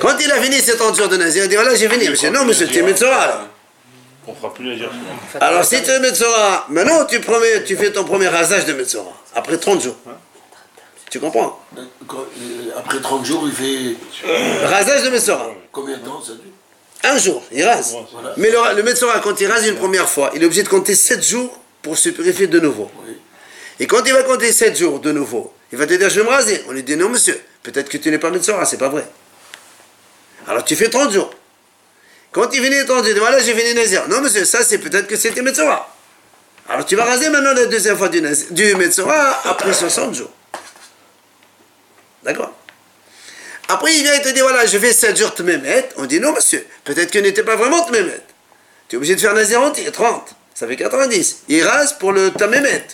Quand 0.00 0.16
il 0.20 0.30
a 0.30 0.40
fini 0.42 0.60
ses 0.60 0.76
30 0.76 0.96
jours 0.96 1.08
de 1.08 1.16
nazir, 1.16 1.44
il 1.44 1.48
dit, 1.48 1.54
voilà, 1.56 1.74
j'ai 1.74 1.88
fini. 1.88 2.08
Monsieur, 2.08 2.30
non, 2.30 2.44
monsieur, 2.44 2.66
tu 2.66 2.78
es 2.78 2.82
Metzora. 2.82 3.48
On 4.28 4.34
fera 4.34 4.52
plus 4.52 4.74
la. 4.76 4.88
Alors 5.40 5.64
si 5.64 5.80
tu 5.82 5.90
es 5.90 6.00
Metzora, 6.00 6.66
maintenant 6.68 7.04
tu, 7.04 7.20
promets, 7.20 7.62
tu 7.64 7.76
fais 7.76 7.92
ton 7.92 8.04
premier 8.04 8.26
rasage 8.28 8.64
de 8.64 8.72
Metzora. 8.72 9.12
Après 9.34 9.56
30 9.56 9.80
jours. 9.82 9.96
Tu 11.10 11.20
comprends? 11.20 11.60
Euh, 11.78 11.82
Après 12.76 13.00
30 13.00 13.24
jours, 13.24 13.44
il 13.46 13.52
fait 13.52 14.66
rasage 14.66 15.04
de 15.04 15.10
Metzora. 15.10 15.50
combien 15.70 15.96
de 15.96 16.04
temps 16.04 16.20
ça 16.20 16.32
dure? 16.32 16.42
Un 17.04 17.18
jour, 17.18 17.44
il 17.52 17.62
rase. 17.62 17.94
Voilà. 18.12 18.32
Mais 18.36 18.50
le, 18.50 18.58
le 18.76 18.82
Metzora, 18.82 19.20
quand 19.20 19.40
il 19.40 19.46
rase 19.46 19.66
une 19.68 19.76
première 19.76 20.08
fois, 20.08 20.32
il 20.34 20.42
est 20.42 20.46
obligé 20.46 20.64
de 20.64 20.68
compter 20.68 20.96
7 20.96 21.24
jours 21.24 21.56
pour 21.82 21.96
se 21.96 22.08
purifier 22.08 22.48
de 22.48 22.58
nouveau. 22.58 22.90
Oui. 23.06 23.12
Et 23.78 23.86
quand 23.86 24.02
il 24.04 24.12
va 24.12 24.24
compter 24.24 24.50
7 24.50 24.76
jours 24.76 24.98
de 24.98 25.12
nouveau, 25.12 25.52
il 25.70 25.78
va 25.78 25.86
te 25.86 25.94
dire 25.94 26.10
je 26.10 26.18
vais 26.20 26.26
me 26.26 26.30
raser. 26.32 26.64
On 26.68 26.72
lui 26.72 26.82
dit 26.82 26.96
non 26.96 27.08
monsieur, 27.10 27.40
peut-être 27.62 27.88
que 27.88 27.98
tu 27.98 28.10
n'es 28.10 28.18
pas 28.18 28.30
Metzora, 28.30 28.64
c'est 28.64 28.78
pas 28.78 28.88
vrai. 28.88 29.06
Alors 30.46 30.64
tu 30.64 30.76
fais 30.76 30.88
30 30.88 31.12
jours. 31.12 31.34
Quand 32.32 32.48
il 32.52 32.62
finit 32.62 32.76
les 32.76 32.84
30 32.86 33.04
jours, 33.04 33.14
voilà 33.18 33.40
j'ai 33.40 33.54
fini 33.54 33.74
Nazir. 33.74 34.08
Non 34.08 34.20
monsieur, 34.20 34.44
ça 34.44 34.64
c'est 34.64 34.78
peut-être 34.78 35.06
que 35.06 35.16
c'était 35.16 35.42
Metzora. 35.42 35.92
Alors 36.68 36.84
tu 36.84 36.96
vas 36.96 37.04
raser 37.04 37.30
maintenant 37.30 37.52
la 37.52 37.66
deuxième 37.66 37.96
fois 37.96 38.08
du, 38.08 38.20
Metzora 38.76 39.40
après 39.44 39.72
60 39.72 40.14
jours. 40.14 40.30
D'accord? 42.22 42.52
Après 43.68 43.94
il 43.94 44.02
vient 44.02 44.14
et 44.14 44.22
te 44.22 44.28
dit 44.28 44.40
voilà 44.40 44.66
je 44.66 44.78
fais 44.78 44.92
7 44.92 45.16
jours 45.16 45.32
de 45.36 45.42
Mehmet. 45.42 45.88
On 45.96 46.06
dit 46.06 46.20
non 46.20 46.32
monsieur, 46.32 46.66
peut-être 46.84 47.10
que 47.10 47.18
n'était 47.18 47.42
pas 47.42 47.56
vraiment 47.56 47.86
de 47.86 47.92
Mehmet. 47.92 48.20
Tu 48.88 48.94
es 48.94 48.96
obligé 48.96 49.16
de 49.16 49.20
faire 49.20 49.34
Nazir 49.34 49.60
entier, 49.60 49.90
30. 49.90 50.36
Ça 50.54 50.66
fait 50.66 50.76
90. 50.76 51.42
Il 51.48 51.62
rase 51.64 51.98
pour 51.98 52.12
le 52.12 52.30
Tamémet. 52.30 52.86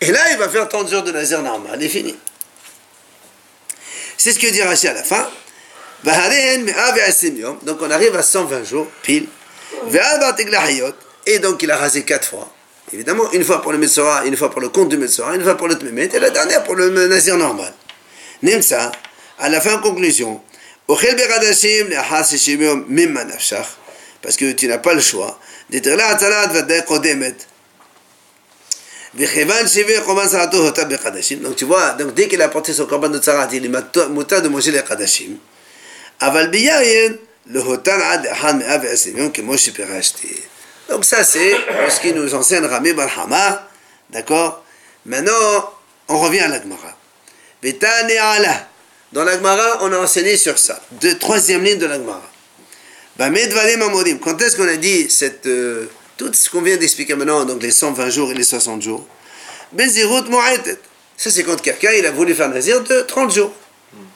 Et 0.00 0.12
là, 0.12 0.20
il 0.30 0.38
va 0.38 0.48
faire 0.48 0.68
30 0.68 0.88
jours 0.88 1.02
de 1.02 1.10
Nazir 1.10 1.42
normal. 1.42 1.82
Est 1.82 1.88
fini. 1.88 2.14
C'est 4.16 4.32
ce 4.32 4.38
que 4.38 4.46
dit 4.46 4.62
Rashi 4.62 4.88
à 4.88 4.94
la 4.94 5.02
fin. 5.02 5.28
Donc 7.64 7.78
on 7.80 7.90
arrive 7.90 8.14
à 8.16 8.22
120 8.22 8.64
jours, 8.64 8.86
pile. 9.02 9.26
Et 11.26 11.38
donc 11.38 11.62
il 11.62 11.70
a 11.70 11.76
rasé 11.76 12.04
quatre 12.04 12.28
fois. 12.28 12.52
Évidemment, 12.92 13.30
une 13.32 13.44
fois 13.44 13.62
pour 13.62 13.72
le 13.72 13.78
Messora, 13.78 14.24
une 14.24 14.36
fois 14.36 14.50
pour 14.50 14.60
le 14.60 14.68
compte 14.68 14.88
du 14.88 14.96
Messora, 14.96 15.36
une 15.36 15.44
fois 15.44 15.56
pour 15.56 15.68
le 15.68 15.78
Tmemet, 15.78 16.08
et 16.12 16.18
la 16.18 16.30
dernière 16.30 16.64
pour 16.64 16.74
le 16.74 16.90
Nazir 17.06 17.36
normal. 17.36 17.72
ça 18.62 18.90
à 19.38 19.48
la 19.48 19.60
fin, 19.60 19.78
conclusion, 19.78 20.42
parce 24.22 24.36
que 24.36 24.52
tu 24.52 24.68
n'as 24.68 24.78
pas 24.78 24.92
le 24.92 25.00
choix. 25.00 25.38
Donc 25.70 25.82
tu 31.56 31.64
vois, 31.64 31.90
donc 31.92 32.14
dès 32.14 32.28
qu'il 32.28 32.42
a 32.42 32.48
porté 32.48 32.72
son 32.72 32.86
corban 32.86 33.08
de 33.08 33.18
Tzarat, 33.18 33.48
il 33.52 33.64
est 33.64 34.08
muta 34.08 34.40
de 34.40 34.48
manger 34.48 34.72
les 34.72 34.82
Kadashim. 34.82 35.36
Aval 36.20 36.50
le 36.52 37.58
hotar 37.58 38.00
ad 38.12 38.26
ham 38.26 38.62
que 39.32 39.42
Moshe 39.42 39.72
peut 39.72 39.84
racheter. 39.84 40.42
Donc 40.88 41.04
ça 41.04 41.24
c'est 41.24 41.54
ce 41.88 42.00
qui 42.00 42.12
nous 42.12 42.34
enseigne 42.34 42.64
Rami 42.64 42.92
Barhama, 42.92 43.68
d'accord? 44.10 44.62
Maintenant, 45.06 45.72
on 46.08 46.18
revient 46.18 46.40
à 46.40 46.48
l'Agmara. 46.48 46.96
Betane 47.62 48.10
ala. 48.10 48.68
Dans 49.12 49.24
l'Agmara, 49.24 49.78
on 49.82 49.92
a 49.92 49.98
enseigné 49.98 50.36
sur 50.36 50.58
ça. 50.58 50.80
De 51.00 51.12
troisième 51.12 51.64
ligne 51.64 51.78
de 51.78 51.86
l'Agmara. 51.86 52.22
Quand 53.18 54.40
est-ce 54.40 54.56
qu'on 54.56 54.68
a 54.68 54.76
dit 54.76 55.10
cette, 55.10 55.46
euh, 55.46 55.86
tout 56.16 56.32
ce 56.32 56.48
qu'on 56.48 56.62
vient 56.62 56.76
d'expliquer 56.76 57.14
maintenant, 57.14 57.44
donc 57.44 57.62
les 57.62 57.70
120 57.70 58.08
jours 58.10 58.30
et 58.30 58.34
les 58.34 58.44
60 58.44 58.80
jours? 58.82 59.06
Ça, 61.16 61.30
c'est 61.30 61.42
quand 61.42 61.60
quelqu'un 61.60 61.92
il 61.92 62.06
a 62.06 62.12
voulu 62.12 62.34
faire 62.34 62.46
un 62.46 62.54
nazir 62.54 62.82
de 62.82 63.00
30 63.02 63.34
jours. 63.34 63.52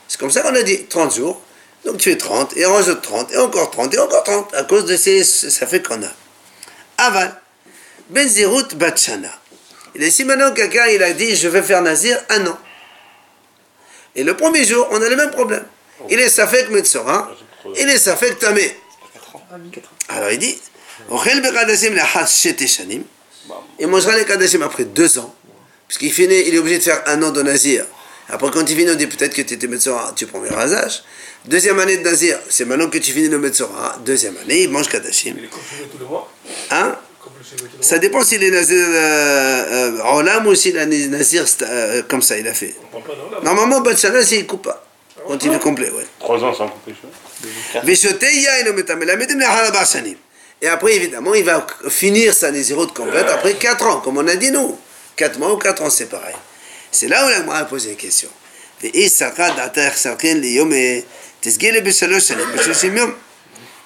C'est 0.09 0.19
comme 0.19 0.31
ça 0.31 0.43
qu'on 0.43 0.55
a 0.55 0.63
dit 0.63 0.85
30 0.85 1.15
jours. 1.17 1.43
Donc 1.85 1.99
tu 1.99 2.11
fais 2.11 2.17
30, 2.17 2.57
et 2.57 2.65
on 2.67 2.75
rajoute 2.75 3.03
30, 3.03 3.33
et 3.33 3.39
encore 3.39 3.71
30, 3.71 3.95
et 3.95 3.99
encore 3.99 4.25
30, 4.25 4.55
à 4.55 4.65
cause 4.65 4.87
de 4.87 4.97
ces. 4.97 5.23
Ça 5.25 5.67
fait 5.67 5.87
qu'on 5.87 6.03
a. 6.03 6.09
Aval. 6.99 7.41
Bezirut 8.11 8.75
batchana. 8.75 9.31
Il 9.95 10.03
est 10.03 10.11
si 10.11 10.25
maintenant 10.25 10.53
quelqu'un 10.53 10.87
il 10.87 11.03
a 11.03 11.13
dit 11.13 11.37
je 11.37 11.49
vais 11.49 11.63
faire 11.63 11.83
nazir 11.83 12.19
un 12.31 12.47
an. 12.47 12.59
Et 14.17 14.25
le 14.25 14.37
premier 14.37 14.65
jour, 14.65 14.87
on 14.91 15.01
a 15.01 15.09
le 15.09 15.17
même 15.17 15.31
problème. 15.31 15.65
Il 16.11 16.19
est 16.21 16.29
safek 16.29 16.71
metzora, 16.71 17.31
il 17.77 17.89
est 17.89 17.99
safek 17.99 18.39
tamé. 18.39 18.77
Alors 20.09 20.31
il 20.31 20.39
dit. 20.39 20.59
Il 23.79 23.89
mangera 23.89 24.17
les 24.17 24.25
kadashim 24.25 24.63
après 24.63 24.85
deux 24.85 25.19
ans. 25.19 25.35
Puisqu'il 25.89 26.13
finit, 26.13 26.45
il 26.47 26.55
est 26.55 26.59
obligé 26.59 26.79
de 26.79 26.83
faire 26.83 27.03
un 27.07 27.23
an 27.23 27.31
de 27.31 27.43
nazir. 27.43 27.85
Après, 28.29 28.51
quand 28.51 28.69
il 28.69 28.77
finit, 28.77 28.91
on 28.91 28.95
dit 28.95 29.07
peut-être 29.07 29.35
que 29.35 29.43
tu 29.43 29.55
étais 29.55 29.67
metzora, 29.67 30.13
tu 30.17 30.27
prends 30.27 30.41
le 30.41 30.49
rasage. 30.49 31.03
Deuxième 31.47 31.79
année 31.79 31.99
de 31.99 32.03
Nazir, 32.03 32.39
c'est 32.49 32.65
maintenant 32.65 32.89
que 32.89 32.97
tu 32.97 33.13
finis 33.13 33.29
le 33.29 33.39
Metzora. 33.39 33.97
Hein. 33.97 34.01
Deuxième 34.05 34.37
année, 34.39 34.63
il 34.63 34.71
mange 34.71 34.89
Kadashim. 34.89 35.35
Il 35.37 35.45
est 35.45 35.49
tous 35.49 35.99
les 35.99 36.07
mois 36.07 36.31
Hein? 36.71 36.97
Ça 37.81 37.99
dépend 37.99 38.23
s'il 38.25 38.41
si 38.41 38.47
est 38.47 38.51
nazir 38.51 38.79
euh, 38.79 39.93
euh, 39.99 40.17
Olam 40.17 40.47
ou 40.47 40.55
s'il 40.55 40.77
est 40.77 40.87
nazir 40.87 41.45
euh, 41.63 42.03
comme 42.09 42.23
ça, 42.23 42.39
il 42.39 42.49
a 42.49 42.55
fait. 42.55 42.75
Normalement, 43.43 43.83
Batshana, 43.83 44.25
c'est 44.25 44.37
il 44.37 44.47
coupe 44.47 44.63
pas. 44.63 44.87
Quand 45.27 45.43
il 45.45 45.53
est 45.53 45.59
complet, 45.59 45.91
ouais. 45.91 46.07
Trois 46.19 46.43
ans 46.43 46.55
sans 46.55 46.69
couper, 46.69 46.95
Et 50.63 50.69
après, 50.69 50.95
évidemment, 50.95 51.35
il 51.35 51.45
va 51.45 51.67
finir 51.89 52.33
sa 52.33 52.51
Nézirot 52.51 52.87
complète 52.89 53.29
après 53.29 53.55
quatre 53.55 53.87
ans, 53.87 54.01
comme 54.01 54.17
on 54.17 54.27
a 54.27 54.37
dit 54.37 54.51
nous. 54.51 54.79
Quatre 55.17 55.39
mois 55.39 55.53
ou 55.53 55.59
quatre 55.59 55.83
ans, 55.83 55.91
c'est 55.91 56.09
pareil. 56.09 56.35
C'est 56.91 57.09
là 57.09 57.27
où 57.27 57.29
la 57.29 57.57
a 57.57 57.65
posé 57.65 57.91
la 57.91 57.95
question. 57.97 58.29
Et 58.83 59.09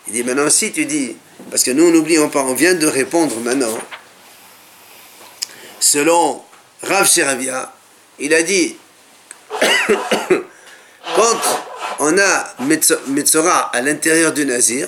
il 0.07 0.13
dit 0.13 0.23
maintenant 0.23 0.49
si 0.49 0.71
tu 0.71 0.85
dis, 0.85 1.17
parce 1.51 1.65
que 1.65 1.73
nous 1.73 1.91
n'oublions 1.91 2.29
pas, 2.29 2.43
on 2.43 2.55
vient 2.55 2.75
de 2.75 2.87
répondre 2.87 3.35
maintenant, 3.41 3.77
selon 5.81 6.41
Rav 6.83 7.11
Sheravia, 7.11 7.73
il 8.21 8.33
a 8.33 8.43
dit, 8.43 8.77
quand 11.17 11.41
on 11.99 12.17
a 12.17 12.55
Metzora 13.09 13.71
à 13.75 13.81
l'intérieur 13.81 14.33
du 14.33 14.47
Nazir, 14.47 14.87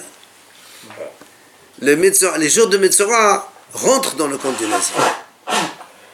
le 1.81 1.95
les 1.95 2.49
jours 2.51 2.69
de 2.69 2.79
Metzora 2.79 3.53
rentrent 3.73 4.15
dans 4.15 4.29
le 4.29 4.39
compte 4.39 4.59
du 4.59 4.67
Nazir. 4.69 4.95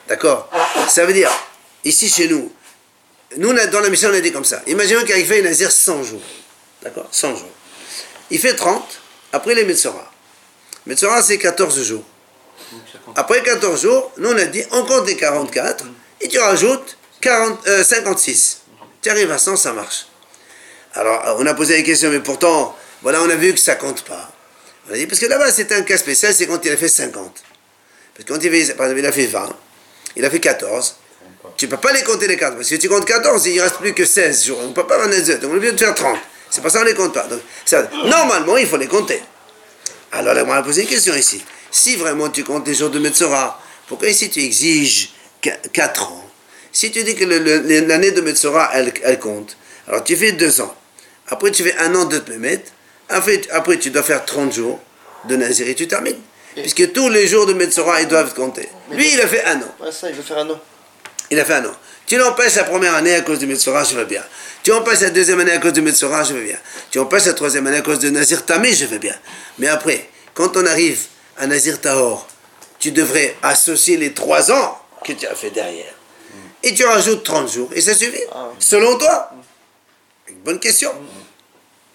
D'accord? 0.08 0.48
Ça 0.88 1.04
veut 1.04 1.12
dire, 1.12 1.30
ici 1.84 2.08
chez 2.08 2.28
nous, 2.28 2.50
nous 3.36 3.52
dans 3.52 3.80
la 3.80 3.90
mission 3.90 4.08
on 4.10 4.14
a 4.14 4.20
dit 4.20 4.32
comme 4.32 4.44
ça, 4.44 4.62
imaginons 4.66 5.04
qu'il 5.04 5.26
fait 5.26 5.40
un 5.40 5.42
Nazir 5.42 5.70
100 5.70 6.02
jours. 6.04 6.22
D'accord 6.82 7.08
100 7.10 7.36
jours. 7.36 7.50
Il 8.30 8.38
fait 8.38 8.54
30, 8.54 8.82
après 9.32 9.54
les 9.54 9.64
Metzora. 9.64 10.10
Metzora 10.86 11.22
c'est 11.22 11.38
14 11.38 11.82
jours. 11.82 12.04
Après 13.14 13.42
14 13.42 13.80
jours, 13.80 14.12
nous 14.18 14.30
on 14.30 14.36
a 14.36 14.44
dit 14.44 14.62
on 14.72 14.84
compte 14.84 15.06
les 15.06 15.16
44 15.16 15.84
et 16.20 16.28
tu 16.28 16.38
rajoutes 16.38 16.96
40, 17.20 17.66
euh, 17.66 17.84
56. 17.84 18.62
Tu 19.02 19.10
arrives 19.10 19.30
à 19.30 19.38
100, 19.38 19.56
ça 19.56 19.72
marche. 19.72 20.06
Alors 20.94 21.26
euh, 21.26 21.34
on 21.38 21.46
a 21.46 21.54
posé 21.54 21.76
la 21.76 21.82
question, 21.82 22.10
mais 22.10 22.20
pourtant, 22.20 22.76
voilà, 23.02 23.22
on 23.22 23.30
a 23.30 23.36
vu 23.36 23.52
que 23.52 23.60
ça 23.60 23.74
compte 23.74 24.02
pas. 24.02 24.32
On 24.88 24.94
a 24.94 24.96
dit, 24.96 25.06
parce 25.06 25.20
que 25.20 25.26
là-bas 25.26 25.50
c'est 25.50 25.70
un 25.72 25.82
cas 25.82 25.98
spécial, 25.98 26.34
c'est 26.34 26.46
quand 26.46 26.64
il 26.64 26.72
a 26.72 26.76
fait 26.76 26.88
50. 26.88 27.42
Parce 28.14 28.24
que 28.24 28.32
quand 28.32 28.42
il, 28.42 28.50
fait, 28.50 28.74
par 28.74 28.86
exemple, 28.86 29.00
il 29.00 29.06
a 29.06 29.12
fait 29.12 29.26
20, 29.26 29.56
il 30.16 30.24
a 30.24 30.30
fait 30.30 30.40
14. 30.40 30.96
Tu 31.56 31.66
ne 31.66 31.70
peux 31.70 31.76
pas 31.76 31.92
les 31.92 32.02
compter 32.02 32.26
les 32.26 32.36
4, 32.36 32.56
parce 32.56 32.68
que 32.68 32.74
si 32.74 32.78
tu 32.78 32.88
comptes 32.88 33.04
14, 33.04 33.46
il 33.46 33.56
ne 33.56 33.62
reste 33.62 33.76
plus 33.76 33.94
que 33.94 34.04
16 34.04 34.44
jours. 34.46 34.58
On 34.62 34.68
ne 34.68 34.72
peut 34.72 34.86
pas 34.86 35.04
en 35.06 35.10
être, 35.10 35.40
donc 35.40 35.50
on 35.50 35.54
est 35.54 35.56
obligé 35.58 35.72
de 35.72 35.78
faire 35.78 35.94
30. 35.94 36.18
C'est 36.50 36.62
pas 36.62 36.70
ça, 36.70 36.80
on 36.80 36.84
les 36.84 36.94
compte 36.94 37.12
pas. 37.14 37.24
Donc, 37.24 37.40
ça- 37.64 37.88
normalement, 38.04 38.56
il 38.56 38.66
faut 38.66 38.76
les 38.76 38.86
compter. 38.86 39.20
Alors 40.12 40.34
là, 40.34 40.44
on 40.46 40.52
a 40.52 40.62
posé 40.62 40.82
une 40.82 40.88
question 40.88 41.14
ici. 41.14 41.42
Si 41.70 41.96
vraiment 41.96 42.28
tu 42.30 42.44
comptes 42.44 42.66
les 42.66 42.74
jours 42.74 42.90
de 42.90 42.98
Metzora, 42.98 43.60
pourquoi 43.88 44.08
ici 44.08 44.30
tu 44.30 44.40
exiges 44.40 45.10
4 45.72 46.12
ans? 46.12 46.24
Si 46.72 46.90
tu 46.90 47.02
dis 47.02 47.14
que 47.14 47.24
l'année 47.24 48.10
de 48.12 48.20
Metzora, 48.20 48.70
elle, 48.74 48.92
elle 49.02 49.18
compte, 49.18 49.56
alors 49.88 50.04
tu 50.04 50.16
fais 50.16 50.32
2 50.32 50.60
ans. 50.60 50.74
Après, 51.28 51.50
tu 51.50 51.62
fais 51.64 51.76
un 51.78 51.94
an 51.94 52.04
de 52.04 52.18
Tmemet. 52.18 52.62
Après, 53.08 53.40
après, 53.50 53.78
tu 53.78 53.90
dois 53.90 54.02
faire 54.02 54.24
30 54.24 54.52
jours 54.52 54.80
de 55.28 55.36
Nazir 55.36 55.68
et 55.68 55.74
tu 55.74 55.88
termines. 55.88 56.18
Puisque 56.54 56.92
tous 56.92 57.08
les 57.10 57.26
jours 57.26 57.44
de 57.46 57.52
Metzora, 57.52 58.00
ils 58.00 58.08
doivent 58.08 58.32
compter. 58.34 58.68
Lui, 58.92 59.12
il 59.12 59.20
a 59.20 59.26
fait 59.26 59.44
un 59.44 59.56
an. 59.58 59.74
Ouais, 59.80 59.92
ça, 59.92 60.08
il 60.08 60.14
veut 60.14 60.22
faire 60.22 60.38
un 60.38 60.48
an. 60.50 60.60
Il 61.30 61.38
a 61.38 61.44
fait 61.44 61.54
un 61.54 61.64
an. 61.66 61.74
Tu 62.06 62.16
l'empêches 62.16 62.54
la 62.54 62.64
première 62.64 62.94
année 62.94 63.14
à 63.14 63.20
cause 63.22 63.38
du 63.40 63.46
Metzora, 63.46 63.82
je 63.84 63.96
veux 63.96 64.04
bien. 64.04 64.22
Tu 64.66 64.72
empêches 64.72 65.02
la 65.02 65.10
deuxième 65.10 65.38
année 65.38 65.52
à 65.52 65.58
cause 65.58 65.74
du 65.74 65.80
Metzora, 65.80 66.24
je 66.24 66.34
veux 66.34 66.42
bien. 66.42 66.58
Tu 66.90 66.98
empêches 66.98 67.26
la 67.26 67.34
troisième 67.34 67.68
année 67.68 67.76
à 67.76 67.82
cause 67.82 68.00
de 68.00 68.10
Nazir 68.10 68.44
Tamé, 68.44 68.72
je 68.74 68.86
veux 68.86 68.98
bien. 68.98 69.14
Mais 69.60 69.68
après, 69.68 70.10
quand 70.34 70.56
on 70.56 70.66
arrive 70.66 71.06
à 71.36 71.46
Nazir 71.46 71.80
Tahor, 71.80 72.26
tu 72.80 72.90
devrais 72.90 73.36
associer 73.44 73.96
les 73.96 74.12
trois 74.12 74.50
ans 74.50 74.76
que 75.04 75.12
tu 75.12 75.24
as 75.24 75.36
fait 75.36 75.50
derrière. 75.50 75.94
Et 76.64 76.74
tu 76.74 76.84
rajoutes 76.84 77.22
30 77.22 77.48
jours, 77.48 77.70
et 77.76 77.80
ça 77.80 77.94
suffit. 77.94 78.24
Ah. 78.34 78.48
Selon 78.58 78.98
toi. 78.98 79.30
Une 80.26 80.38
bonne 80.38 80.58
question. 80.58 80.90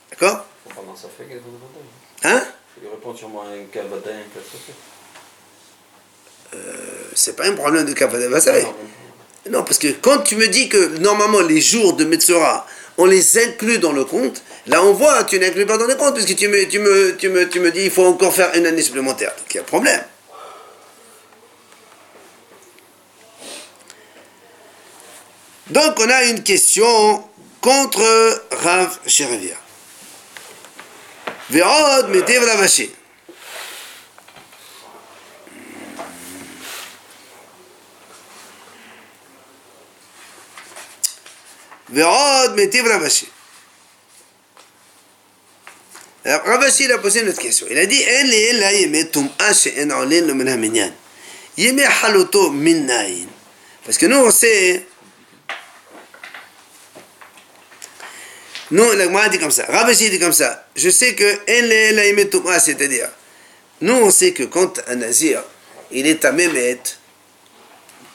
D'accord 0.10 0.46
Pendant 0.74 0.96
ça 0.96 1.10
fait 1.18 1.26
qu'elle 1.26 1.40
est 1.40 1.42
bonne 1.42 1.60
Hein 2.24 2.42
Il 2.82 2.88
répond 2.88 3.14
sûrement 3.14 3.42
à 3.42 3.48
un 3.48 3.66
cavadin, 3.66 4.12
un 4.12 4.30
cassocé. 4.34 4.72
C'est 7.16 7.36
pas 7.36 7.48
un 7.48 7.54
problème 7.54 7.84
de 7.86 7.92
capacité. 7.92 8.66
Non, 9.50 9.64
parce 9.64 9.80
que 9.80 9.88
quand 9.88 10.20
tu 10.20 10.36
me 10.36 10.48
dis 10.48 10.70
que 10.70 10.98
normalement 11.00 11.42
les 11.42 11.62
jours 11.62 11.94
de 11.94 12.06
Metzora, 12.06 12.68
on 12.98 13.06
les 13.06 13.40
inclut 13.40 13.80
dans 13.80 13.92
le 13.92 14.06
compte, 14.06 14.44
là 14.68 14.84
on 14.84 14.94
voit, 14.94 15.24
tu 15.24 15.40
n'inclus 15.40 15.66
pas 15.66 15.78
dans 15.78 15.88
le 15.88 15.96
compte, 15.96 16.14
parce 16.14 16.26
que 16.26 16.34
tu 16.34 16.48
me, 16.48 16.68
tu, 16.68 16.80
me, 16.80 17.18
tu, 17.18 17.60
me, 17.60 17.72
dis 17.72 17.86
il 17.86 17.92
faut 17.92 18.06
encore 18.06 18.34
faire 18.34 18.52
une 18.56 18.68
année 18.68 18.84
supplémentaire. 18.84 19.34
Donc 19.36 19.48
il 19.50 19.56
y 19.56 19.60
a 19.60 19.62
un 19.62 19.66
problème. 19.66 20.04
Donc 25.72 26.00
on 26.00 26.10
a 26.10 26.24
une 26.26 26.44
question 26.44 27.24
contre 27.62 28.44
Rav 28.52 29.00
Sheravia. 29.08 29.56
Ve'od 31.50 32.10
metev 32.10 32.44
Vérod 41.92 42.56
Metiv 42.56 42.88
Ravashi. 42.88 43.28
Alors, 46.24 46.46
Ravashi, 46.46 46.86
il 46.86 46.92
a 46.92 46.98
posé 47.00 47.24
notre 47.24 47.40
question. 47.40 47.68
Il 47.70 47.78
a 47.78 47.86
dit 47.86 48.02
En 48.02 48.24
li 48.28 48.60
la 48.60 48.74
yeme. 48.74 49.10
Yeme 51.58 51.84
haloto 52.04 52.52
minnayin. 52.52 53.28
Parce 53.86 53.98
que 53.98 54.06
nous, 54.06 54.18
on 54.18 54.32
sait. 54.32 54.86
Nous, 58.70 58.92
la 58.94 59.30
dit 59.30 59.40
comme 59.40 59.52
ça. 59.52 59.66
Ravashi 59.68 60.10
dit 60.10 60.20
comme 60.20 60.32
ça. 60.32 60.68
Je 60.76 60.90
sais 60.90 61.16
que 61.16 61.26
En 61.26 61.66
li 61.68 62.46
la 62.46 62.60
c'est-à-dire, 62.60 63.10
nous, 63.82 63.96
on 63.96 64.12
sait 64.12 64.32
que 64.32 64.44
quand 64.44 64.80
un 64.88 64.96
nazir, 64.96 65.44
il 65.92 66.08
est 66.08 66.24
à 66.24 66.32
Mehmet, 66.32 66.80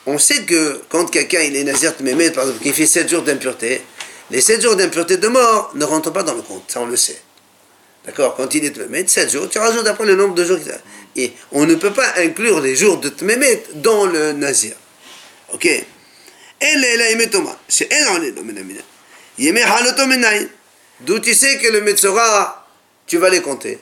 on 0.07 0.18
sait 0.18 0.44
que 0.44 0.80
quand 0.88 1.07
quelqu'un 1.07 1.40
il 1.40 1.57
est 1.57 1.64
nazir 1.64 1.94
de 1.98 2.02
Mehmet, 2.04 2.30
par 2.30 2.44
exemple, 2.44 2.62
qui 2.62 2.72
fait 2.72 2.86
7 2.86 3.09
jours 3.09 3.22
d'impureté, 3.22 3.82
les 4.30 4.40
7 4.40 4.62
jours 4.62 4.76
d'impureté 4.76 5.16
de 5.16 5.28
mort 5.28 5.72
ne 5.74 5.84
rentrent 5.84 6.12
pas 6.12 6.22
dans 6.22 6.34
le 6.34 6.42
compte, 6.42 6.64
ça 6.68 6.80
on 6.80 6.86
le 6.86 6.96
sait. 6.96 7.20
D'accord? 8.07 8.36
Quand 8.36 8.54
il 8.54 8.64
est 8.64 8.70
Tmemet, 8.70 9.07
7 9.07 9.32
jours, 9.32 9.48
tu 9.48 9.59
rajoutes 9.59 9.86
après 9.86 10.07
le 10.07 10.14
nombre 10.14 10.34
de 10.34 10.44
jours. 10.44 10.59
Et 11.16 11.32
on 11.50 11.66
ne 11.66 11.74
peut 11.74 11.92
pas 11.92 12.07
inclure 12.18 12.61
les 12.61 12.76
jours 12.76 12.98
de 12.98 13.09
Tmemet 13.09 13.64
dans 13.74 14.07
le 14.07 14.32
nazir. 14.32 14.76
Ok? 15.52 15.68
D'où 21.00 21.18
tu 21.18 21.34
sais 21.34 21.59
que 21.59 21.68
le 21.68 21.80
Metzora, 21.80 22.66
tu 23.07 23.18
vas 23.18 23.28
les 23.28 23.42
compter. 23.42 23.80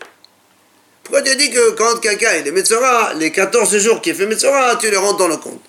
Pourquoi 1.04 1.20
tu 1.22 1.36
dis 1.36 1.50
que 1.50 1.72
quand 1.72 2.00
quelqu'un 2.00 2.32
est 2.32 2.50
Metzora, 2.50 3.12
les 3.14 3.30
14 3.30 3.76
jours 3.76 4.00
qu'il 4.00 4.14
fait 4.14 4.26
Metzora, 4.26 4.76
tu 4.76 4.90
les 4.90 4.96
rentres 4.96 5.18
dans 5.18 5.28
le 5.28 5.36
compte? 5.36 5.62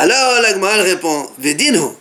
Alors 0.00 0.40
l'Agmaral 0.40 0.80
répond 0.80 1.30
Védino. 1.36 1.94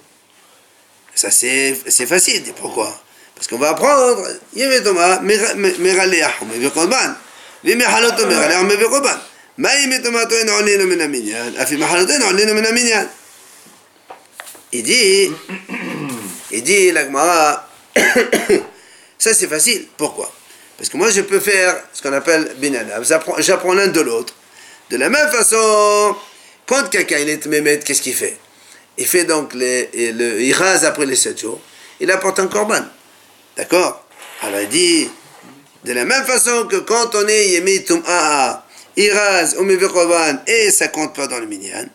Ça 1.13 1.31
c'est 1.31 1.75
facile. 2.05 2.41
Pourquoi? 2.55 2.97
Parce 3.35 3.45
qu'on 3.49 3.57
va 3.57 3.71
apprendre 3.71 4.25
Il 14.71 14.83
dit 14.83 15.31
Il 16.51 16.63
dit 16.63 16.91
l'Agmara 16.93 17.69
Ça 19.17 19.33
c'est 19.33 19.47
facile. 19.47 19.87
Pourquoi? 19.97 20.31
Parce 20.77 20.87
que 20.87 20.95
moi 20.95 21.09
je 21.09 21.19
peux 21.19 21.41
faire 21.41 21.83
ce 21.91 22.01
qu'on 22.01 22.13
appelle 22.13 22.55
Binadab. 22.59 23.03
J'apprends 23.39 23.73
l'un 23.73 23.87
de 23.87 23.99
l'autre. 23.99 24.33
De 24.89 24.95
la 24.95 25.09
même 25.09 25.29
façon 25.31 26.15
quand 26.69 26.87
quelqu'un 26.87 27.17
il 27.17 27.29
est 27.29 27.47
mémètre, 27.47 27.83
qu'est-ce 27.83 28.03
qu'il 28.03 28.13
fait? 28.13 28.37
Il 28.99 29.07
fait 29.07 29.23
donc 29.23 29.55
les, 29.55 29.89
le, 30.11 30.39
il 30.39 30.53
rase 30.53 30.85
après 30.85 31.07
les 31.07 31.15
7 31.15 31.39
jours, 31.39 31.59
il 31.99 32.11
apporte 32.11 32.39
un 32.39 32.47
korban. 32.47 32.85
D'accord? 33.57 34.05
Alors 34.43 34.61
il 34.61 34.69
dit, 34.69 35.09
de 35.83 35.93
la 35.93 36.05
même 36.05 36.23
façon 36.25 36.67
que 36.67 36.75
quand 36.75 37.15
on 37.15 37.27
est 37.27 37.49
yemi 37.49 37.83
tum'a, 37.83 38.63
il 38.95 39.11
rase 39.11 39.55
au 39.57 39.65
korban 39.87 40.43
et 40.45 40.69
ça 40.69 40.89
compte 40.89 41.15
pas 41.15 41.25
dans 41.25 41.39
le 41.39 41.47
minyan. 41.47 41.87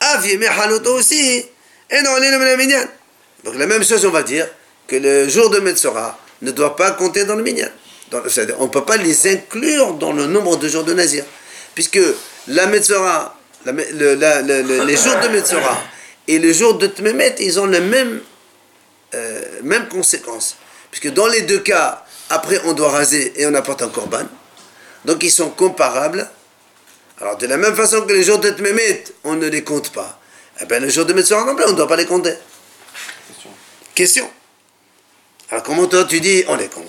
Av 0.00 0.26
yemi 0.26 0.46
aussi, 0.88 1.46
et 1.90 2.02
non, 2.02 2.16
le 2.16 2.56
minyan. 2.56 2.84
Donc 3.44 3.54
la 3.54 3.66
même 3.66 3.82
chose, 3.82 4.04
on 4.04 4.10
va 4.10 4.22
dire 4.22 4.46
que 4.86 4.96
le 4.96 5.26
jour 5.30 5.48
de 5.48 5.60
Metzora 5.60 6.18
ne 6.42 6.50
doit 6.50 6.76
pas 6.76 6.90
compter 6.90 7.24
dans 7.24 7.36
le 7.36 7.42
minyan. 7.42 7.68
Dans, 8.10 8.20
on 8.58 8.64
ne 8.64 8.70
peut 8.70 8.84
pas 8.84 8.98
les 8.98 9.26
inclure 9.26 9.94
dans 9.94 10.12
le 10.12 10.26
nombre 10.26 10.58
de 10.58 10.68
jours 10.68 10.84
de 10.84 10.92
Nazir. 10.92 11.24
Puisque 11.74 12.00
la 12.48 12.66
Metzora, 12.66 13.36
la, 13.64 13.72
le, 13.72 14.14
la, 14.14 14.42
le, 14.42 14.84
les 14.84 14.96
jours 14.96 15.16
de 15.22 15.28
Metzora 15.28 15.78
et 16.26 16.38
les 16.38 16.52
jours 16.54 16.76
de 16.78 16.86
Tmemet, 16.86 17.36
ils 17.40 17.58
ont 17.60 17.66
la 17.66 17.80
même, 17.80 18.20
euh, 19.14 19.42
même 19.62 19.88
conséquence. 19.88 20.56
Puisque 20.90 21.12
dans 21.12 21.26
les 21.26 21.42
deux 21.42 21.60
cas, 21.60 22.04
après 22.30 22.60
on 22.64 22.72
doit 22.72 22.90
raser 22.90 23.32
et 23.40 23.46
on 23.46 23.54
apporte 23.54 23.82
un 23.82 23.88
korban. 23.88 24.26
Donc 25.04 25.22
ils 25.22 25.30
sont 25.30 25.50
comparables. 25.50 26.28
Alors 27.20 27.36
de 27.36 27.46
la 27.46 27.56
même 27.56 27.74
façon 27.74 28.02
que 28.02 28.12
les 28.12 28.22
jours 28.22 28.38
de 28.38 28.50
Tmemet, 28.50 29.04
on 29.24 29.34
ne 29.34 29.46
les 29.48 29.64
compte 29.64 29.90
pas. 29.92 30.18
Eh 30.60 30.64
bien 30.64 30.80
les 30.80 30.90
jours 30.90 31.06
de 31.06 31.12
Metzora 31.12 31.44
non 31.44 31.54
plus, 31.54 31.64
on 31.64 31.72
ne 31.72 31.76
doit 31.76 31.88
pas 31.88 31.96
les 31.96 32.06
compter. 32.06 32.34
Question. 33.28 33.50
Question. 33.94 34.30
Alors 35.50 35.62
comment 35.62 35.86
toi 35.86 36.04
tu 36.04 36.20
dis 36.20 36.44
on 36.48 36.56
les 36.56 36.68
compte? 36.68 36.84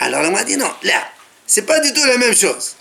Alors 0.00 0.22
on 0.22 0.32
m'a 0.32 0.44
dit 0.44 0.56
non, 0.56 0.70
là, 0.82 1.02
c'est 1.46 1.62
pas 1.62 1.80
du 1.80 1.92
tout 1.92 2.04
la 2.04 2.18
même 2.18 2.34
chose. 2.34 2.76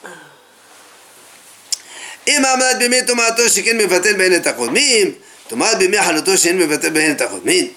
אם 2.26 2.42
עמד 2.52 2.74
בימי 2.78 3.02
טומאתו 3.06 3.48
שכן 3.48 3.78
מבטל 3.78 4.16
בהן 4.16 4.34
את 4.34 4.46
הקודמים, 4.46 5.12
טומאת 5.48 5.78
בימי 5.78 6.02
חלותו 6.02 6.38
שאין 6.38 6.58
מבטל 6.58 6.90
בהן 6.90 7.12
את 7.12 7.20
הקודמים. 7.20 7.68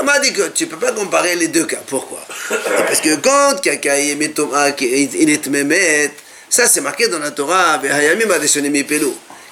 On 0.00 0.04
m'a 0.04 0.18
dit 0.18 0.32
que 0.32 0.48
tu 0.48 0.64
ne 0.64 0.70
peux 0.70 0.78
pas 0.78 0.92
comparer 0.92 1.36
les 1.36 1.48
deux 1.48 1.66
cas. 1.66 1.80
Pourquoi 1.86 2.20
Parce 2.48 3.00
que 3.00 3.14
quand 3.16 3.60
quelqu'un 3.60 3.94
est 3.94 4.34
Toma, 4.34 4.70
il 4.80 5.30
est 5.30 5.46
Mehmet, 5.46 6.10
ça 6.50 6.66
c'est 6.66 6.80
marqué 6.80 7.06
dans 7.06 7.20
la 7.20 7.30
Torah, 7.30 7.80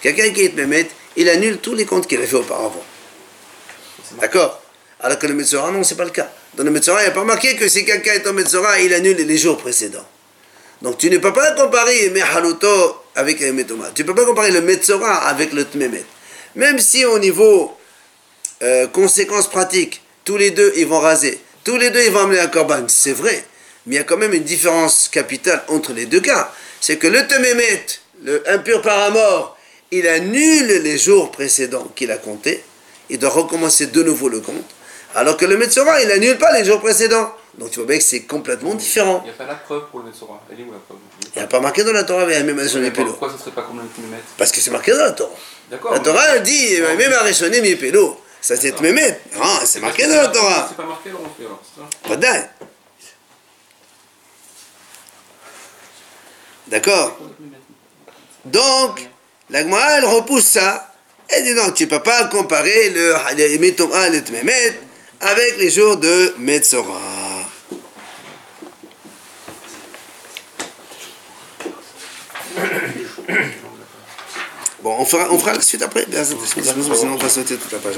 quelqu'un 0.03 0.31
qui 0.31 0.45
est 0.45 0.57
Mehmet, 0.57 0.89
il 1.15 1.29
annule 1.29 1.59
tous 1.59 1.75
les 1.75 1.85
comptes 1.85 2.09
qu'il 2.09 2.21
a 2.21 2.27
fait 2.27 2.35
auparavant. 2.35 2.85
D'accord 4.21 4.61
Alors 5.01 5.19
que 5.19 5.27
le 5.29 5.35
Metzora, 5.35 5.71
non, 5.71 5.85
c'est 5.85 5.97
pas 5.97 6.05
le 6.05 6.11
cas. 6.11 6.31
Dans 6.55 6.65
le 6.65 6.71
Metzora, 6.71 7.01
il 7.03 7.05
n'y 7.05 7.11
a 7.11 7.13
pas 7.13 7.25
marqué 7.25 7.55
que 7.55 7.69
si 7.69 7.85
quelqu'un 7.85 8.15
est 8.15 8.27
en 8.27 8.33
Metzora, 8.33 8.81
il 8.81 8.93
annule 8.95 9.17
les 9.17 9.39
jours 9.39 9.59
précédents. 9.59 10.07
Donc 10.81 10.99
tu 10.99 11.09
ne 11.09 11.19
peux 11.19 11.33
pas 11.33 11.53
comparer 11.53 12.11
Mehaluto 12.11 12.97
avec 13.18 13.40
le 13.40 13.52
Metoma. 13.52 13.90
Tu 13.94 14.04
ne 14.04 14.08
peux 14.08 14.16
pas 14.16 14.26
comparer 14.26 14.52
le 14.52 14.62
Metzora 14.62 15.28
avec 15.28 15.52
le 15.52 15.66
Tmemet. 15.66 16.06
Même 16.56 16.80
si 16.80 17.04
au 17.04 17.20
niveau 17.20 17.76
euh, 18.64 18.88
conséquences 18.88 19.50
pratiques, 19.50 20.02
tous 20.24 20.38
les 20.38 20.52
deux 20.52 20.72
ils 20.78 20.88
vont 20.88 21.00
raser, 21.00 21.42
tous 21.64 21.78
les 21.78 21.90
deux 21.90 22.02
ils 22.02 22.12
vont 22.12 22.22
amener 22.22 22.40
un 22.40 22.48
korban, 22.48 22.86
c'est 22.88 23.14
vrai. 23.14 23.44
Mais 23.86 23.96
il 23.96 23.98
y 23.98 24.02
a 24.02 24.04
quand 24.04 24.18
même 24.18 24.34
une 24.34 24.44
différence 24.44 25.10
capitale 25.10 25.64
entre 25.68 25.94
les 25.94 26.06
deux 26.06 26.20
cas. 26.20 26.52
C'est 26.80 26.98
que 26.98 27.08
le 27.08 27.26
Tmemet, 27.26 27.86
le 28.24 28.50
impur 28.50 28.82
par 28.82 29.12
mort, 29.12 29.58
il 29.92 30.08
annule 30.08 30.82
les 30.84 30.98
jours 30.98 31.32
précédents 31.32 31.92
qu'il 31.96 32.12
a 32.12 32.18
comptés. 32.18 32.64
Il 33.10 33.18
doit 33.18 33.30
recommencer 33.30 33.88
de 33.88 34.04
nouveau 34.04 34.30
le 34.30 34.42
compte. 34.42 34.70
Alors 35.16 35.38
que 35.38 35.46
le 35.46 35.58
Metzora, 35.58 36.02
il 36.02 36.10
n'annule 36.10 36.38
pas 36.38 36.52
les 36.58 36.66
jours 36.66 36.82
précédents. 36.82 37.34
Donc 37.58 37.72
tu 37.72 37.80
vois 37.80 37.88
bien 37.88 37.98
que 37.98 38.04
c'est 38.04 38.22
complètement 38.22 38.76
différent. 38.76 39.22
Il 39.24 39.30
n'y 39.30 39.32
a 39.32 39.34
pas 39.34 39.46
la 39.46 39.56
preuve 39.56 39.88
pour 39.90 40.00
le 40.00 40.06
Metzora. 40.06 40.44
Elle 40.52 40.60
est 40.60 40.64
où 40.64 40.72
la 40.72 40.78
preuve? 40.78 40.98
Il 41.36 41.40
n'y 41.40 41.44
a 41.44 41.48
pas 41.48 41.60
marqué 41.60 41.84
dans 41.84 41.92
la 41.92 42.04
Torah, 42.04 42.26
mais 42.28 42.44
même 42.44 42.58
ouais, 42.58 42.92
Pourquoi 42.92 43.30
ça 43.30 43.36
ne 43.36 43.40
serait 43.40 43.52
pas 43.52 43.64
comme 43.64 43.80
le 43.80 43.86
Parce 44.38 44.52
que 44.52 44.60
c'est 44.60 44.70
marqué 44.70 44.92
dans 44.92 45.00
la 45.00 45.12
Torah. 45.12 45.32
D'accord. 45.72 45.92
La 45.92 46.00
Torah, 46.00 46.36
elle 46.36 46.44
dit, 46.44 46.80
même 46.98 47.14
Arishonim 47.14 47.66
Yepelo. 47.66 48.22
Ça 48.42 48.56
c'est 48.56 48.74
Tmemet. 48.74 49.22
Non, 49.36 49.60
c'est 49.66 49.80
marqué 49.80 50.08
dans 50.08 50.22
la 50.22 50.28
Torah. 50.28 50.68
C'est 50.70 50.78
pas 50.78 50.86
marqué, 50.86 51.10
alors, 51.10 51.62
c'est 51.66 51.82
ça? 51.82 52.08
Pas 52.08 52.16
dingue. 52.16 52.50
D'accord 56.68 57.18
Donc, 58.46 59.10
la 59.50 59.64
Gemara, 59.64 59.98
elle 59.98 60.06
repousse 60.06 60.46
ça. 60.46 60.94
Elle 61.30 61.44
dit 61.44 61.54
non, 61.54 61.72
tu 61.72 61.86
ne 61.86 61.90
peux 61.90 62.04
pas 62.04 62.26
comparer 62.26 62.90
le 62.92 63.58
Metom 63.58 63.92
1 63.92 64.06
et 64.06 64.10
le 64.12 64.24
Tmemet 64.24 64.80
avec 65.20 65.58
les 65.58 65.70
jours 65.70 65.98
de 65.98 66.36
Metzora. 66.38 67.27
Bon, 74.88 74.96
on 75.00 75.04
fera, 75.04 75.28
on 75.32 75.38
fera 75.38 75.54
la 75.54 75.62
suite 75.62 75.82
après. 75.82 76.08
Sinon, 76.14 77.14
on 77.14 77.18
va 77.18 77.28
sauter 77.28 77.58
toute 77.58 77.74
la 77.74 77.80
page. 77.80 77.96